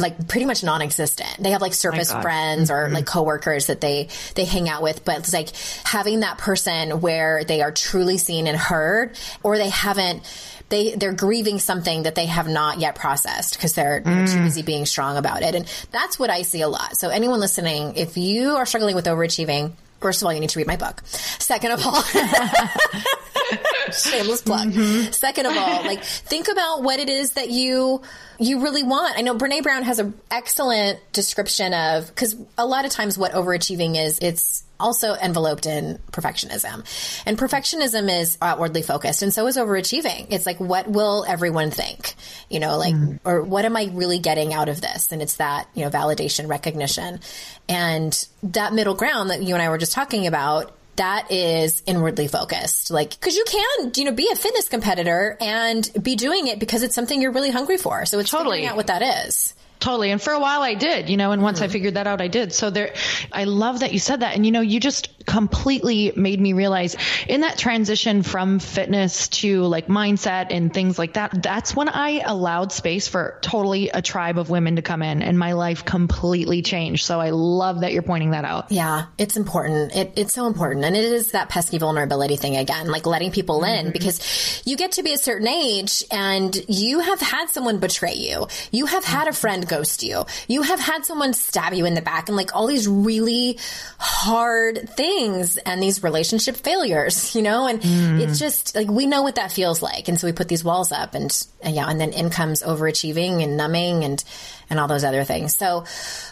like 0.00 0.28
pretty 0.28 0.46
much 0.46 0.62
non-existent. 0.62 1.36
They 1.40 1.50
have 1.50 1.60
like 1.60 1.74
surface 1.74 2.12
friends 2.12 2.70
or 2.70 2.84
mm-hmm. 2.84 2.94
like 2.94 3.06
coworkers 3.06 3.66
that 3.66 3.80
they 3.80 4.08
they 4.34 4.44
hang 4.44 4.68
out 4.68 4.82
with, 4.82 5.04
but 5.04 5.18
it's 5.18 5.32
like 5.32 5.50
having 5.84 6.20
that 6.20 6.38
person 6.38 7.00
where 7.00 7.44
they 7.44 7.62
are 7.62 7.72
truly 7.72 8.18
seen 8.18 8.46
and 8.46 8.56
heard, 8.56 9.18
or 9.42 9.58
they 9.58 9.70
haven't. 9.70 10.22
They 10.68 10.94
they're 10.94 11.12
grieving 11.12 11.58
something 11.58 12.04
that 12.04 12.14
they 12.14 12.26
have 12.26 12.46
not 12.46 12.78
yet 12.78 12.94
processed 12.94 13.54
because 13.54 13.72
they're 13.74 14.00
too 14.00 14.08
mm. 14.08 14.44
busy 14.44 14.62
being 14.62 14.86
strong 14.86 15.16
about 15.16 15.42
it, 15.42 15.54
and 15.56 15.66
that's 15.90 16.18
what 16.18 16.30
I 16.30 16.42
see 16.42 16.62
a 16.62 16.68
lot. 16.68 16.96
So 16.96 17.08
anyone 17.08 17.40
listening, 17.40 17.96
if 17.96 18.16
you 18.16 18.56
are 18.56 18.66
struggling 18.66 18.94
with 18.94 19.06
overachieving. 19.06 19.72
First 20.00 20.22
of 20.22 20.26
all, 20.26 20.32
you 20.32 20.40
need 20.40 20.50
to 20.50 20.58
read 20.58 20.66
my 20.66 20.76
book. 20.76 21.02
Second 21.06 21.72
of 21.72 21.86
all, 21.86 22.02
shameless 23.92 24.42
plug. 24.42 24.70
Mm-hmm. 24.70 25.12
Second 25.12 25.46
of 25.46 25.56
all, 25.56 25.84
like 25.84 26.02
think 26.02 26.48
about 26.48 26.82
what 26.82 27.00
it 27.00 27.08
is 27.08 27.32
that 27.32 27.50
you 27.50 28.02
you 28.38 28.60
really 28.62 28.82
want. 28.82 29.18
I 29.18 29.22
know 29.22 29.34
Brene 29.36 29.62
Brown 29.62 29.82
has 29.82 29.98
an 29.98 30.14
excellent 30.30 30.98
description 31.12 31.74
of 31.74 32.06
because 32.08 32.36
a 32.56 32.66
lot 32.66 32.84
of 32.84 32.90
times 32.90 33.18
what 33.18 33.32
overachieving 33.32 33.96
is, 34.02 34.18
it's 34.20 34.64
also 34.80 35.14
enveloped 35.14 35.66
in 35.66 35.98
perfectionism. 36.12 36.84
And 37.26 37.38
perfectionism 37.38 38.10
is 38.10 38.38
outwardly 38.40 38.82
focused, 38.82 39.22
and 39.22 39.32
so 39.32 39.46
is 39.46 39.56
overachieving. 39.56 40.26
It's 40.30 40.46
like, 40.46 40.58
what 40.58 40.88
will 40.88 41.24
everyone 41.28 41.70
think? 41.70 42.14
You 42.48 42.60
know, 42.60 42.78
like, 42.78 42.94
mm. 42.94 43.20
or 43.24 43.42
what 43.42 43.64
am 43.64 43.76
I 43.76 43.90
really 43.92 44.18
getting 44.18 44.52
out 44.52 44.68
of 44.68 44.80
this? 44.80 45.12
And 45.12 45.22
it's 45.22 45.36
that, 45.36 45.68
you 45.74 45.84
know, 45.84 45.90
validation, 45.90 46.48
recognition. 46.48 47.20
And 47.68 48.28
that 48.42 48.72
middle 48.72 48.94
ground 48.94 49.30
that 49.30 49.42
you 49.42 49.54
and 49.54 49.62
I 49.62 49.68
were 49.68 49.78
just 49.78 49.92
talking 49.92 50.26
about 50.26 50.76
that 50.96 51.30
is 51.30 51.82
inwardly 51.86 52.28
focused. 52.28 52.90
Like, 52.90 53.10
because 53.10 53.34
you 53.34 53.44
can, 53.46 53.92
you 53.96 54.04
know, 54.04 54.12
be 54.12 54.28
a 54.30 54.36
fitness 54.36 54.68
competitor 54.68 55.36
and 55.40 55.88
be 56.02 56.14
doing 56.14 56.46
it 56.46 56.58
because 56.58 56.82
it's 56.82 56.94
something 56.94 57.22
you're 57.22 57.32
really 57.32 57.50
hungry 57.50 57.78
for. 57.78 58.04
So 58.04 58.18
it's 58.18 58.30
Totally. 58.30 58.58
figuring 58.58 58.70
out 58.70 58.76
what 58.76 58.88
that 58.88 59.26
is. 59.26 59.54
Totally. 59.80 60.10
And 60.10 60.20
for 60.20 60.32
a 60.32 60.38
while 60.38 60.60
I 60.60 60.74
did, 60.74 61.08
you 61.08 61.16
know, 61.16 61.32
and 61.32 61.42
once 61.42 61.60
I 61.60 61.64
mm-hmm. 61.64 61.72
figured 61.72 61.94
that 61.94 62.06
out, 62.06 62.20
I 62.20 62.28
did. 62.28 62.52
So 62.52 62.68
there, 62.68 62.94
I 63.32 63.44
love 63.44 63.80
that 63.80 63.92
you 63.94 63.98
said 63.98 64.20
that. 64.20 64.36
And, 64.36 64.44
you 64.44 64.52
know, 64.52 64.60
you 64.60 64.78
just 64.78 65.24
completely 65.24 66.12
made 66.16 66.38
me 66.38 66.52
realize 66.52 66.96
in 67.26 67.40
that 67.42 67.56
transition 67.56 68.22
from 68.22 68.58
fitness 68.58 69.28
to 69.28 69.62
like 69.62 69.86
mindset 69.86 70.48
and 70.50 70.72
things 70.72 70.98
like 70.98 71.14
that, 71.14 71.42
that's 71.42 71.74
when 71.74 71.88
I 71.88 72.20
allowed 72.20 72.72
space 72.72 73.08
for 73.08 73.38
totally 73.40 73.88
a 73.88 74.02
tribe 74.02 74.38
of 74.38 74.50
women 74.50 74.76
to 74.76 74.82
come 74.82 75.02
in 75.02 75.22
and 75.22 75.38
my 75.38 75.52
life 75.52 75.84
completely 75.84 76.60
changed. 76.60 77.04
So 77.06 77.18
I 77.18 77.30
love 77.30 77.80
that 77.80 77.92
you're 77.94 78.02
pointing 78.02 78.32
that 78.32 78.44
out. 78.44 78.70
Yeah, 78.70 79.06
it's 79.16 79.36
important. 79.38 79.96
It, 79.96 80.12
it's 80.16 80.34
so 80.34 80.46
important. 80.46 80.84
And 80.84 80.94
it 80.94 81.04
is 81.04 81.32
that 81.32 81.48
pesky 81.48 81.78
vulnerability 81.78 82.36
thing 82.36 82.56
again, 82.56 82.88
like 82.88 83.06
letting 83.06 83.30
people 83.30 83.64
in 83.64 83.86
mm-hmm. 83.86 83.92
because 83.92 84.62
you 84.66 84.76
get 84.76 84.92
to 84.92 85.02
be 85.02 85.14
a 85.14 85.18
certain 85.18 85.48
age 85.48 86.04
and 86.10 86.54
you 86.68 87.00
have 87.00 87.20
had 87.20 87.48
someone 87.48 87.78
betray 87.78 88.14
you. 88.14 88.46
You 88.72 88.86
have 88.86 89.04
had 89.04 89.26
a 89.26 89.32
friend 89.32 89.66
ghost 89.70 90.02
you. 90.02 90.26
You 90.48 90.62
have 90.62 90.78
had 90.78 91.06
someone 91.06 91.32
stab 91.32 91.72
you 91.72 91.86
in 91.86 91.94
the 91.94 92.02
back 92.02 92.28
and 92.28 92.36
like 92.36 92.54
all 92.54 92.66
these 92.66 92.86
really 92.86 93.58
hard 93.98 94.90
things 94.90 95.56
and 95.56 95.82
these 95.82 96.02
relationship 96.02 96.56
failures, 96.56 97.34
you 97.34 97.42
know? 97.42 97.66
And 97.66 97.80
it's 98.20 98.38
just 98.38 98.74
like 98.74 98.88
we 98.88 99.06
know 99.06 99.22
what 99.22 99.36
that 99.36 99.52
feels 99.52 99.80
like. 99.80 100.08
And 100.08 100.20
so 100.20 100.26
we 100.26 100.32
put 100.32 100.48
these 100.48 100.64
walls 100.64 100.92
up 100.92 101.14
and, 101.14 101.30
and 101.62 101.74
yeah, 101.74 101.88
and 101.88 101.98
then 102.00 102.12
in 102.12 102.28
comes 102.28 102.62
overachieving 102.62 103.42
and 103.42 103.56
numbing 103.56 104.04
and, 104.04 104.22
and 104.68 104.78
all 104.78 104.88
those 104.88 105.04
other 105.04 105.24
things. 105.24 105.56
So, 105.56 105.84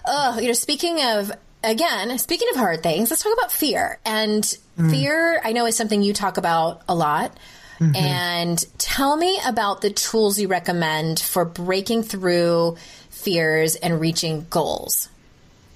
uh, 0.04 0.38
you 0.40 0.48
know, 0.48 0.52
speaking 0.52 1.00
of 1.02 1.32
again, 1.64 2.18
speaking 2.18 2.48
of 2.52 2.56
hard 2.56 2.82
things, 2.82 3.10
let's 3.10 3.22
talk 3.22 3.32
about 3.32 3.52
fear. 3.52 3.98
And 4.04 4.44
fear, 4.90 5.40
I 5.42 5.52
know, 5.52 5.66
is 5.66 5.76
something 5.76 6.02
you 6.02 6.12
talk 6.12 6.36
about 6.36 6.82
a 6.88 6.94
lot. 6.94 7.36
And 7.94 8.64
tell 8.78 9.16
me 9.16 9.38
about 9.46 9.82
the 9.82 9.90
tools 9.90 10.40
you 10.40 10.48
recommend 10.48 11.20
for 11.20 11.44
breaking 11.44 12.02
through 12.02 12.76
fears 13.18 13.74
and 13.76 14.00
reaching 14.00 14.46
goals. 14.48 15.08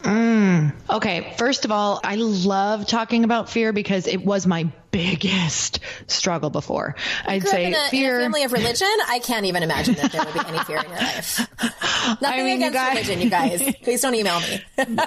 Mm. 0.02 0.72
Okay, 0.90 1.34
first 1.38 1.64
of 1.64 1.70
all, 1.70 2.00
I 2.02 2.16
love 2.16 2.86
talking 2.86 3.24
about 3.24 3.48
fear 3.48 3.72
because 3.72 4.06
it 4.06 4.24
was 4.24 4.46
my 4.46 4.68
biggest 4.92 5.80
struggle 6.06 6.50
before. 6.50 6.94
I'd 7.26 7.42
say 7.48 7.64
in 7.64 7.74
a, 7.74 7.76
in 7.76 7.84
a 7.86 7.88
fear. 7.88 8.20
family 8.20 8.44
of 8.44 8.52
religion. 8.52 8.86
I 9.08 9.18
can't 9.18 9.46
even 9.46 9.62
imagine 9.64 9.94
that 9.94 10.12
there 10.12 10.24
would 10.24 10.34
be 10.34 10.40
any 10.46 10.58
fear 10.60 10.78
in 10.78 10.84
your 10.84 10.92
life. 11.00 11.40
Nothing 12.20 12.44
mean, 12.44 12.60
you 12.60 12.68
against 12.68 12.74
guys- 12.74 12.94
religion, 12.94 13.20
you 13.20 13.30
guys. 13.30 13.76
Please 13.82 14.00
don't 14.00 14.14
email 14.14 14.38
me. 14.40 14.60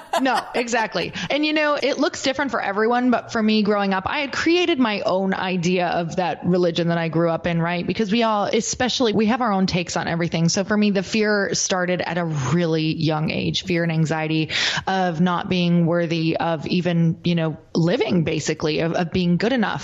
no, 0.20 0.40
exactly. 0.54 1.12
And 1.30 1.46
you 1.46 1.52
know, 1.52 1.78
it 1.80 1.98
looks 1.98 2.22
different 2.22 2.50
for 2.50 2.60
everyone, 2.60 3.10
but 3.10 3.32
for 3.32 3.42
me 3.42 3.62
growing 3.62 3.94
up, 3.94 4.04
I 4.06 4.20
had 4.20 4.32
created 4.32 4.78
my 4.78 5.00
own 5.02 5.32
idea 5.32 5.86
of 5.86 6.16
that 6.16 6.44
religion 6.44 6.88
that 6.88 6.98
I 6.98 7.08
grew 7.08 7.30
up 7.30 7.46
in, 7.46 7.62
right? 7.62 7.86
Because 7.86 8.10
we 8.10 8.24
all, 8.24 8.44
especially, 8.44 9.12
we 9.12 9.26
have 9.26 9.40
our 9.40 9.52
own 9.52 9.66
takes 9.66 9.96
on 9.96 10.08
everything. 10.08 10.48
So 10.48 10.64
for 10.64 10.76
me, 10.76 10.90
the 10.90 11.04
fear 11.04 11.54
started 11.54 12.00
at 12.00 12.18
a 12.18 12.24
really 12.24 12.94
young 12.96 13.30
age 13.30 13.62
fear 13.64 13.84
and 13.84 13.92
anxiety 13.92 14.50
of 14.86 15.20
not 15.20 15.48
being 15.48 15.86
worthy 15.86 16.36
of 16.36 16.66
even, 16.66 17.20
you 17.22 17.36
know, 17.36 17.56
living 17.74 18.24
basically, 18.24 18.80
of, 18.80 18.92
of 18.94 19.12
being 19.12 19.36
good 19.36 19.52
enough. 19.52 19.75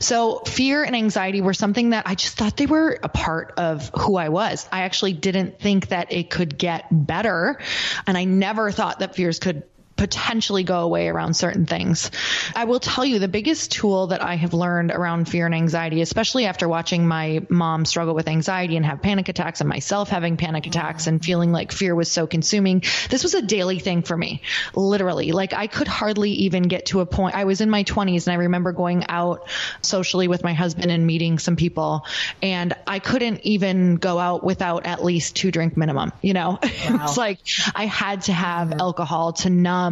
So 0.00 0.40
fear 0.40 0.84
and 0.84 0.94
anxiety 0.94 1.40
were 1.40 1.54
something 1.54 1.90
that 1.90 2.06
I 2.06 2.14
just 2.14 2.36
thought 2.36 2.56
they 2.56 2.66
were 2.66 2.98
a 3.02 3.08
part 3.08 3.54
of 3.56 3.90
who 3.98 4.16
I 4.16 4.28
was. 4.28 4.68
I 4.72 4.82
actually 4.82 5.12
didn't 5.12 5.58
think 5.60 5.88
that 5.88 6.12
it 6.12 6.30
could 6.30 6.58
get 6.58 6.86
better. 6.90 7.58
And 8.06 8.16
I 8.18 8.24
never 8.24 8.70
thought 8.70 9.00
that 9.00 9.14
fears 9.14 9.38
could 9.38 9.62
potentially 10.02 10.64
go 10.64 10.80
away 10.80 11.06
around 11.06 11.34
certain 11.34 11.64
things. 11.64 12.10
I 12.56 12.64
will 12.64 12.80
tell 12.80 13.04
you 13.04 13.20
the 13.20 13.28
biggest 13.28 13.70
tool 13.70 14.08
that 14.08 14.20
I 14.20 14.34
have 14.34 14.52
learned 14.52 14.90
around 14.90 15.28
fear 15.28 15.46
and 15.46 15.54
anxiety, 15.54 16.00
especially 16.00 16.44
after 16.46 16.68
watching 16.68 17.06
my 17.06 17.46
mom 17.48 17.84
struggle 17.84 18.12
with 18.12 18.26
anxiety 18.26 18.76
and 18.76 18.84
have 18.84 19.00
panic 19.00 19.28
attacks 19.28 19.60
and 19.60 19.68
myself 19.68 20.08
having 20.08 20.36
panic 20.36 20.66
attacks 20.66 21.06
and 21.06 21.24
feeling 21.24 21.52
like 21.52 21.70
fear 21.70 21.94
was 21.94 22.10
so 22.10 22.26
consuming. 22.26 22.82
This 23.10 23.22
was 23.22 23.34
a 23.34 23.42
daily 23.42 23.78
thing 23.78 24.02
for 24.02 24.16
me, 24.16 24.42
literally. 24.74 25.30
Like 25.30 25.52
I 25.52 25.68
could 25.68 25.86
hardly 25.86 26.32
even 26.32 26.64
get 26.64 26.86
to 26.86 26.98
a 26.98 27.06
point. 27.06 27.36
I 27.36 27.44
was 27.44 27.60
in 27.60 27.70
my 27.70 27.84
20s 27.84 28.26
and 28.26 28.32
I 28.32 28.38
remember 28.38 28.72
going 28.72 29.04
out 29.08 29.48
socially 29.82 30.26
with 30.26 30.42
my 30.42 30.52
husband 30.52 30.90
and 30.90 31.06
meeting 31.06 31.38
some 31.38 31.54
people 31.54 32.06
and 32.42 32.74
I 32.88 32.98
couldn't 32.98 33.42
even 33.44 33.94
go 33.94 34.18
out 34.18 34.42
without 34.42 34.84
at 34.84 35.04
least 35.04 35.36
two 35.36 35.52
drink 35.52 35.76
minimum, 35.76 36.10
you 36.22 36.32
know? 36.32 36.58
it's 36.62 37.16
like 37.16 37.38
I 37.72 37.86
had 37.86 38.22
to 38.22 38.32
have 38.32 38.70
mm-hmm. 38.70 38.80
alcohol 38.80 39.34
to 39.34 39.50
numb 39.50 39.91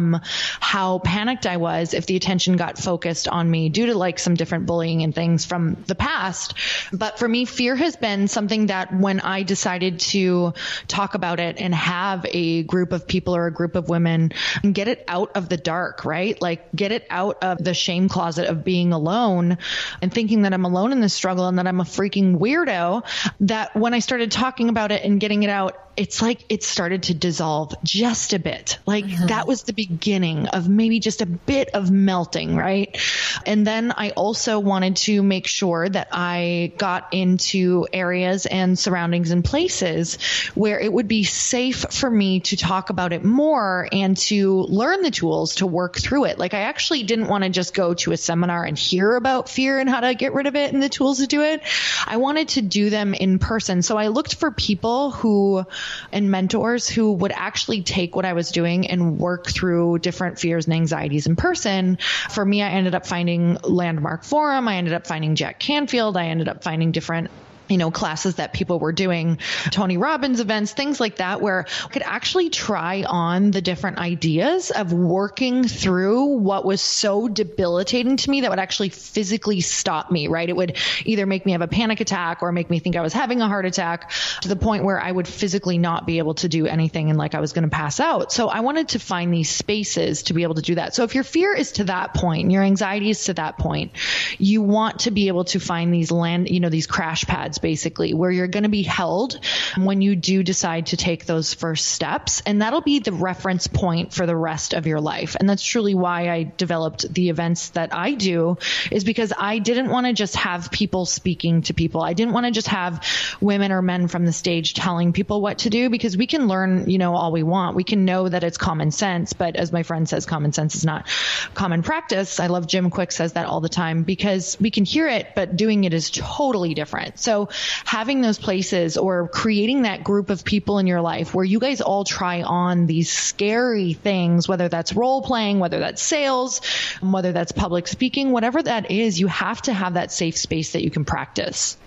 how 0.59 0.99
panicked 0.99 1.45
I 1.45 1.57
was 1.57 1.93
if 1.93 2.05
the 2.05 2.15
attention 2.15 2.57
got 2.57 2.77
focused 2.77 3.27
on 3.27 3.49
me 3.49 3.69
due 3.69 3.87
to 3.87 3.95
like 3.95 4.19
some 4.19 4.35
different 4.35 4.65
bullying 4.65 5.03
and 5.03 5.13
things 5.13 5.45
from 5.45 5.77
the 5.87 5.95
past. 5.95 6.53
But 6.91 7.19
for 7.19 7.27
me, 7.27 7.45
fear 7.45 7.75
has 7.75 7.95
been 7.95 8.27
something 8.27 8.67
that 8.67 8.93
when 8.93 9.19
I 9.19 9.43
decided 9.43 9.99
to 10.11 10.53
talk 10.87 11.15
about 11.15 11.39
it 11.39 11.59
and 11.59 11.73
have 11.73 12.25
a 12.29 12.63
group 12.63 12.91
of 12.91 13.07
people 13.07 13.35
or 13.35 13.47
a 13.47 13.53
group 13.53 13.75
of 13.75 13.89
women 13.89 14.31
and 14.63 14.73
get 14.73 14.87
it 14.87 15.03
out 15.07 15.31
of 15.35 15.49
the 15.49 15.57
dark, 15.57 16.05
right? 16.05 16.41
Like 16.41 16.71
get 16.75 16.91
it 16.91 17.05
out 17.09 17.43
of 17.43 17.63
the 17.63 17.73
shame 17.73 18.09
closet 18.09 18.47
of 18.47 18.63
being 18.63 18.93
alone 18.93 19.57
and 20.01 20.13
thinking 20.13 20.43
that 20.43 20.53
I'm 20.53 20.65
alone 20.65 20.91
in 20.91 21.01
this 21.01 21.13
struggle 21.13 21.47
and 21.47 21.57
that 21.57 21.67
I'm 21.67 21.79
a 21.79 21.85
freaking 21.85 22.37
weirdo, 22.37 23.03
that 23.41 23.75
when 23.75 23.93
I 23.93 23.99
started 23.99 24.31
talking 24.31 24.69
about 24.69 24.91
it 24.91 25.03
and 25.03 25.19
getting 25.19 25.43
it 25.43 25.49
out, 25.49 25.77
it's 25.97 26.21
like 26.21 26.45
it 26.49 26.63
started 26.63 27.03
to 27.03 27.13
dissolve 27.13 27.75
just 27.83 28.33
a 28.33 28.39
bit. 28.39 28.79
Like 28.85 29.05
mm-hmm. 29.05 29.27
that 29.27 29.47
was 29.47 29.63
the 29.63 29.73
beginning 29.87 30.47
of 30.47 30.69
maybe 30.69 30.99
just 30.99 31.21
a 31.21 31.25
bit 31.25 31.69
of 31.73 31.89
melting, 31.89 32.55
right? 32.55 32.97
And 33.45 33.65
then 33.65 33.91
I 33.95 34.11
also 34.11 34.59
wanted 34.59 34.97
to 34.97 35.23
make 35.23 35.47
sure 35.47 35.89
that 35.89 36.09
I 36.11 36.73
got 36.77 37.07
into 37.13 37.87
areas 37.91 38.45
and 38.45 38.77
surroundings 38.77 39.31
and 39.31 39.43
places 39.43 40.19
where 40.53 40.79
it 40.79 40.93
would 40.93 41.07
be 41.07 41.23
safe 41.23 41.85
for 41.89 42.09
me 42.11 42.41
to 42.41 42.57
talk 42.57 42.91
about 42.91 43.11
it 43.11 43.23
more 43.23 43.87
and 43.91 44.15
to 44.17 44.61
learn 44.61 45.01
the 45.01 45.11
tools 45.11 45.55
to 45.55 45.65
work 45.65 45.97
through 45.97 46.25
it. 46.25 46.37
Like 46.37 46.53
I 46.53 46.61
actually 46.61 47.01
didn't 47.03 47.27
want 47.27 47.43
to 47.43 47.49
just 47.49 47.73
go 47.73 47.95
to 47.95 48.11
a 48.11 48.17
seminar 48.17 48.63
and 48.63 48.77
hear 48.77 49.15
about 49.15 49.49
fear 49.49 49.79
and 49.79 49.89
how 49.89 50.01
to 50.01 50.13
get 50.13 50.33
rid 50.33 50.45
of 50.45 50.55
it 50.55 50.73
and 50.73 50.83
the 50.83 50.89
tools 50.89 51.19
to 51.19 51.27
do 51.27 51.41
it. 51.41 51.61
I 52.05 52.17
wanted 52.17 52.49
to 52.49 52.61
do 52.61 52.91
them 52.91 53.15
in 53.15 53.39
person. 53.39 53.81
So 53.81 53.97
I 53.97 54.07
looked 54.07 54.35
for 54.35 54.51
people 54.51 55.09
who 55.09 55.65
and 56.11 56.29
mentors 56.29 56.87
who 56.87 57.13
would 57.13 57.31
actually 57.31 57.81
take 57.81 58.15
what 58.15 58.25
I 58.25 58.33
was 58.33 58.51
doing 58.51 58.87
and 58.87 59.17
work 59.17 59.47
through 59.47 59.70
different 59.97 60.39
fears 60.39 60.65
and 60.65 60.73
anxieties 60.73 61.27
in 61.27 61.35
person. 61.35 61.97
For 62.29 62.43
me, 62.45 62.61
I 62.61 62.69
ended 62.69 62.95
up 62.95 63.05
finding 63.05 63.57
Landmark 63.63 64.23
Forum. 64.23 64.67
I 64.67 64.75
ended 64.75 64.93
up 64.93 65.07
finding 65.07 65.35
Jack 65.35 65.59
Canfield. 65.59 66.17
I 66.17 66.27
ended 66.27 66.47
up 66.47 66.63
finding 66.63 66.91
different 66.91 67.31
you 67.71 67.77
know, 67.77 67.89
classes 67.89 68.35
that 68.35 68.51
people 68.51 68.79
were 68.79 68.91
doing, 68.91 69.39
Tony 69.71 69.97
Robbins 69.97 70.41
events, 70.41 70.73
things 70.73 70.99
like 70.99 71.17
that, 71.17 71.41
where 71.41 71.65
I 71.85 71.87
could 71.87 72.01
actually 72.03 72.49
try 72.49 73.03
on 73.03 73.51
the 73.51 73.61
different 73.61 73.97
ideas 73.97 74.71
of 74.71 74.91
working 74.91 75.67
through 75.67 76.25
what 76.37 76.65
was 76.65 76.81
so 76.81 77.29
debilitating 77.29 78.17
to 78.17 78.29
me 78.29 78.41
that 78.41 78.49
would 78.49 78.59
actually 78.59 78.89
physically 78.89 79.61
stop 79.61 80.11
me, 80.11 80.27
right? 80.27 80.49
It 80.49 80.55
would 80.55 80.77
either 81.05 81.25
make 81.25 81.45
me 81.45 81.53
have 81.53 81.61
a 81.61 81.67
panic 81.67 82.01
attack 82.01 82.43
or 82.43 82.51
make 82.51 82.69
me 82.69 82.79
think 82.79 82.97
I 82.97 83.01
was 83.01 83.13
having 83.13 83.41
a 83.41 83.47
heart 83.47 83.65
attack 83.65 84.11
to 84.41 84.49
the 84.49 84.57
point 84.57 84.83
where 84.83 84.99
I 85.01 85.09
would 85.09 85.27
physically 85.27 85.77
not 85.77 86.05
be 86.05 86.17
able 86.17 86.33
to 86.35 86.49
do 86.49 86.67
anything 86.67 87.09
and 87.09 87.17
like 87.17 87.35
I 87.35 87.39
was 87.39 87.53
going 87.53 87.63
to 87.63 87.69
pass 87.69 88.01
out. 88.01 88.33
So 88.33 88.49
I 88.49 88.59
wanted 88.59 88.89
to 88.89 88.99
find 88.99 89.33
these 89.33 89.49
spaces 89.49 90.23
to 90.23 90.33
be 90.33 90.43
able 90.43 90.55
to 90.55 90.61
do 90.61 90.75
that. 90.75 90.93
So 90.93 91.03
if 91.03 91.15
your 91.15 91.23
fear 91.23 91.55
is 91.55 91.71
to 91.73 91.85
that 91.85 92.13
point, 92.13 92.51
your 92.51 92.63
anxiety 92.63 93.09
is 93.09 93.25
to 93.25 93.33
that 93.35 93.57
point, 93.57 93.93
you 94.37 94.61
want 94.61 95.01
to 95.01 95.11
be 95.11 95.29
able 95.29 95.45
to 95.45 95.59
find 95.59 95.93
these 95.93 96.11
land, 96.11 96.49
you 96.49 96.59
know, 96.59 96.69
these 96.69 96.87
crash 96.87 97.23
pads 97.25 97.60
basically, 97.61 98.13
where 98.13 98.31
you're 98.31 98.47
going 98.47 98.63
to 98.63 98.69
be 98.69 98.83
held 98.83 99.39
when 99.77 100.01
you 100.01 100.15
do 100.15 100.43
decide 100.43 100.87
to 100.87 100.97
take 100.97 101.25
those 101.25 101.53
first 101.53 101.87
steps. 101.87 102.41
And 102.45 102.61
that'll 102.61 102.81
be 102.81 102.99
the 102.99 103.13
reference 103.13 103.67
point 103.67 104.13
for 104.13 104.25
the 104.25 104.35
rest 104.35 104.73
of 104.73 104.87
your 104.87 104.99
life. 104.99 105.35
And 105.39 105.49
that's 105.49 105.63
truly 105.63 105.95
why 105.95 106.29
I 106.29 106.51
developed 106.57 107.11
the 107.13 107.29
events 107.29 107.69
that 107.69 107.95
I 107.95 108.13
do, 108.13 108.57
is 108.91 109.03
because 109.03 109.33
I 109.37 109.59
didn't 109.59 109.89
want 109.89 110.07
to 110.07 110.13
just 110.13 110.35
have 110.35 110.71
people 110.71 111.05
speaking 111.05 111.61
to 111.63 111.73
people. 111.73 112.01
I 112.01 112.13
didn't 112.13 112.33
want 112.33 112.45
to 112.45 112.51
just 112.51 112.67
have 112.67 113.05
women 113.39 113.71
or 113.71 113.81
men 113.81 114.07
from 114.07 114.25
the 114.25 114.33
stage 114.33 114.73
telling 114.73 115.13
people 115.13 115.41
what 115.41 115.59
to 115.59 115.69
do 115.69 115.89
because 115.89 116.17
we 116.17 116.27
can 116.27 116.47
learn, 116.47 116.89
you 116.89 116.97
know, 116.97 117.15
all 117.15 117.31
we 117.31 117.43
want. 117.43 117.75
We 117.75 117.83
can 117.83 118.05
know 118.05 118.27
that 118.27 118.43
it's 118.43 118.57
common 118.57 118.91
sense, 118.91 119.33
but 119.33 119.55
as 119.55 119.71
my 119.71 119.83
friend 119.83 120.09
says, 120.09 120.25
common 120.25 120.53
sense 120.53 120.75
is 120.75 120.85
not 120.85 121.07
common 121.53 121.83
practice. 121.83 122.39
I 122.39 122.47
love 122.47 122.67
Jim 122.67 122.89
Kwik 122.89 123.11
says 123.11 123.33
that 123.33 123.45
all 123.45 123.61
the 123.61 123.69
time 123.69 124.03
because 124.03 124.57
we 124.59 124.71
can 124.71 124.85
hear 124.85 125.07
it, 125.07 125.29
but 125.35 125.55
doing 125.55 125.83
it 125.83 125.93
is 125.93 126.09
totally 126.11 126.73
different. 126.73 127.19
So 127.19 127.49
having 127.85 128.21
those 128.21 128.39
places 128.39 128.97
or 128.97 129.27
creating 129.27 129.83
that 129.83 130.03
group 130.03 130.29
of 130.29 130.43
people 130.43 130.79
in 130.79 130.87
your 130.87 131.01
life 131.01 131.33
where 131.33 131.45
you 131.45 131.59
guys 131.59 131.81
all 131.81 132.03
try 132.03 132.41
on 132.41 132.87
these 132.87 133.11
scary 133.11 133.93
things, 133.93 134.47
whether 134.47 134.69
that's 134.69 134.93
role 134.93 135.21
playing, 135.21 135.59
whether 135.59 135.79
that's 135.79 136.01
sales, 136.01 136.61
whether 137.01 137.31
that's 137.31 137.51
public 137.51 137.87
speaking, 137.87 138.31
whatever 138.31 138.61
that 138.61 138.91
is, 138.91 139.19
you 139.19 139.27
have 139.27 139.61
to 139.63 139.73
have 139.73 139.95
that 139.95 140.11
safe 140.11 140.37
space 140.37 140.73
that 140.73 140.83
you 140.83 140.91
can 140.91 141.05
practice. 141.05 141.77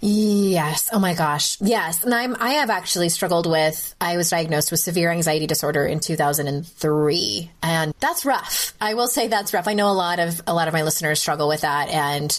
Yes. 0.00 0.88
Oh 0.92 1.00
my 1.00 1.14
gosh. 1.14 1.60
Yes. 1.60 2.04
And 2.04 2.14
I'm, 2.14 2.36
I 2.38 2.50
have 2.54 2.70
actually 2.70 3.08
struggled 3.08 3.50
with, 3.50 3.94
I 4.00 4.16
was 4.16 4.30
diagnosed 4.30 4.70
with 4.70 4.80
severe 4.80 5.10
anxiety 5.10 5.46
disorder 5.46 5.84
in 5.84 5.98
2003. 5.98 7.50
And 7.62 7.94
that's 7.98 8.24
rough. 8.24 8.74
I 8.80 8.94
will 8.94 9.08
say 9.08 9.26
that's 9.26 9.52
rough. 9.52 9.66
I 9.66 9.74
know 9.74 9.90
a 9.90 9.92
lot 9.92 10.20
of, 10.20 10.40
a 10.46 10.54
lot 10.54 10.68
of 10.68 10.74
my 10.74 10.82
listeners 10.82 11.20
struggle 11.20 11.48
with 11.48 11.62
that. 11.62 11.88
And 11.88 12.38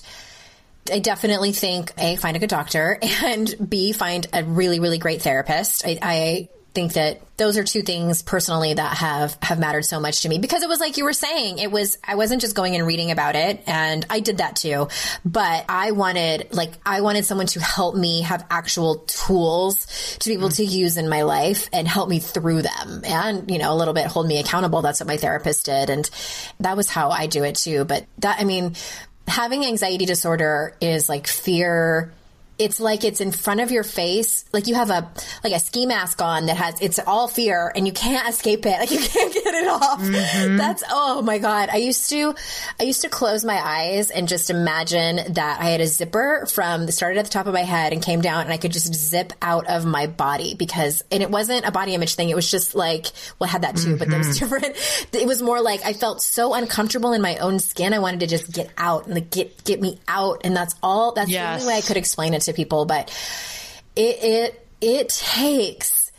I 0.92 1.00
definitely 1.00 1.52
think 1.52 1.94
A, 1.98 2.16
find 2.16 2.36
a 2.36 2.40
good 2.40 2.50
doctor 2.50 3.00
and 3.02 3.70
B, 3.70 3.92
find 3.92 4.26
a 4.34 4.44
really, 4.44 4.80
really 4.80 4.98
great 4.98 5.22
therapist. 5.22 5.86
I, 5.86 5.98
I 6.02 6.50
think 6.74 6.94
that 6.94 7.20
those 7.38 7.58
are 7.58 7.64
two 7.64 7.82
things 7.82 8.22
personally 8.22 8.74
that 8.74 8.98
have 8.98 9.38
have 9.42 9.60
mattered 9.60 9.84
so 9.84 10.00
much 10.00 10.22
to 10.22 10.30
me. 10.30 10.38
Because 10.38 10.62
it 10.62 10.70
was 10.70 10.80
like 10.80 10.98
you 10.98 11.04
were 11.04 11.14
saying 11.14 11.58
it 11.58 11.72
was 11.72 11.98
I 12.04 12.16
wasn't 12.16 12.42
just 12.42 12.56
going 12.56 12.76
and 12.76 12.86
reading 12.86 13.12
about 13.12 13.36
it 13.36 13.64
and 13.66 14.06
I 14.10 14.20
did 14.20 14.38
that 14.38 14.56
too. 14.56 14.88
But 15.26 15.66
I 15.68 15.92
wanted 15.92 16.54
like 16.54 16.74
I 16.86 17.02
wanted 17.02 17.26
someone 17.26 17.48
to 17.48 17.62
help 17.62 17.96
me 17.96 18.22
have 18.22 18.46
actual 18.50 19.00
tools 19.08 20.18
to 20.20 20.30
be 20.30 20.34
able 20.34 20.50
to 20.50 20.64
use 20.64 20.98
in 20.98 21.10
my 21.10 21.24
life 21.24 21.70
and 21.74 21.88
help 21.88 22.10
me 22.10 22.20
through 22.20 22.62
them. 22.62 23.02
And 23.06 23.50
you 23.50 23.58
know 23.58 23.74
a 23.74 23.78
little 23.78 23.94
bit 23.94 24.08
hold 24.08 24.28
me 24.28 24.40
accountable. 24.40 24.82
That's 24.82 25.00
what 25.00 25.08
my 25.08 25.18
therapist 25.18 25.66
did. 25.66 25.90
And 25.90 26.10
that 26.60 26.78
was 26.78 26.90
how 26.90 27.10
I 27.10 27.28
do 27.28 27.44
it 27.44 27.56
too. 27.56 27.86
But 27.86 28.06
that 28.20 28.40
I 28.40 28.44
mean 28.44 28.76
having 29.30 29.66
anxiety 29.66 30.06
disorder 30.06 30.74
is 30.82 31.08
like 31.08 31.28
fear 31.28 32.12
it's 32.60 32.80
like 32.82 33.06
it's 33.06 33.22
in 33.22 33.32
front 33.32 33.62
of 33.62 33.72
your 33.72 33.84
face 33.84 34.44
like 34.52 34.68
you 34.68 34.76
have 34.76 34.90
a 34.90 35.10
like 35.46 35.54
a 35.54 35.60
ski 35.60 35.86
mask 35.86 36.22
on 36.22 36.46
that 36.48 36.58
has 36.58 36.80
it's 36.82 37.00
all 37.00 37.30
fear 37.30 37.72
and 37.74 37.88
you 37.88 37.94
can't 37.94 38.28
escape 38.28 38.66
it 38.66 38.72
like 38.80 38.92
you 38.92 39.00
can't 39.00 39.34
get 39.34 39.54
it 39.54 39.68
off 39.68 40.02
mm-hmm. 40.02 40.58
that's 40.58 40.84
oh 40.90 41.22
my 41.22 41.38
god 41.38 41.70
i 41.72 41.78
used 41.78 42.10
to 42.10 42.36
i 42.80 42.84
used 42.84 43.02
to 43.02 43.10
close 43.10 43.46
my 43.46 43.58
eyes 43.58 44.12
and 44.12 44.28
just 44.28 44.50
imagine 44.50 45.34
that 45.34 45.60
i 45.62 45.70
had 45.70 45.80
a 45.80 45.88
zipper 45.88 46.46
from 46.52 46.86
the 46.86 46.92
started 46.92 47.18
at 47.18 47.26
the 47.26 47.32
top 47.32 47.48
of 47.48 47.54
my 47.54 47.64
head 47.64 47.94
and 47.94 48.04
came 48.04 48.22
down 48.22 48.42
and 48.42 48.52
i 48.52 48.58
could 48.58 48.74
just 48.74 48.94
zip 48.94 49.32
out 49.42 49.66
of 49.68 49.86
my 49.86 50.06
body 50.06 50.54
because 50.54 51.02
and 51.12 51.24
it 51.24 51.32
wasn't 51.32 51.66
a 51.66 51.72
body 51.72 51.94
image 51.94 52.16
thing 52.16 52.30
it 52.30 52.36
was 52.36 52.52
just 52.52 52.76
like 52.76 53.08
well 53.40 53.48
i 53.48 53.52
had 53.52 53.62
that 53.62 53.78
too 53.78 53.90
mm-hmm. 53.90 53.98
but 53.98 54.10
that 54.10 54.18
was 54.18 54.28
mm-hmm. 54.28 54.58
different 54.58 55.08
it 55.14 55.26
was 55.28 55.42
more 55.42 55.62
like 55.62 55.84
i 55.86 55.94
felt 55.94 56.22
so 56.22 56.54
uncomfortable 56.54 57.14
in 57.14 57.22
my 57.22 57.38
own 57.38 57.58
skin 57.60 57.94
i 57.94 58.00
wanted 58.00 58.20
to 58.20 58.28
just 58.28 58.52
get 58.52 58.70
out 58.78 59.06
and 59.06 59.16
like 59.16 59.30
get 59.30 59.64
get 59.64 59.80
me 59.80 59.98
out 60.10 60.42
and 60.44 60.54
that's 60.56 60.76
all 60.84 61.14
that's 61.14 61.30
yes. 61.30 61.42
the 61.42 61.64
only 61.64 61.74
way 61.74 61.78
i 61.78 61.82
could 61.82 61.96
explain 61.96 62.34
it 62.34 62.42
to 62.42 62.49
people, 62.54 62.86
but 62.86 63.10
it 63.96 64.24
it 64.24 64.68
it 64.82 65.10
takes 65.10 66.12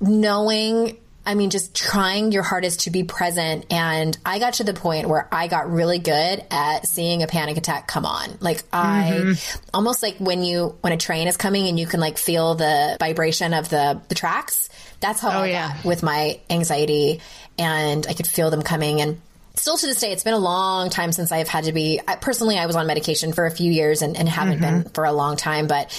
knowing 0.00 0.96
I 1.24 1.34
mean, 1.34 1.50
just 1.50 1.74
trying 1.74 2.32
your 2.32 2.42
hardest 2.42 2.80
to 2.80 2.90
be 2.90 3.04
present. 3.04 3.66
And 3.70 4.16
I 4.26 4.40
got 4.40 4.54
to 4.54 4.64
the 4.64 4.74
point 4.74 5.08
where 5.08 5.28
I 5.30 5.46
got 5.46 5.70
really 5.70 6.00
good 6.00 6.44
at 6.50 6.86
seeing 6.88 7.22
a 7.22 7.28
panic 7.28 7.56
attack 7.56 7.86
come 7.86 8.04
on. 8.04 8.38
Like 8.40 8.64
I 8.72 9.12
mm-hmm. 9.14 9.64
almost 9.72 10.02
like 10.02 10.16
when 10.18 10.42
you, 10.42 10.76
when 10.80 10.92
a 10.92 10.96
train 10.96 11.28
is 11.28 11.36
coming 11.36 11.68
and 11.68 11.78
you 11.78 11.86
can 11.86 12.00
like 12.00 12.18
feel 12.18 12.56
the 12.56 12.96
vibration 12.98 13.54
of 13.54 13.68
the, 13.68 14.00
the 14.08 14.16
tracks. 14.16 14.68
That's 14.98 15.20
how 15.20 15.28
oh, 15.28 15.42
I 15.42 15.46
yeah. 15.50 15.74
got 15.74 15.84
with 15.84 16.02
my 16.02 16.40
anxiety 16.50 17.20
and 17.56 18.04
I 18.08 18.14
could 18.14 18.26
feel 18.26 18.50
them 18.50 18.62
coming. 18.62 19.00
And 19.00 19.20
still 19.56 19.76
to 19.76 19.86
this 19.86 20.00
day, 20.00 20.12
it's 20.12 20.24
been 20.24 20.34
a 20.34 20.38
long 20.38 20.90
time 20.90 21.12
since 21.12 21.32
I've 21.32 21.48
had 21.48 21.64
to 21.64 21.72
be. 21.72 22.00
I, 22.06 22.16
personally, 22.16 22.58
I 22.58 22.66
was 22.66 22.76
on 22.76 22.86
medication 22.86 23.32
for 23.32 23.46
a 23.46 23.50
few 23.50 23.70
years 23.70 24.02
and, 24.02 24.16
and 24.16 24.28
haven't 24.28 24.60
mm-hmm. 24.60 24.82
been 24.82 24.92
for 24.92 25.04
a 25.04 25.12
long 25.12 25.36
time. 25.36 25.66
But 25.66 25.90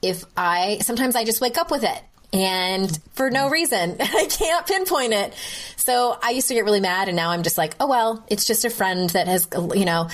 if 0.00 0.24
I 0.36 0.78
sometimes 0.82 1.16
I 1.16 1.24
just 1.24 1.40
wake 1.40 1.58
up 1.58 1.70
with 1.70 1.84
it 1.84 2.02
and 2.32 2.98
for 3.12 3.30
no 3.30 3.48
reason. 3.50 3.96
I 4.00 4.26
can't 4.30 4.66
pinpoint 4.66 5.12
it. 5.12 5.34
So 5.76 6.16
I 6.22 6.30
used 6.30 6.48
to 6.48 6.54
get 6.54 6.64
really 6.64 6.80
mad 6.80 7.08
and 7.08 7.16
now 7.16 7.30
I'm 7.30 7.42
just 7.42 7.58
like, 7.58 7.74
oh 7.80 7.86
well, 7.86 8.24
it's 8.28 8.44
just 8.44 8.64
a 8.64 8.70
friend 8.70 9.10
that 9.10 9.28
has, 9.28 9.48
you 9.74 9.84
know, 9.84 10.08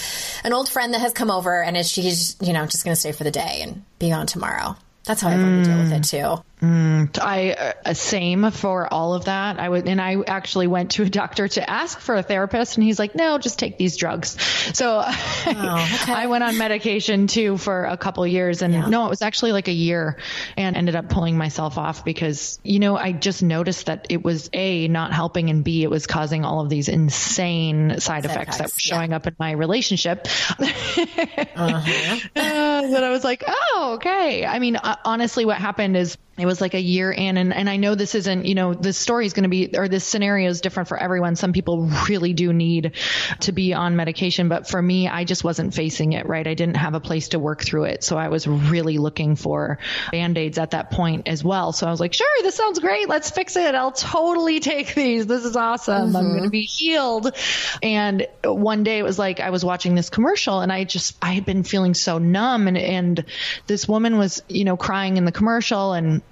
an 0.44 0.52
old 0.52 0.68
friend 0.68 0.94
that 0.94 1.00
has 1.00 1.12
come 1.12 1.30
over 1.30 1.62
and 1.62 1.76
is 1.76 1.88
she's, 1.88 2.36
you 2.40 2.52
know, 2.52 2.66
just 2.66 2.84
going 2.84 2.94
to 2.94 3.00
stay 3.00 3.12
for 3.12 3.24
the 3.24 3.30
day 3.30 3.60
and 3.62 3.84
be 3.98 4.12
on 4.12 4.26
tomorrow. 4.26 4.76
That's 5.04 5.22
how 5.22 5.28
I 5.28 5.36
learned 5.36 5.64
mm. 5.64 5.64
to 5.64 5.70
deal 5.70 5.82
with 5.82 5.92
it 5.92 6.04
too. 6.04 6.57
Mm, 6.60 7.16
I 7.20 7.74
uh, 7.84 7.94
same 7.94 8.50
for 8.50 8.92
all 8.92 9.14
of 9.14 9.26
that. 9.26 9.60
I 9.60 9.68
would, 9.68 9.88
and 9.88 10.00
I 10.00 10.16
actually 10.26 10.66
went 10.66 10.92
to 10.92 11.04
a 11.04 11.08
doctor 11.08 11.46
to 11.46 11.70
ask 11.70 12.00
for 12.00 12.16
a 12.16 12.22
therapist, 12.22 12.76
and 12.76 12.82
he's 12.82 12.98
like, 12.98 13.14
"No, 13.14 13.38
just 13.38 13.60
take 13.60 13.78
these 13.78 13.96
drugs." 13.96 14.36
So 14.74 15.02
oh, 15.06 15.98
okay. 16.02 16.12
I 16.12 16.26
went 16.26 16.42
on 16.42 16.58
medication 16.58 17.28
too 17.28 17.58
for 17.58 17.84
a 17.84 17.96
couple 17.96 18.26
years, 18.26 18.62
and 18.62 18.74
yeah. 18.74 18.88
no, 18.88 19.06
it 19.06 19.08
was 19.08 19.22
actually 19.22 19.52
like 19.52 19.68
a 19.68 19.72
year, 19.72 20.16
and 20.56 20.76
ended 20.76 20.96
up 20.96 21.08
pulling 21.08 21.38
myself 21.38 21.78
off 21.78 22.04
because 22.04 22.58
you 22.64 22.80
know 22.80 22.96
I 22.96 23.12
just 23.12 23.40
noticed 23.40 23.86
that 23.86 24.08
it 24.08 24.24
was 24.24 24.50
a 24.52 24.88
not 24.88 25.12
helping, 25.12 25.50
and 25.50 25.62
b 25.62 25.84
it 25.84 25.90
was 25.90 26.08
causing 26.08 26.44
all 26.44 26.60
of 26.60 26.70
these 26.70 26.88
insane 26.88 28.00
side, 28.00 28.24
effects, 28.24 28.56
effects, 28.56 28.58
that 28.58 28.64
were 28.64 28.80
showing 28.80 29.10
yeah. 29.10 29.16
up 29.16 29.28
in 29.28 29.36
my 29.38 29.52
relationship. 29.52 30.26
uh-huh. 30.58 32.18
uh, 32.36 32.82
that 32.82 33.04
I 33.04 33.10
was 33.10 33.22
like, 33.22 33.44
"Oh, 33.46 33.92
okay." 33.98 34.44
I 34.44 34.58
mean, 34.58 34.74
uh, 34.74 34.96
honestly, 35.04 35.44
what 35.44 35.58
happened 35.58 35.96
is 35.96 36.18
it 36.38 36.46
was 36.46 36.60
like 36.60 36.74
a 36.74 36.80
year 36.80 37.10
in 37.10 37.36
and, 37.36 37.52
and 37.52 37.68
I 37.68 37.76
know 37.76 37.94
this 37.94 38.14
isn't, 38.14 38.44
you 38.44 38.54
know, 38.54 38.74
this 38.74 38.96
story 38.96 39.26
is 39.26 39.32
going 39.32 39.44
to 39.44 39.48
be, 39.48 39.76
or 39.76 39.88
this 39.88 40.04
scenario 40.04 40.48
is 40.48 40.60
different 40.60 40.88
for 40.88 40.96
everyone. 40.96 41.36
Some 41.36 41.52
people 41.52 41.86
really 42.08 42.32
do 42.32 42.52
need 42.52 42.92
to 43.40 43.52
be 43.52 43.74
on 43.74 43.96
medication, 43.96 44.48
but 44.48 44.68
for 44.68 44.80
me, 44.80 45.08
I 45.08 45.24
just 45.24 45.44
wasn't 45.44 45.74
facing 45.74 46.12
it, 46.12 46.26
right? 46.26 46.46
I 46.46 46.54
didn't 46.54 46.76
have 46.76 46.94
a 46.94 47.00
place 47.00 47.28
to 47.30 47.38
work 47.38 47.62
through 47.62 47.84
it. 47.84 48.04
So 48.04 48.16
I 48.16 48.28
was 48.28 48.46
really 48.46 48.98
looking 48.98 49.36
for 49.36 49.78
band-aids 50.10 50.58
at 50.58 50.72
that 50.72 50.90
point 50.90 51.28
as 51.28 51.42
well. 51.42 51.72
So 51.72 51.86
I 51.86 51.90
was 51.90 52.00
like, 52.00 52.14
sure, 52.14 52.26
this 52.42 52.54
sounds 52.54 52.78
great. 52.78 53.08
Let's 53.08 53.30
fix 53.30 53.56
it. 53.56 53.74
I'll 53.74 53.92
totally 53.92 54.60
take 54.60 54.94
these. 54.94 55.26
This 55.26 55.44
is 55.44 55.56
awesome. 55.56 56.08
Mm-hmm. 56.08 56.16
I'm 56.16 56.30
going 56.30 56.44
to 56.44 56.50
be 56.50 56.62
healed. 56.62 57.34
And 57.82 58.26
one 58.44 58.82
day 58.84 58.98
it 58.98 59.04
was 59.04 59.18
like, 59.18 59.40
I 59.40 59.50
was 59.50 59.64
watching 59.64 59.94
this 59.94 60.10
commercial 60.10 60.60
and 60.60 60.72
I 60.72 60.84
just, 60.84 61.16
I 61.22 61.32
had 61.32 61.44
been 61.44 61.62
feeling 61.62 61.94
so 61.94 62.18
numb 62.18 62.68
and, 62.68 62.78
and 62.78 63.24
this 63.66 63.88
woman 63.88 64.18
was, 64.18 64.42
you 64.48 64.64
know, 64.64 64.76
crying 64.76 65.16
in 65.16 65.24
the 65.24 65.32
commercial 65.32 65.92
and 65.92 66.22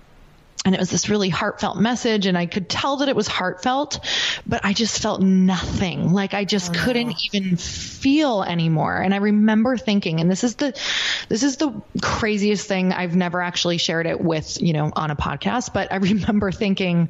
and 0.67 0.75
it 0.75 0.79
was 0.81 0.91
this 0.91 1.09
really 1.09 1.31
heartfelt 1.31 1.79
message 1.79 2.27
and 2.27 2.37
i 2.37 2.45
could 2.45 2.69
tell 2.69 2.99
that 2.99 3.09
it 3.09 3.17
was 3.17 3.27
heartfelt 3.27 4.01
but 4.47 4.65
i 4.65 4.73
just 4.73 5.01
felt 5.01 5.23
nothing 5.23 6.13
like 6.13 6.35
i 6.35 6.45
just 6.45 6.71
oh, 6.71 6.85
couldn't 6.85 7.09
no. 7.09 7.17
even 7.33 7.57
feel 7.57 8.43
anymore 8.43 8.97
and 8.97 9.15
i 9.15 9.19
remember 9.19 9.77
thinking 9.77 10.21
and 10.21 10.31
this 10.31 10.45
is 10.45 10.57
the 10.57 10.79
this 11.29 11.43
is 11.43 11.57
the 11.57 11.73
craziest 12.03 12.67
thing 12.67 12.93
i've 12.93 13.17
never 13.17 13.41
actually 13.41 13.79
shared 13.79 14.07
it 14.07 14.21
with 14.21 14.61
you 14.61 14.73
know 14.73 14.93
on 14.95 15.11
a 15.11 15.17
podcast 15.17 15.73
but 15.73 15.91
i 15.93 15.97
remember 16.13 16.53
thinking 16.53 17.09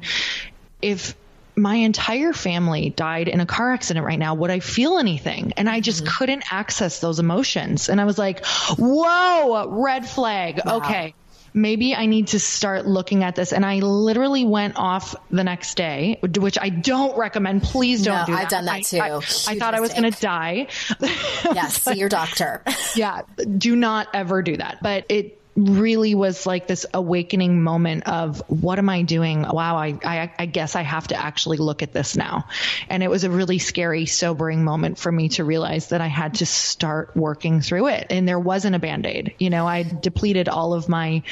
if 0.81 1.15
my 1.55 1.73
entire 1.73 2.33
family 2.33 2.91
died 2.91 3.27
in 3.27 3.39
a 3.39 3.45
car 3.47 3.73
accident 3.73 4.05
right 4.05 4.19
now. 4.19 4.35
Would 4.35 4.51
I 4.51 4.59
feel 4.59 4.99
anything? 4.99 5.53
And 5.57 5.67
I 5.67 5.79
just 5.79 6.03
mm-hmm. 6.03 6.15
couldn't 6.15 6.53
access 6.53 6.99
those 6.99 7.17
emotions. 7.17 7.89
And 7.89 7.99
I 7.99 8.05
was 8.05 8.19
like, 8.19 8.45
whoa, 8.77 9.67
red 9.67 10.07
flag. 10.07 10.61
Wow. 10.63 10.77
Okay 10.77 11.15
maybe 11.57 11.95
I 11.95 12.05
need 12.05 12.27
to 12.27 12.39
start 12.39 12.85
looking 12.85 13.23
at 13.23 13.35
this. 13.35 13.51
And 13.51 13.65
I 13.65 13.79
literally 13.79 14.45
went 14.45 14.77
off 14.77 15.15
the 15.29 15.43
next 15.43 15.75
day, 15.75 16.19
which 16.21 16.57
I 16.59 16.69
don't 16.69 17.17
recommend. 17.17 17.63
Please 17.63 18.03
don't 18.03 18.19
no, 18.19 18.25
do 18.27 18.31
that. 18.33 18.43
I've 18.43 18.49
done 18.49 18.65
that 18.65 18.83
too. 18.83 18.99
I, 18.99 19.09
I, 19.09 19.17
I 19.17 19.59
thought 19.59 19.73
I 19.73 19.81
was 19.81 19.91
going 19.91 20.11
to 20.11 20.21
die. 20.21 20.67
yes, 20.99 21.81
see 21.81 21.97
your 21.97 22.09
doctor. 22.09 22.63
yeah, 22.95 23.23
do 23.57 23.75
not 23.75 24.07
ever 24.13 24.41
do 24.41 24.55
that. 24.57 24.81
But 24.81 25.05
it 25.09 25.39
really 25.57 26.13
was 26.13 26.45
like 26.45 26.67
this 26.67 26.85
awakening 26.93 27.63
moment 27.63 28.07
of 28.07 28.43
what 28.47 28.77
am 28.77 28.89
I 28.89 29.01
doing? 29.01 29.41
Wow, 29.41 29.75
I, 29.75 29.97
I, 30.03 30.31
I 30.37 30.45
guess 30.45 30.75
I 30.75 30.83
have 30.83 31.07
to 31.07 31.15
actually 31.15 31.57
look 31.57 31.81
at 31.81 31.93
this 31.93 32.15
now. 32.15 32.47
And 32.89 33.01
it 33.01 33.09
was 33.09 33.23
a 33.23 33.31
really 33.31 33.57
scary, 33.57 34.05
sobering 34.05 34.63
moment 34.63 34.99
for 34.99 35.11
me 35.11 35.29
to 35.29 35.43
realize 35.43 35.89
that 35.89 35.99
I 35.99 36.07
had 36.07 36.35
to 36.35 36.45
start 36.45 37.15
working 37.15 37.61
through 37.61 37.87
it. 37.87 38.07
And 38.11 38.27
there 38.27 38.39
wasn't 38.39 38.75
a 38.75 38.79
band 38.79 39.07
aid. 39.07 39.33
You 39.39 39.49
know, 39.49 39.65
I 39.65 39.81
depleted 39.81 40.47
all 40.47 40.75
of 40.75 40.87
my 40.87 41.23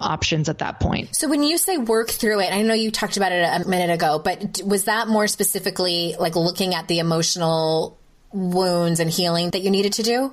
options 0.00 0.48
at 0.48 0.58
that 0.58 0.80
point. 0.80 1.14
So 1.14 1.28
when 1.28 1.42
you 1.42 1.58
say 1.58 1.76
work 1.76 2.08
through 2.08 2.40
it, 2.40 2.52
I 2.52 2.62
know 2.62 2.74
you 2.74 2.90
talked 2.90 3.18
about 3.18 3.32
it 3.32 3.44
a 3.44 3.68
minute 3.68 3.92
ago, 3.92 4.18
but 4.18 4.62
was 4.64 4.84
that 4.84 5.08
more 5.08 5.26
specifically 5.26 6.16
like 6.18 6.36
looking 6.36 6.74
at 6.74 6.88
the 6.88 7.00
emotional 7.00 7.98
wounds 8.32 8.98
and 8.98 9.10
healing 9.10 9.50
that 9.50 9.60
you 9.60 9.70
needed 9.70 9.92
to 9.94 10.02
do? 10.02 10.32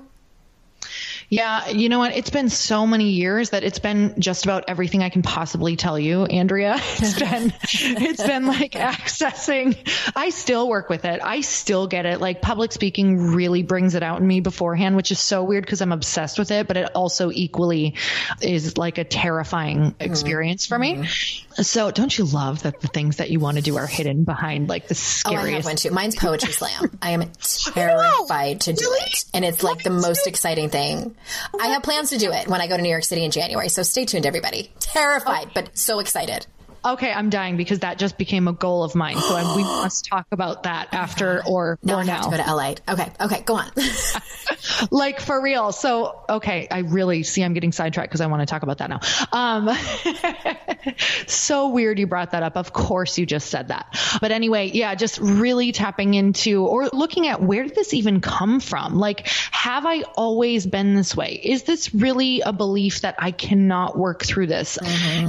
Yeah, 1.32 1.70
you 1.70 1.88
know 1.88 2.00
what? 2.00 2.14
It's 2.14 2.30
been 2.30 2.50
so 2.50 2.86
many 2.86 3.12
years 3.12 3.52
that 3.52 3.64
it's 3.64 3.80
been 3.80 4.20
just 4.20 4.44
about 4.44 4.66
everything 4.68 5.02
I 5.02 5.08
can 5.08 5.22
possibly 5.22 5.78
tell 5.78 5.98
you, 5.98 6.26
Andrea. 6.26 6.78
It's 7.02 7.18
been 7.18 7.54
it's 7.64 8.22
been 8.22 8.48
like 8.48 8.74
accessing. 8.74 9.78
I 10.14 10.30
still 10.30 10.68
work 10.68 10.90
with 10.90 11.06
it. 11.06 11.22
I 11.24 11.40
still 11.40 11.88
get 11.88 12.06
it. 12.06 12.20
Like 12.20 12.42
public 12.42 12.74
speaking 12.74 13.32
really 13.34 13.64
brings 13.64 13.96
it 13.96 14.04
out 14.04 14.20
in 14.20 14.28
me 14.28 14.42
beforehand, 14.42 14.98
which 14.98 15.12
is 15.12 15.20
so 15.22 15.44
weird 15.44 15.64
because 15.66 15.82
I'm 15.82 15.94
obsessed 15.94 16.38
with 16.38 16.52
it, 16.52 16.68
but 16.68 16.76
it 16.76 16.92
also 16.96 17.32
equally 17.32 17.96
is 18.42 18.78
like 18.78 18.98
a 18.98 19.06
terrifying 19.06 19.80
mm-hmm. 19.80 20.04
experience 20.04 20.66
for 20.66 20.78
me. 20.78 20.96
Mm-hmm. 20.96 21.51
So 21.62 21.92
don't 21.92 22.16
you 22.18 22.26
love 22.26 22.64
that 22.64 22.82
the 22.82 22.88
things 22.88 23.18
that 23.18 23.30
you 23.30 23.40
want 23.40 23.58
to 23.58 23.64
do 23.64 23.78
are 23.78 23.88
hidden 23.88 24.24
behind 24.24 24.70
like 24.70 24.88
the 24.88 24.96
scariest? 24.96 25.44
Oh, 25.44 25.48
I 25.48 25.52
have 25.52 25.66
one 25.66 25.76
too. 25.76 25.92
Mine's 25.92 26.16
poetry 26.16 26.52
slam. 26.54 26.98
I 27.02 27.12
am 27.12 27.32
terrified 27.42 28.62
to 28.62 28.74
do 28.74 28.88
it. 29.02 29.26
And 29.34 29.46
it's 29.46 29.64
like 29.64 29.84
the 29.84 29.90
most 29.90 30.28
exciting 30.28 30.70
thing. 30.70 31.16
I 31.60 31.68
have 31.68 31.84
plans 31.84 32.10
to 32.10 32.18
do 32.18 32.32
it 32.32 32.48
when 32.48 32.62
I 32.62 32.68
go 32.68 32.78
to 32.78 32.82
New 32.82 32.90
York 32.90 33.04
City 33.04 33.24
in 33.24 33.32
January. 33.32 33.70
So 33.70 33.84
stay 33.84 34.06
tuned, 34.06 34.26
everybody. 34.26 34.72
Terrified, 34.80 35.48
oh. 35.48 35.52
but 35.54 35.78
so 35.78 36.00
excited. 36.00 36.46
Okay, 36.84 37.12
I'm 37.12 37.30
dying 37.30 37.58
because 37.58 37.80
that 37.80 38.00
just 38.00 38.18
became 38.18 38.48
a 38.48 38.54
goal 38.54 38.84
of 38.84 38.96
mine. 38.96 39.18
So 39.18 39.36
I, 39.36 39.56
we 39.56 39.64
must 39.82 40.06
talk 40.06 40.26
about 40.32 40.64
that 40.64 40.94
after 40.94 41.44
or 41.46 41.78
Now 41.84 41.96
or 41.96 42.02
I 42.02 42.06
have 42.06 42.08
now. 42.08 42.30
to 42.30 42.38
go 42.38 42.44
to 42.44 42.56
LA. 42.56 42.76
Okay, 42.90 43.12
okay, 43.22 43.42
go 43.44 43.56
on. 43.56 43.72
like 44.92 45.20
for 45.20 45.42
real. 45.42 45.72
So 45.72 46.24
okay, 46.28 46.68
I 46.70 46.80
really 46.80 47.24
see 47.24 47.44
I'm 47.44 47.54
getting 47.54 47.72
sidetracked 47.72 48.10
because 48.10 48.22
I 48.22 48.28
want 48.28 48.42
to 48.42 48.46
talk 48.46 48.64
about 48.64 48.80
that 48.80 48.90
now. 48.90 49.00
Um, 49.32 49.70
so 51.28 51.70
weird 51.70 52.00
you 52.00 52.08
brought 52.08 52.32
that 52.32 52.44
up. 52.44 52.58
Of 52.58 52.74
course 52.74 53.18
you 53.18 53.26
just 53.26 53.50
said 53.50 53.68
that. 53.68 53.98
But 54.20 54.32
anyway, 54.32 54.72
yeah, 54.74 54.96
just 54.96 55.20
really 55.20 55.72
tapping 55.72 56.14
into 56.16 56.66
or 56.66 56.88
looking 56.88 57.28
at 57.28 57.42
where 57.42 57.64
did 57.64 57.76
this 57.76 57.94
even 57.94 58.22
come 58.22 58.60
from? 58.60 58.98
Like, 58.98 59.28
have 59.52 59.86
I 59.86 60.02
always 60.16 60.66
been 60.66 60.96
this 60.96 61.16
way? 61.16 61.40
Is 61.44 61.64
this 61.64 61.94
really 61.94 62.42
a 62.42 62.54
belief 62.54 63.02
that 63.02 63.16
I 63.20 63.32
cannot 63.32 63.98
work 63.98 64.24
through 64.24 64.48
this? 64.48 64.78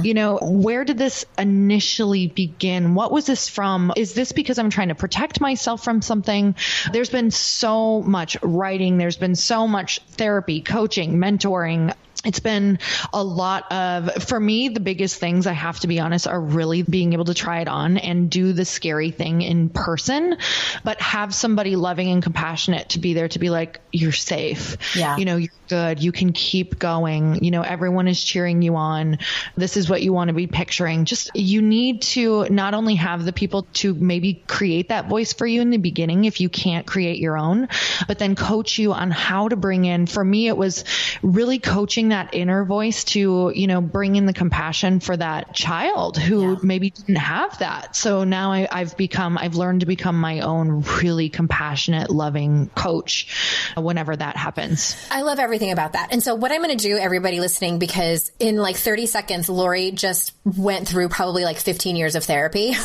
You 0.01 0.13
know, 0.13 0.37
where 0.41 0.83
did 0.83 0.97
this 0.97 1.25
initially 1.43 2.27
begin? 2.27 2.95
What 2.95 3.11
was 3.11 3.25
this 3.25 3.49
from? 3.49 3.91
Is 3.97 4.13
this 4.13 4.31
because 4.31 4.57
I'm 4.57 4.69
trying 4.69 4.87
to 4.87 4.95
protect 4.95 5.41
myself 5.41 5.83
from 5.83 6.01
something? 6.01 6.55
There's 6.91 7.09
been 7.09 7.31
so 7.31 8.01
much 8.01 8.37
writing, 8.41 8.97
there's 8.97 9.17
been 9.17 9.35
so 9.35 9.67
much 9.67 9.99
therapy, 10.11 10.61
coaching, 10.61 11.17
mentoring. 11.17 11.93
It's 12.23 12.39
been 12.39 12.79
a 13.11 13.23
lot 13.23 13.71
of, 13.71 14.23
for 14.23 14.39
me, 14.39 14.69
the 14.69 14.79
biggest 14.79 15.19
things 15.19 15.45
I 15.45 15.51
have 15.51 15.79
to 15.81 15.87
be 15.87 15.99
honest 15.99 16.25
are 16.25 16.39
really 16.39 16.81
being 16.81 17.13
able 17.13 17.25
to 17.25 17.33
try 17.33 17.59
it 17.59 17.67
on 17.67 17.97
and 17.97 18.29
do 18.29 18.53
the 18.53 18.63
scary 18.63 19.11
thing 19.11 19.41
in 19.41 19.67
person, 19.67 20.37
but 20.85 21.01
have 21.01 21.35
somebody 21.35 21.75
loving 21.75 22.09
and 22.09 22.23
compassionate 22.23 22.89
to 22.89 22.99
be 22.99 23.13
there 23.13 23.27
to 23.27 23.39
be 23.39 23.49
like, 23.49 23.81
you're 23.91 24.13
safe. 24.13 24.77
Yeah. 24.95 25.17
You 25.17 25.25
know, 25.25 25.35
you're 25.35 25.51
good. 25.67 26.01
You 26.01 26.13
can 26.13 26.31
keep 26.31 26.79
going. 26.79 27.43
You 27.43 27.51
know, 27.51 27.61
everyone 27.61 28.07
is 28.07 28.23
cheering 28.23 28.61
you 28.61 28.77
on. 28.77 29.17
This 29.57 29.75
is 29.75 29.89
what 29.89 30.01
you 30.01 30.13
want 30.13 30.29
to 30.29 30.33
be 30.33 30.47
picturing. 30.47 31.03
Just, 31.03 31.31
you 31.35 31.61
need 31.61 32.03
to 32.03 32.47
not 32.49 32.73
only 32.73 32.95
have 32.95 33.25
the 33.25 33.33
people 33.33 33.67
to 33.73 33.93
maybe 33.93 34.41
create 34.47 34.89
that 34.89 35.09
voice 35.09 35.33
for 35.33 35.45
you 35.45 35.61
in 35.61 35.71
the 35.71 35.77
beginning 35.77 36.23
if 36.23 36.39
you 36.39 36.47
can't 36.47 36.87
create 36.87 37.19
your 37.19 37.37
own, 37.37 37.67
but 38.07 38.17
then 38.17 38.35
coach 38.35 38.79
you 38.79 38.93
on 38.93 39.11
how 39.11 39.49
to 39.49 39.57
bring 39.57 39.83
in, 39.83 40.07
for 40.07 40.23
me, 40.23 40.47
it 40.47 40.55
was 40.55 40.85
really 41.21 41.59
coaching 41.59 42.12
that 42.13 42.33
inner 42.33 42.63
voice 42.63 43.03
to, 43.03 43.51
you 43.53 43.67
know, 43.67 43.81
bring 43.81 44.15
in 44.15 44.25
the 44.25 44.33
compassion 44.33 44.99
for 44.99 45.17
that 45.17 45.53
child 45.53 46.17
who 46.17 46.57
maybe 46.63 46.91
didn't 46.91 47.15
have 47.15 47.59
that. 47.59 47.95
So 47.95 48.23
now 48.23 48.51
I, 48.51 48.67
I've 48.71 48.95
become, 48.95 49.37
I've 49.37 49.55
learned 49.55 49.81
to 49.81 49.85
become 49.85 50.19
my 50.19 50.41
own 50.41 50.83
really 51.01 51.29
compassionate, 51.29 52.09
loving 52.09 52.69
coach 52.75 53.73
whenever 53.75 54.15
that 54.15 54.37
happens. 54.37 54.95
I 55.11 55.21
love 55.21 55.39
everything 55.39 55.71
about 55.71 55.93
that. 55.93 56.09
And 56.11 56.23
so 56.23 56.35
what 56.35 56.51
I'm 56.51 56.61
going 56.61 56.77
to 56.77 56.83
do, 56.83 56.97
everybody 56.97 57.39
listening, 57.39 57.79
because 57.79 58.31
in 58.39 58.57
like 58.57 58.75
30 58.75 59.07
seconds, 59.07 59.49
Lori 59.49 59.91
just 59.91 60.33
went 60.45 60.87
through 60.87 61.09
probably 61.09 61.43
like 61.43 61.57
15 61.57 61.95
years 61.95 62.15
of 62.15 62.23
therapy. 62.23 62.73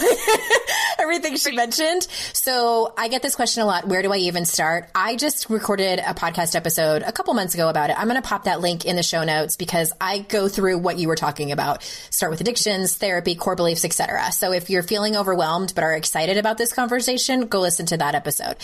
everything 1.09 1.37
she 1.37 1.53
mentioned. 1.53 2.03
So 2.33 2.93
I 2.97 3.09
get 3.09 3.23
this 3.23 3.37
question 3.37 3.63
a 3.63 3.67
lot. 3.67 3.87
Where 3.87 4.03
do 4.03 4.13
I 4.13 4.19
even 4.19 4.45
start? 4.45 4.89
I 4.95 5.17
just 5.17 5.49
recorded 5.49 6.01
a 6.01 6.15
podcast 6.15 6.57
episode 6.57 7.03
a 7.03 7.13
couple 7.13 7.35
months 7.35 7.55
ago 7.55 7.69
about 7.69 7.91
it. 7.91 7.99
I'm 7.99 8.09
going 8.09 8.21
to 8.21 8.29
pop 8.29 8.45
that 8.45 8.61
link 8.61 8.85
in 8.85 8.97
the 8.97 9.03
show 9.03 9.25
notes 9.25 9.57
because 9.57 9.93
I 10.01 10.19
go 10.19 10.49
through 10.49 10.79
what 10.79 10.99
you 10.99 11.09
were 11.09 11.17
talking 11.17 11.53
about. 11.53 11.83
Start 12.11 12.31
with 12.31 12.41
addictions, 12.41 12.97
therapy, 12.97 13.35
core 13.35 13.57
beliefs, 13.57 13.85
etc. 13.85 14.33
So 14.33 14.53
if 14.53 14.71
you're 14.71 14.83
feeling 14.83 15.17
overwhelmed 15.17 15.73
but 15.75 15.85
are 15.85 15.95
excited 15.95 16.37
about 16.37 16.59
this 16.59 16.73
conversation, 16.73 17.47
go 17.47 17.61
listen 17.61 17.87
to 17.87 17.97
that 17.99 18.15
episode. 18.15 18.57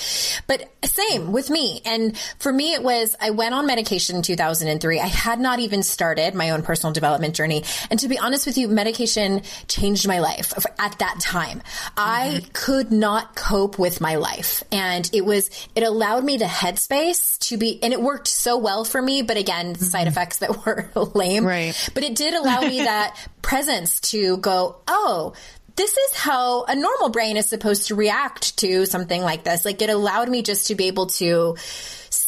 But 0.46 0.68
same 0.84 1.32
with 1.32 1.50
me. 1.50 1.82
And 1.84 2.16
for 2.38 2.52
me, 2.52 2.72
it 2.74 2.82
was 2.82 3.14
I 3.20 3.30
went 3.30 3.54
on 3.54 3.66
medication 3.66 4.16
in 4.16 4.22
2003. 4.22 5.00
I 5.00 5.06
had 5.06 5.38
not 5.38 5.60
even 5.60 5.82
started 5.82 6.34
my 6.34 6.50
own 6.50 6.62
personal 6.62 6.92
development 6.92 7.34
journey. 7.34 7.64
And 7.90 8.00
to 8.00 8.08
be 8.08 8.18
honest 8.18 8.46
with 8.46 8.58
you, 8.58 8.68
medication 8.68 9.42
changed 9.68 10.08
my 10.08 10.18
life 10.18 10.52
at 10.78 10.98
that 10.98 11.20
time. 11.20 11.62
I 11.96 12.23
could 12.52 12.92
not 12.92 13.34
cope 13.34 13.78
with 13.78 14.00
my 14.00 14.16
life. 14.16 14.62
And 14.70 15.08
it 15.12 15.24
was, 15.24 15.50
it 15.74 15.82
allowed 15.82 16.24
me 16.24 16.36
the 16.36 16.44
headspace 16.44 17.38
to 17.48 17.56
be, 17.56 17.82
and 17.82 17.92
it 17.92 18.00
worked 18.00 18.28
so 18.28 18.58
well 18.58 18.84
for 18.84 19.00
me. 19.00 19.22
But 19.22 19.36
again, 19.36 19.74
side 19.74 20.00
mm-hmm. 20.00 20.08
effects 20.08 20.38
that 20.38 20.64
were 20.66 20.90
lame. 21.14 21.44
Right. 21.44 21.74
But 21.94 22.04
it 22.04 22.14
did 22.14 22.34
allow 22.34 22.60
me 22.60 22.78
that 22.84 23.16
presence 23.42 24.00
to 24.12 24.36
go, 24.38 24.76
oh, 24.88 25.34
this 25.76 25.96
is 25.96 26.16
how 26.16 26.64
a 26.64 26.74
normal 26.74 27.08
brain 27.08 27.36
is 27.36 27.46
supposed 27.46 27.88
to 27.88 27.94
react 27.94 28.56
to 28.58 28.86
something 28.86 29.22
like 29.22 29.44
this. 29.44 29.64
Like 29.64 29.82
it 29.82 29.90
allowed 29.90 30.28
me 30.28 30.42
just 30.42 30.68
to 30.68 30.74
be 30.74 30.86
able 30.86 31.06
to 31.06 31.56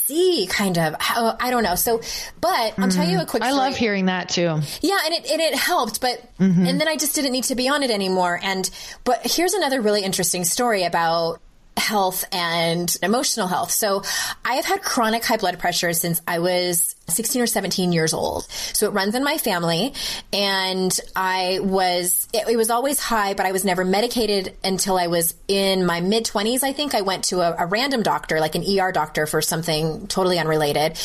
see 0.07 0.47
kind 0.49 0.79
of 0.79 0.95
how, 1.01 1.37
I 1.39 1.51
don't 1.51 1.63
know. 1.63 1.75
So, 1.75 2.01
but 2.41 2.79
I'll 2.79 2.89
tell 2.89 3.09
you 3.09 3.19
a 3.19 3.23
mm. 3.23 3.27
quick 3.27 3.43
I 3.43 3.51
story. 3.51 3.65
love 3.65 3.77
hearing 3.77 4.07
that 4.07 4.29
too. 4.29 4.61
Yeah, 4.81 4.99
and 5.05 5.15
it 5.15 5.31
and 5.31 5.41
it 5.41 5.55
helped, 5.55 6.01
but 6.01 6.23
mm-hmm. 6.39 6.67
and 6.67 6.81
then 6.81 6.89
I 6.89 6.97
just 6.97 7.15
didn't 7.15 7.33
need 7.33 7.45
to 7.45 7.55
be 7.55 7.69
on 7.69 7.83
it 7.83 7.91
anymore. 7.91 8.39
And 8.43 8.69
but 9.05 9.21
here's 9.25 9.55
another 9.55 9.81
really 9.81 10.03
interesting 10.03 10.45
story 10.45 10.85
about 10.85 11.41
health 11.77 12.25
and 12.33 12.97
emotional 13.03 13.47
health. 13.47 13.71
So 13.71 14.03
I 14.45 14.55
have 14.55 14.65
had 14.65 14.83
chronic 14.83 15.25
high 15.25 15.37
blood 15.37 15.59
pressure 15.59 15.93
since 15.93 16.21
I 16.27 16.39
was 16.39 16.95
16 17.09 17.43
or 17.43 17.47
17 17.47 17.93
years 17.93 18.13
old. 18.13 18.45
So 18.51 18.87
it 18.87 18.91
runs 18.91 19.15
in 19.15 19.23
my 19.23 19.39
family 19.39 19.95
and 20.33 20.99
I 21.15 21.61
was, 21.63 22.27
it, 22.33 22.49
it 22.49 22.57
was 22.57 22.71
always 22.71 22.99
high, 22.99 23.35
but 23.35 23.47
I 23.47 23.53
was 23.53 23.65
never 23.65 23.85
medicated 23.85 24.57
until 24.65 24.99
I 24.99 25.07
was 25.07 25.35
in 25.49 25.87
my 25.87 26.01
mid 26.01 26.25
20s. 26.25 26.63
I 26.63 26.73
think 26.73 26.95
I 26.95 27.03
went 27.03 27.25
to 27.25 27.41
a, 27.41 27.65
a 27.65 27.67
random 27.67 28.03
doctor, 28.03 28.41
like 28.41 28.55
an 28.55 28.65
ER 28.67 28.91
doctor 28.91 29.27
for 29.27 29.41
something 29.43 30.07
totally 30.09 30.39
unrelated. 30.39 30.99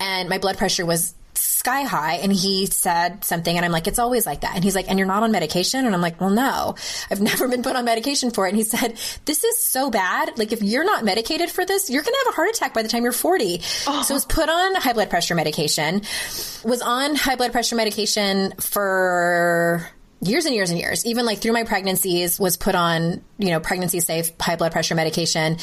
And 0.00 0.28
my 0.28 0.38
blood 0.38 0.56
pressure 0.56 0.86
was 0.86 1.14
sky 1.62 1.82
high 1.82 2.14
and 2.14 2.32
he 2.32 2.66
said 2.66 3.22
something 3.22 3.56
and 3.56 3.64
I'm 3.64 3.70
like, 3.70 3.86
it's 3.86 4.00
always 4.00 4.26
like 4.26 4.40
that. 4.40 4.56
And 4.56 4.64
he's 4.64 4.74
like, 4.74 4.90
and 4.90 4.98
you're 4.98 5.06
not 5.06 5.22
on 5.22 5.30
medication? 5.30 5.86
And 5.86 5.94
I'm 5.94 6.00
like, 6.00 6.20
well, 6.20 6.30
no, 6.30 6.74
I've 7.08 7.20
never 7.30 7.46
been 7.46 7.62
put 7.62 7.76
on 7.76 7.84
medication 7.84 8.32
for 8.32 8.46
it. 8.46 8.48
And 8.48 8.56
he 8.56 8.64
said, 8.64 8.98
this 9.26 9.44
is 9.44 9.64
so 9.64 9.88
bad. 9.88 10.36
Like 10.36 10.50
if 10.50 10.60
you're 10.60 10.84
not 10.84 11.04
medicated 11.04 11.50
for 11.50 11.64
this, 11.64 11.88
you're 11.88 12.02
going 12.02 12.14
to 12.14 12.24
have 12.24 12.32
a 12.32 12.36
heart 12.36 12.48
attack 12.50 12.74
by 12.74 12.82
the 12.82 12.88
time 12.88 13.04
you're 13.04 13.12
40. 13.12 13.60
So 13.60 13.92
I 13.92 14.12
was 14.12 14.24
put 14.24 14.48
on 14.48 14.74
high 14.74 14.92
blood 14.92 15.08
pressure 15.08 15.36
medication, 15.36 16.02
was 16.64 16.82
on 16.82 17.14
high 17.14 17.36
blood 17.36 17.52
pressure 17.52 17.76
medication 17.76 18.54
for 18.58 19.86
years 20.22 20.46
and 20.46 20.54
years 20.54 20.70
and 20.70 20.78
years, 20.78 21.04
even 21.04 21.26
like 21.26 21.38
through 21.38 21.52
my 21.52 21.64
pregnancies, 21.64 22.38
was 22.38 22.56
put 22.56 22.74
on, 22.76 23.22
you 23.38 23.50
know, 23.50 23.58
pregnancy 23.58 23.98
safe 23.98 24.30
high 24.40 24.56
blood 24.56 24.70
pressure 24.70 24.94
medication. 24.94 25.56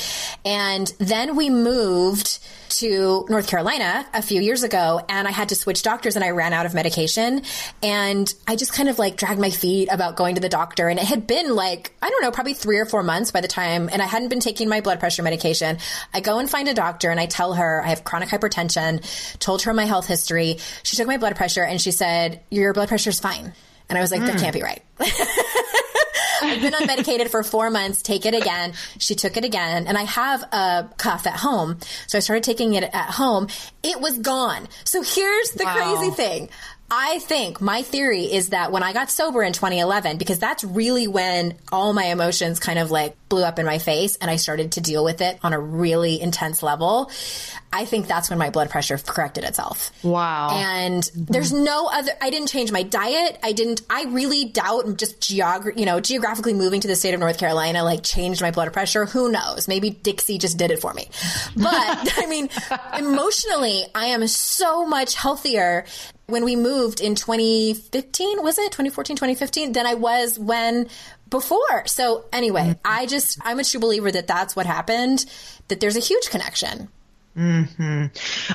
And 0.44 0.94
then 1.00 1.38
we 1.38 1.50
moved 1.50 2.40
to 2.70 3.26
North 3.30 3.48
Carolina 3.48 4.06
a 4.14 4.22
few 4.22 4.42
years 4.42 4.64
ago 4.64 5.02
and 5.10 5.28
I 5.28 5.32
had 5.32 5.50
to 5.50 5.56
switch 5.56 5.82
doctors 5.82 6.16
and 6.16 6.24
I 6.24 6.32
ran 6.32 6.54
out 6.54 6.66
of 6.66 6.74
medication. 6.74 7.42
And 7.82 8.32
I 8.48 8.58
just 8.58 8.74
kind 8.74 8.90
of 8.90 9.00
like 9.00 9.16
dragged 9.16 9.40
my 9.40 9.50
feet 9.50 9.88
about 9.92 10.18
going 10.18 10.36
to 10.36 10.42
the 10.42 10.50
doctor. 10.50 10.90
And 10.90 11.00
it 11.00 11.06
had 11.06 11.26
been 11.26 11.56
like, 11.56 11.94
I 12.02 12.10
don't 12.10 12.22
know, 12.22 12.32
probably 12.32 12.54
three 12.54 12.78
or 12.78 12.86
four 12.86 13.02
months 13.02 13.32
by 13.32 13.42
the 13.42 13.48
time, 13.48 13.90
and 13.92 14.02
I 14.02 14.06
hadn't 14.06 14.30
been 14.30 14.40
taking 14.42 14.68
my 14.68 14.82
blood 14.82 15.00
pressure 15.00 15.24
medication. 15.24 15.78
I 16.14 16.20
go 16.20 16.38
and 16.38 16.50
find 16.50 16.68
a 16.68 16.74
doctor 16.74 17.10
and 17.10 17.20
I 17.20 17.28
tell 17.28 17.54
her 17.54 17.82
I 17.82 17.88
have 17.90 18.04
chronic 18.04 18.30
hypertension, 18.30 19.40
told 19.40 19.62
her 19.64 19.74
my 19.74 19.86
health 19.86 20.08
history. 20.08 20.58
She 20.84 20.98
took 20.98 21.08
my 21.08 21.18
blood 21.18 21.38
pressure 21.38 21.64
and 21.64 21.82
she 21.82 21.92
said, 21.92 22.42
Your 22.52 22.74
blood 22.74 22.90
pressure 22.90 23.10
is 23.10 23.22
fine. 23.22 23.54
And 23.90 23.98
I 23.98 24.02
was 24.02 24.12
like, 24.12 24.22
that 24.22 24.34
hmm. 24.34 24.40
can't 24.40 24.54
be 24.54 24.62
right. 24.62 24.84
I've 26.42 26.62
been 26.62 26.74
unmedicated 26.74 27.30
for 27.30 27.44
four 27.44 27.70
months. 27.70 28.02
Take 28.02 28.26
it 28.26 28.34
again. 28.34 28.74
She 28.98 29.16
took 29.16 29.38
it 29.38 29.44
again. 29.44 29.88
And 29.88 29.98
I 29.98 30.04
have 30.04 30.42
a 30.54 30.90
cuff 30.98 31.28
at 31.28 31.36
home. 31.36 31.80
So 32.08 32.18
I 32.18 32.22
started 32.22 32.44
taking 32.44 32.76
it 32.76 32.84
at 32.84 33.10
home. 33.10 33.48
It 33.84 34.00
was 34.00 34.18
gone. 34.20 34.68
So 34.84 35.02
here's 35.02 35.52
the 35.52 35.66
Wow. 35.66 35.76
crazy 35.76 36.12
thing. 36.12 36.50
I 36.92 37.20
think 37.20 37.62
my 37.62 37.84
theory 37.84 38.24
is 38.24 38.50
that 38.50 38.72
when 38.72 38.82
I 38.82 38.94
got 38.94 39.12
sober 39.12 39.44
in 39.44 39.54
2011, 39.54 40.18
because 40.18 40.40
that's 40.40 40.64
really 40.64 41.08
when 41.08 41.56
all 41.72 41.94
my 41.94 42.06
emotions 42.06 42.60
kind 42.60 42.80
of 42.80 42.90
like 42.90 43.16
blew 43.30 43.44
up 43.44 43.60
in 43.60 43.66
my 43.66 43.78
face 43.78 44.16
and 44.16 44.32
I 44.32 44.38
started 44.38 44.72
to 44.74 44.82
deal 44.82 45.04
with 45.04 45.22
it 45.22 45.38
on 45.44 45.54
a 45.54 45.60
really 45.60 46.20
intense 46.20 46.64
level. 46.64 47.12
I 47.72 47.86
think 47.86 48.08
that's 48.08 48.30
when 48.30 48.40
my 48.40 48.50
blood 48.50 48.70
pressure 48.70 48.98
corrected 48.98 49.44
itself. 49.44 49.92
Wow. 50.04 50.50
And 50.52 51.10
there's 51.16 51.54
no 51.54 51.88
other, 51.92 52.12
I 52.20 52.32
didn't 52.32 52.48
change 52.48 52.72
my 52.72 52.82
diet. 52.82 53.38
I 53.44 53.52
didn't, 53.52 53.82
I 53.90 54.06
really 54.06 54.46
doubt 54.46 54.98
just 54.98 55.20
geog, 55.20 55.78
you 55.78 55.86
know, 55.86 56.00
geographically 56.00 56.54
moving 56.54 56.82
to 56.82 56.88
the 56.88 56.96
state 56.96 57.14
of 57.14 57.20
North 57.20 57.38
Carolina, 57.38 57.84
like 57.84 58.04
changed 58.04 58.42
my 58.42 58.50
blood 58.50 58.74
pressure. 58.74 59.06
Who 59.06 59.32
knows? 59.32 59.68
Maybe 59.68 59.92
Dixie 59.92 60.40
just 60.40 60.58
did 60.58 60.72
it 60.72 60.80
for 60.80 60.94
me. 60.94 61.10
But 61.56 62.14
I 62.18 62.26
mean, 62.28 62.50
emotionally, 62.98 63.86
I 63.94 64.06
am 64.06 64.28
so 64.28 64.86
much 64.86 65.14
healthier 65.14 65.86
when 66.26 66.46
we 66.46 66.56
moved 66.56 67.02
in 67.02 67.16
2015, 67.16 68.44
was 68.44 68.58
it 68.58 68.72
2014, 68.72 69.16
2015, 69.16 69.74
than 69.74 69.86
I 69.86 69.96
was 69.96 70.40
when 70.40 70.88
before. 71.30 71.86
So 71.86 72.26
anyway, 72.34 72.80
I 72.84 73.06
just, 73.06 73.40
I'm 73.44 73.60
a 73.60 73.64
true 73.64 73.80
believer 73.80 74.12
that 74.12 74.28
that's 74.28 74.56
what 74.56 74.66
happened, 74.66 75.26
that 75.68 75.80
there's 75.80 75.96
a 75.98 76.02
huge 76.02 76.30
connection. 76.30 76.90
Hmm 77.40 78.08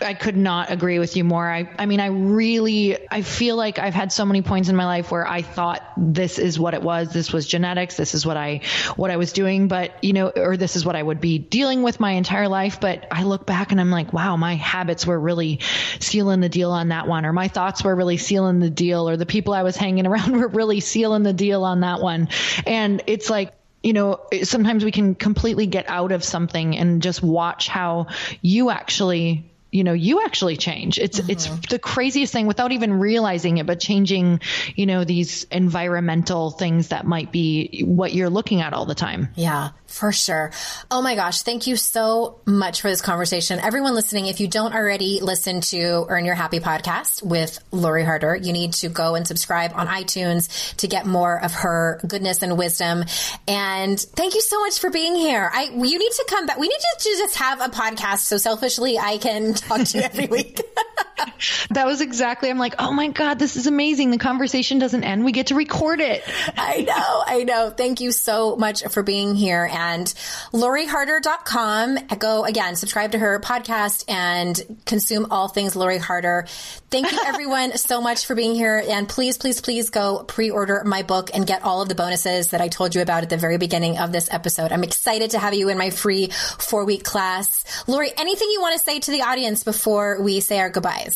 I 0.03 0.12
could 0.12 0.37
not 0.37 0.70
agree 0.70 0.99
with 0.99 1.16
you 1.16 1.24
more. 1.24 1.51
I, 1.51 1.70
I 1.78 1.87
mean, 1.87 2.01
I 2.01 2.09
really, 2.09 2.99
I 3.11 3.22
feel 3.22 3.57
like 3.57 3.78
I've 3.78 3.95
had 3.95 4.12
so 4.12 4.26
many 4.26 4.43
points 4.43 4.68
in 4.68 4.76
my 4.76 4.85
life 4.85 5.11
where 5.11 5.26
I 5.26 5.41
thought 5.41 5.82
this 5.97 6.39
is 6.39 6.61
what 6.61 6.74
it 6.74 6.82
was. 6.82 7.11
This 7.11 7.32
was 7.32 7.47
genetics. 7.47 7.97
This 7.97 8.14
is 8.14 8.26
what 8.26 8.37
I, 8.37 8.61
what 8.97 9.11
I 9.11 9.16
was 9.16 9.32
doing. 9.32 9.68
But 9.68 10.05
you 10.05 10.12
know, 10.12 10.28
or 10.28 10.59
this 10.59 10.76
is 10.76 10.85
what 10.85 10.97
I 10.97 11.03
would 11.03 11.18
be 11.18 11.39
dealing 11.39 11.82
with 11.82 11.99
my 11.99 12.12
entire 12.12 12.47
life. 12.47 12.78
But 12.78 13.07
I 13.11 13.22
look 13.22 13.47
back 13.47 13.72
and 13.72 13.80
I'm 13.80 13.91
like, 13.91 14.12
wow, 14.12 14.37
my 14.37 14.57
habits 14.57 15.07
were 15.07 15.18
really 15.18 15.61
sealing 15.99 16.41
the 16.41 16.51
deal 16.51 16.70
on 16.70 16.89
that 16.89 17.09
one, 17.09 17.24
or 17.24 17.32
my 17.32 17.49
thoughts 17.49 17.82
were 17.82 17.97
really 17.97 18.18
sealing 18.18 18.59
the 18.59 18.70
deal, 18.70 19.09
or 19.09 19.16
the 19.16 19.24
people 19.24 19.55
I 19.55 19.62
was 19.62 19.76
hanging 19.76 20.07
around 20.09 20.32
were 20.39 20.49
really 20.49 20.80
sealing 20.80 21.22
the 21.22 21.32
deal 21.32 21.64
on 21.64 21.80
that 21.80 22.03
one. 22.03 22.28
And 22.66 23.03
it's 23.07 23.30
like 23.30 23.55
you 23.85 23.93
know, 23.93 24.20
sometimes 24.45 24.82
we 24.82 24.91
can 24.91 25.14
completely 25.14 25.66
get 25.66 25.91
out 25.91 26.11
of 26.11 26.24
something 26.24 26.76
and 26.76 27.03
just 27.03 27.22
watch 27.22 27.68
how 27.68 28.07
you 28.41 28.70
actually 28.70 29.51
you 29.70 29.82
know 29.82 29.93
you 29.93 30.22
actually 30.24 30.57
change. 30.57 30.99
It's 30.99 31.18
mm-hmm. 31.18 31.30
it's 31.30 31.49
the 31.68 31.80
craziest 31.80 32.32
thing 32.32 32.47
without 32.47 32.70
even 32.70 32.95
realizing 32.95 33.59
it 33.59 33.66
but 33.66 33.80
changing 33.80 34.41
you 34.76 34.87
know 34.87 35.05
these 35.05 35.45
environmental 35.51 36.53
things 36.53 36.89
that 36.89 37.05
might 37.05 37.32
be 37.32 37.82
what 37.85 38.14
you're 38.14 38.30
looking 38.30 38.61
at 38.61 38.72
all 38.72 38.87
the 38.87 38.95
time. 38.95 39.28
Yeah 39.35 39.70
for 39.95 40.13
sure. 40.13 40.51
Oh 40.91 41.01
my 41.01 41.15
gosh. 41.15 41.43
Thank 41.43 41.67
you 41.67 41.77
so 41.77 42.41
much 42.45 42.81
for 42.81 42.91
this 42.91 43.01
conversation. 43.01 43.61
Everyone 43.61 43.95
listening, 43.95 44.27
if 44.27 44.41
you 44.41 44.49
don't 44.49 44.75
already 44.75 45.21
listen 45.21 45.61
to 45.63 46.07
Earn 46.09 46.25
Your 46.25 46.35
Happy 46.35 46.59
podcast 46.59 47.23
with 47.23 47.59
Lori 47.71 48.05
Harder, 48.05 48.35
you 48.35 48.53
need 48.53 48.73
to 48.75 48.89
go 48.89 49.15
and 49.15 49.27
subscribe 49.27 49.73
on 49.75 49.87
iTunes 49.87 50.77
to 50.77 50.89
get 50.89 51.07
more 51.07 51.43
of 51.43 51.53
her 51.55 52.01
goodness 52.07 52.43
and 52.43 52.59
wisdom. 52.59 53.05
And 53.47 53.99
thank 53.99 54.35
you 54.35 54.41
so 54.41 54.61
much 54.61 54.81
for 54.81 54.91
being 54.91 55.15
here. 55.15 55.49
I, 55.53 55.65
you 55.65 55.99
need 55.99 56.13
to 56.13 56.27
come 56.29 56.47
back. 56.47 56.59
We 56.59 56.69
need 56.69 56.75
to, 56.75 57.05
just 57.05 57.37
have 57.37 57.61
a 57.61 57.69
podcast 57.69 58.21
so 58.21 58.39
selfishly 58.39 58.99
I 58.99 59.19
can 59.19 59.55
talk 59.55 59.85
to 59.85 59.99
you 59.99 60.05
every 60.05 60.27
week. 60.27 60.61
that 61.70 61.87
was 61.87 62.01
exactly, 62.01 62.51
I'm 62.51 62.59
like, 62.59 62.75
oh 62.79 62.93
my 62.93 63.09
God, 63.09 63.39
this 63.39 63.57
is 63.57 63.66
amazing. 63.66 64.11
The 64.11 64.18
conversation 64.18 64.79
doesn't 64.79 65.05
end. 65.05 65.25
We 65.25 65.33
get 65.33 65.49
to 65.49 65.55
record 65.55 66.01
it. 66.01 66.25
I 66.57 66.83
know. 66.83 67.22
I 67.27 67.45
know. 67.45 67.70
Thank 67.70 68.01
you 68.01 68.12
so 68.12 68.57
much 68.57 68.85
for 68.85 69.03
being 69.03 69.35
here. 69.35 69.68
And 69.70 70.07
LoriHarder.com. 70.53 71.99
Go 72.18 72.45
again, 72.45 72.77
subscribe 72.77 73.12
to 73.12 73.18
her 73.18 73.41
podcast 73.41 74.05
and 74.09 74.61
consume 74.87 75.27
all 75.31 75.49
things 75.49 75.77
Lori 75.77 75.99
Harder. 75.99 76.47
Thank 76.91 77.11
you 77.12 77.20
everyone 77.27 77.77
so 77.77 78.01
much 78.01 78.27
for 78.27 78.35
being 78.35 78.55
here. 78.55 78.83
And 78.89 79.09
please, 79.09 79.39
please, 79.39 79.61
please 79.61 79.91
go 79.91 80.25
pre-order 80.25 80.83
my 80.85 81.03
book 81.03 81.31
and 81.35 81.47
get 81.47 81.62
all 81.62 81.83
of 81.83 81.89
the 81.89 81.95
bonuses 81.95 82.49
that 82.49 82.61
I 82.61 82.68
told 82.68 82.95
you 82.95 83.03
about 83.03 83.22
at 83.22 83.31
the 83.31 83.37
very 83.37 83.59
beginning 83.59 83.99
of 83.99 84.12
this 84.12 84.33
episode. 84.33 84.72
I'm 84.72 84.85
excited 84.85 85.31
to 85.33 85.39
have 85.39 85.55
you 85.55 85.68
in 85.68 85.79
my 85.79 85.91
free 85.91 86.29
four 86.59 86.85
week 86.85 87.05
class. 87.05 87.64
Lori, 87.87 88.11
anything 88.16 88.49
you 88.51 88.61
want 88.61 88.79
to 88.79 88.85
say 88.85 89.01
to 89.01 89.11
the 89.11 89.22
audience 89.22 89.64
before 89.64 90.20
we 90.20 90.41
say 90.41 90.59
our 90.59 90.70
goodbyes? 90.70 91.14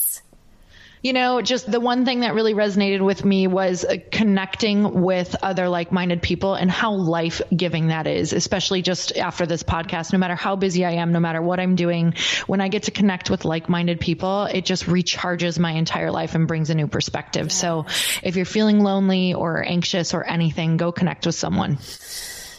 You 1.01 1.13
know, 1.13 1.41
just 1.43 1.71
the 1.71 1.79
one 1.79 2.05
thing 2.05 2.21
that 2.21 2.35
really 2.35 2.55
resonated 2.55 3.01
with 3.01 3.25
me 3.25 3.47
was 3.47 3.85
uh, 3.85 3.99
connecting 4.11 5.03
with 5.03 5.37
other 5.43 5.69
like 5.69 5.93
minded 5.93 6.23
people 6.23 6.55
and 6.55 6.69
how 6.69 6.93
life 6.95 7.41
giving 7.57 7.89
that 7.89 8.09
is, 8.09 8.33
especially 8.33 8.83
just 8.83 9.17
after 9.17 9.47
this 9.47 9.63
podcast. 9.63 10.13
No 10.13 10.19
matter 10.19 10.35
how 10.35 10.57
busy 10.57 10.85
I 10.85 10.95
am, 10.95 11.13
no 11.13 11.21
matter 11.21 11.41
what 11.41 11.61
I'm 11.61 11.77
doing, 11.77 12.15
when 12.49 12.61
I 12.61 12.67
get 12.67 12.85
to 12.85 12.91
connect 12.91 13.31
with 13.31 13.45
like 13.45 13.69
minded 13.69 14.01
people, 14.01 14.45
it 14.47 14.65
just 14.65 14.87
recharges 14.87 15.57
my 15.57 15.71
entire 15.71 16.11
life 16.11 16.35
and 16.35 16.49
brings 16.49 16.69
a 16.69 16.75
new 16.75 16.89
perspective. 16.89 17.47
Yes. 17.47 17.61
So 17.61 17.87
if 18.25 18.35
you're 18.35 18.45
feeling 18.45 18.81
lonely 18.81 19.35
or 19.35 19.65
anxious 19.65 20.15
or 20.15 20.25
anything, 20.25 20.79
go 20.79 20.91
connect 20.91 21.27
with 21.27 21.37
someone. 21.37 21.79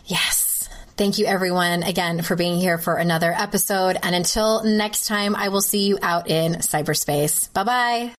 Yes. 0.06 0.39
Thank 1.00 1.18
you 1.18 1.28
everyone 1.28 1.84
again 1.84 2.24
for 2.24 2.36
being 2.36 2.60
here 2.60 2.78
for 2.78 2.96
another 2.96 3.32
episode. 3.32 3.98
And 4.04 4.14
until 4.14 4.66
next 4.66 5.06
time, 5.06 5.34
I 5.34 5.48
will 5.48 5.62
see 5.62 5.88
you 5.88 5.98
out 6.02 6.30
in 6.30 6.56
cyberspace. 6.56 7.54
Bye 7.54 7.64
bye. 7.64 8.12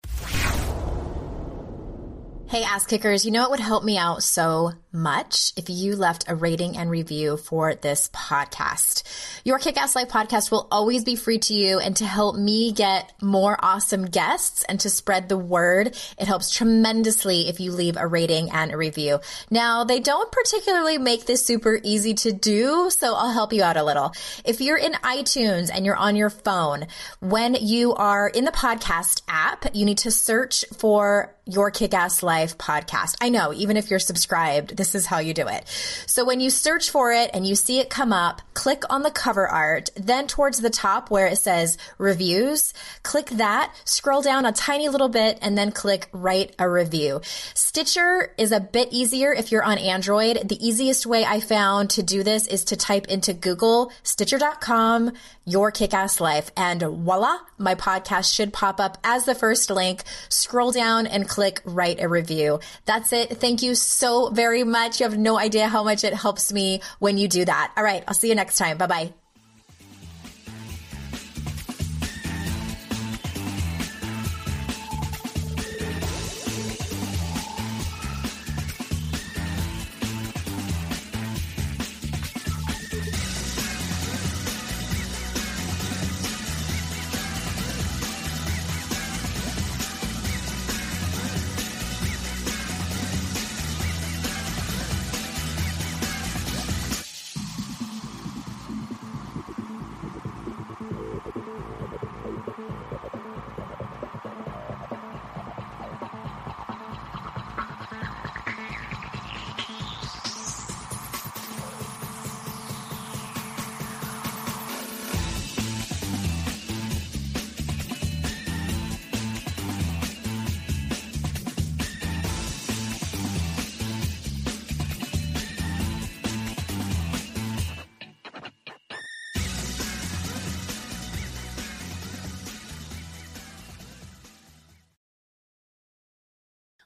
Hey, 2.48 2.62
ass 2.62 2.86
kickers, 2.86 3.26
you 3.26 3.32
know 3.32 3.44
it 3.44 3.50
would 3.50 3.60
help 3.60 3.84
me 3.84 3.98
out 3.98 4.22
so 4.22 4.72
much 4.92 5.52
if 5.56 5.68
you 5.68 5.96
left 5.96 6.24
a 6.28 6.34
rating 6.34 6.76
and 6.76 6.90
review 6.90 7.36
for 7.36 7.74
this 7.74 8.10
podcast. 8.12 9.02
Your 9.44 9.58
Kick 9.58 9.76
Ass 9.76 9.94
Life 9.94 10.08
podcast 10.08 10.50
will 10.50 10.68
always 10.70 11.04
be 11.04 11.16
free 11.16 11.38
to 11.38 11.54
you 11.54 11.78
and 11.78 11.96
to 11.96 12.04
help 12.04 12.36
me 12.36 12.72
get 12.72 13.12
more 13.22 13.56
awesome 13.60 14.06
guests 14.06 14.64
and 14.64 14.80
to 14.80 14.90
spread 14.90 15.28
the 15.28 15.38
word. 15.38 15.96
It 16.18 16.26
helps 16.26 16.50
tremendously 16.50 17.48
if 17.48 17.60
you 17.60 17.72
leave 17.72 17.96
a 17.96 18.06
rating 18.06 18.50
and 18.50 18.72
a 18.72 18.76
review. 18.76 19.20
Now, 19.50 19.84
they 19.84 20.00
don't 20.00 20.30
particularly 20.32 20.98
make 20.98 21.26
this 21.26 21.44
super 21.44 21.80
easy 21.82 22.14
to 22.14 22.32
do, 22.32 22.90
so 22.90 23.14
I'll 23.14 23.32
help 23.32 23.52
you 23.52 23.62
out 23.62 23.76
a 23.76 23.84
little. 23.84 24.12
If 24.44 24.60
you're 24.60 24.78
in 24.78 24.92
iTunes 24.92 25.70
and 25.72 25.86
you're 25.86 25.96
on 25.96 26.16
your 26.16 26.30
phone, 26.30 26.86
when 27.20 27.54
you 27.54 27.94
are 27.94 28.28
in 28.28 28.44
the 28.44 28.52
podcast 28.52 29.22
app, 29.28 29.74
you 29.74 29.84
need 29.84 29.98
to 29.98 30.10
search 30.10 30.64
for 30.76 31.34
your 31.46 31.70
Kick 31.70 31.94
Ass 31.94 32.22
Life 32.22 32.58
podcast. 32.58 33.16
I 33.20 33.28
know, 33.28 33.52
even 33.52 33.76
if 33.76 33.90
you're 33.90 33.98
subscribed, 33.98 34.76
this 34.80 34.94
is 34.94 35.06
how 35.06 35.18
you 35.18 35.34
do 35.34 35.46
it. 35.48 35.68
So 36.06 36.24
when 36.24 36.40
you 36.40 36.48
search 36.48 36.88
for 36.90 37.12
it 37.12 37.30
and 37.34 37.46
you 37.46 37.54
see 37.54 37.80
it 37.80 37.90
come 37.90 38.12
up, 38.12 38.40
click 38.54 38.84
on 38.88 39.02
the 39.02 39.10
cover 39.10 39.46
art, 39.46 39.90
then 39.96 40.26
towards 40.26 40.60
the 40.60 40.70
top 40.70 41.10
where 41.10 41.26
it 41.26 41.36
says 41.36 41.76
reviews, 41.98 42.72
click 43.02 43.26
that, 43.30 43.74
scroll 43.84 44.22
down 44.22 44.46
a 44.46 44.52
tiny 44.52 44.88
little 44.88 45.08
bit, 45.08 45.38
and 45.42 45.58
then 45.58 45.70
click 45.70 46.08
write 46.12 46.54
a 46.58 46.68
review. 46.68 47.20
Stitcher 47.54 48.32
is 48.38 48.52
a 48.52 48.60
bit 48.60 48.88
easier 48.90 49.32
if 49.32 49.52
you're 49.52 49.62
on 49.64 49.78
Android. 49.78 50.48
The 50.48 50.66
easiest 50.66 51.06
way 51.06 51.24
I 51.24 51.40
found 51.40 51.90
to 51.90 52.02
do 52.02 52.22
this 52.22 52.46
is 52.46 52.64
to 52.66 52.76
type 52.76 53.06
into 53.08 53.34
Google, 53.34 53.92
stitcher.com, 54.02 55.12
your 55.44 55.70
kick 55.70 55.92
ass 55.92 56.20
life, 56.20 56.50
and 56.56 56.80
voila, 56.80 57.38
my 57.58 57.74
podcast 57.74 58.32
should 58.32 58.52
pop 58.52 58.80
up 58.80 58.98
as 59.04 59.24
the 59.24 59.34
first 59.34 59.68
link. 59.68 60.04
Scroll 60.28 60.72
down 60.72 61.06
and 61.06 61.28
click 61.28 61.50
click 61.50 61.62
write 61.64 62.00
a 62.00 62.08
review. 62.08 62.60
That's 62.84 63.12
it. 63.12 63.38
Thank 63.38 63.62
you 63.62 63.74
so 63.74 64.30
very 64.30 64.64
much. 64.64 64.69
You 65.00 65.08
have 65.08 65.18
no 65.18 65.38
idea 65.38 65.68
how 65.68 65.84
much 65.84 66.04
it 66.04 66.14
helps 66.14 66.52
me 66.52 66.80
when 66.98 67.18
you 67.18 67.28
do 67.28 67.44
that. 67.44 67.72
All 67.76 67.84
right. 67.84 68.04
I'll 68.08 68.14
see 68.14 68.28
you 68.28 68.34
next 68.34 68.56
time. 68.56 68.78
Bye 68.78 68.86
bye. 68.86 69.19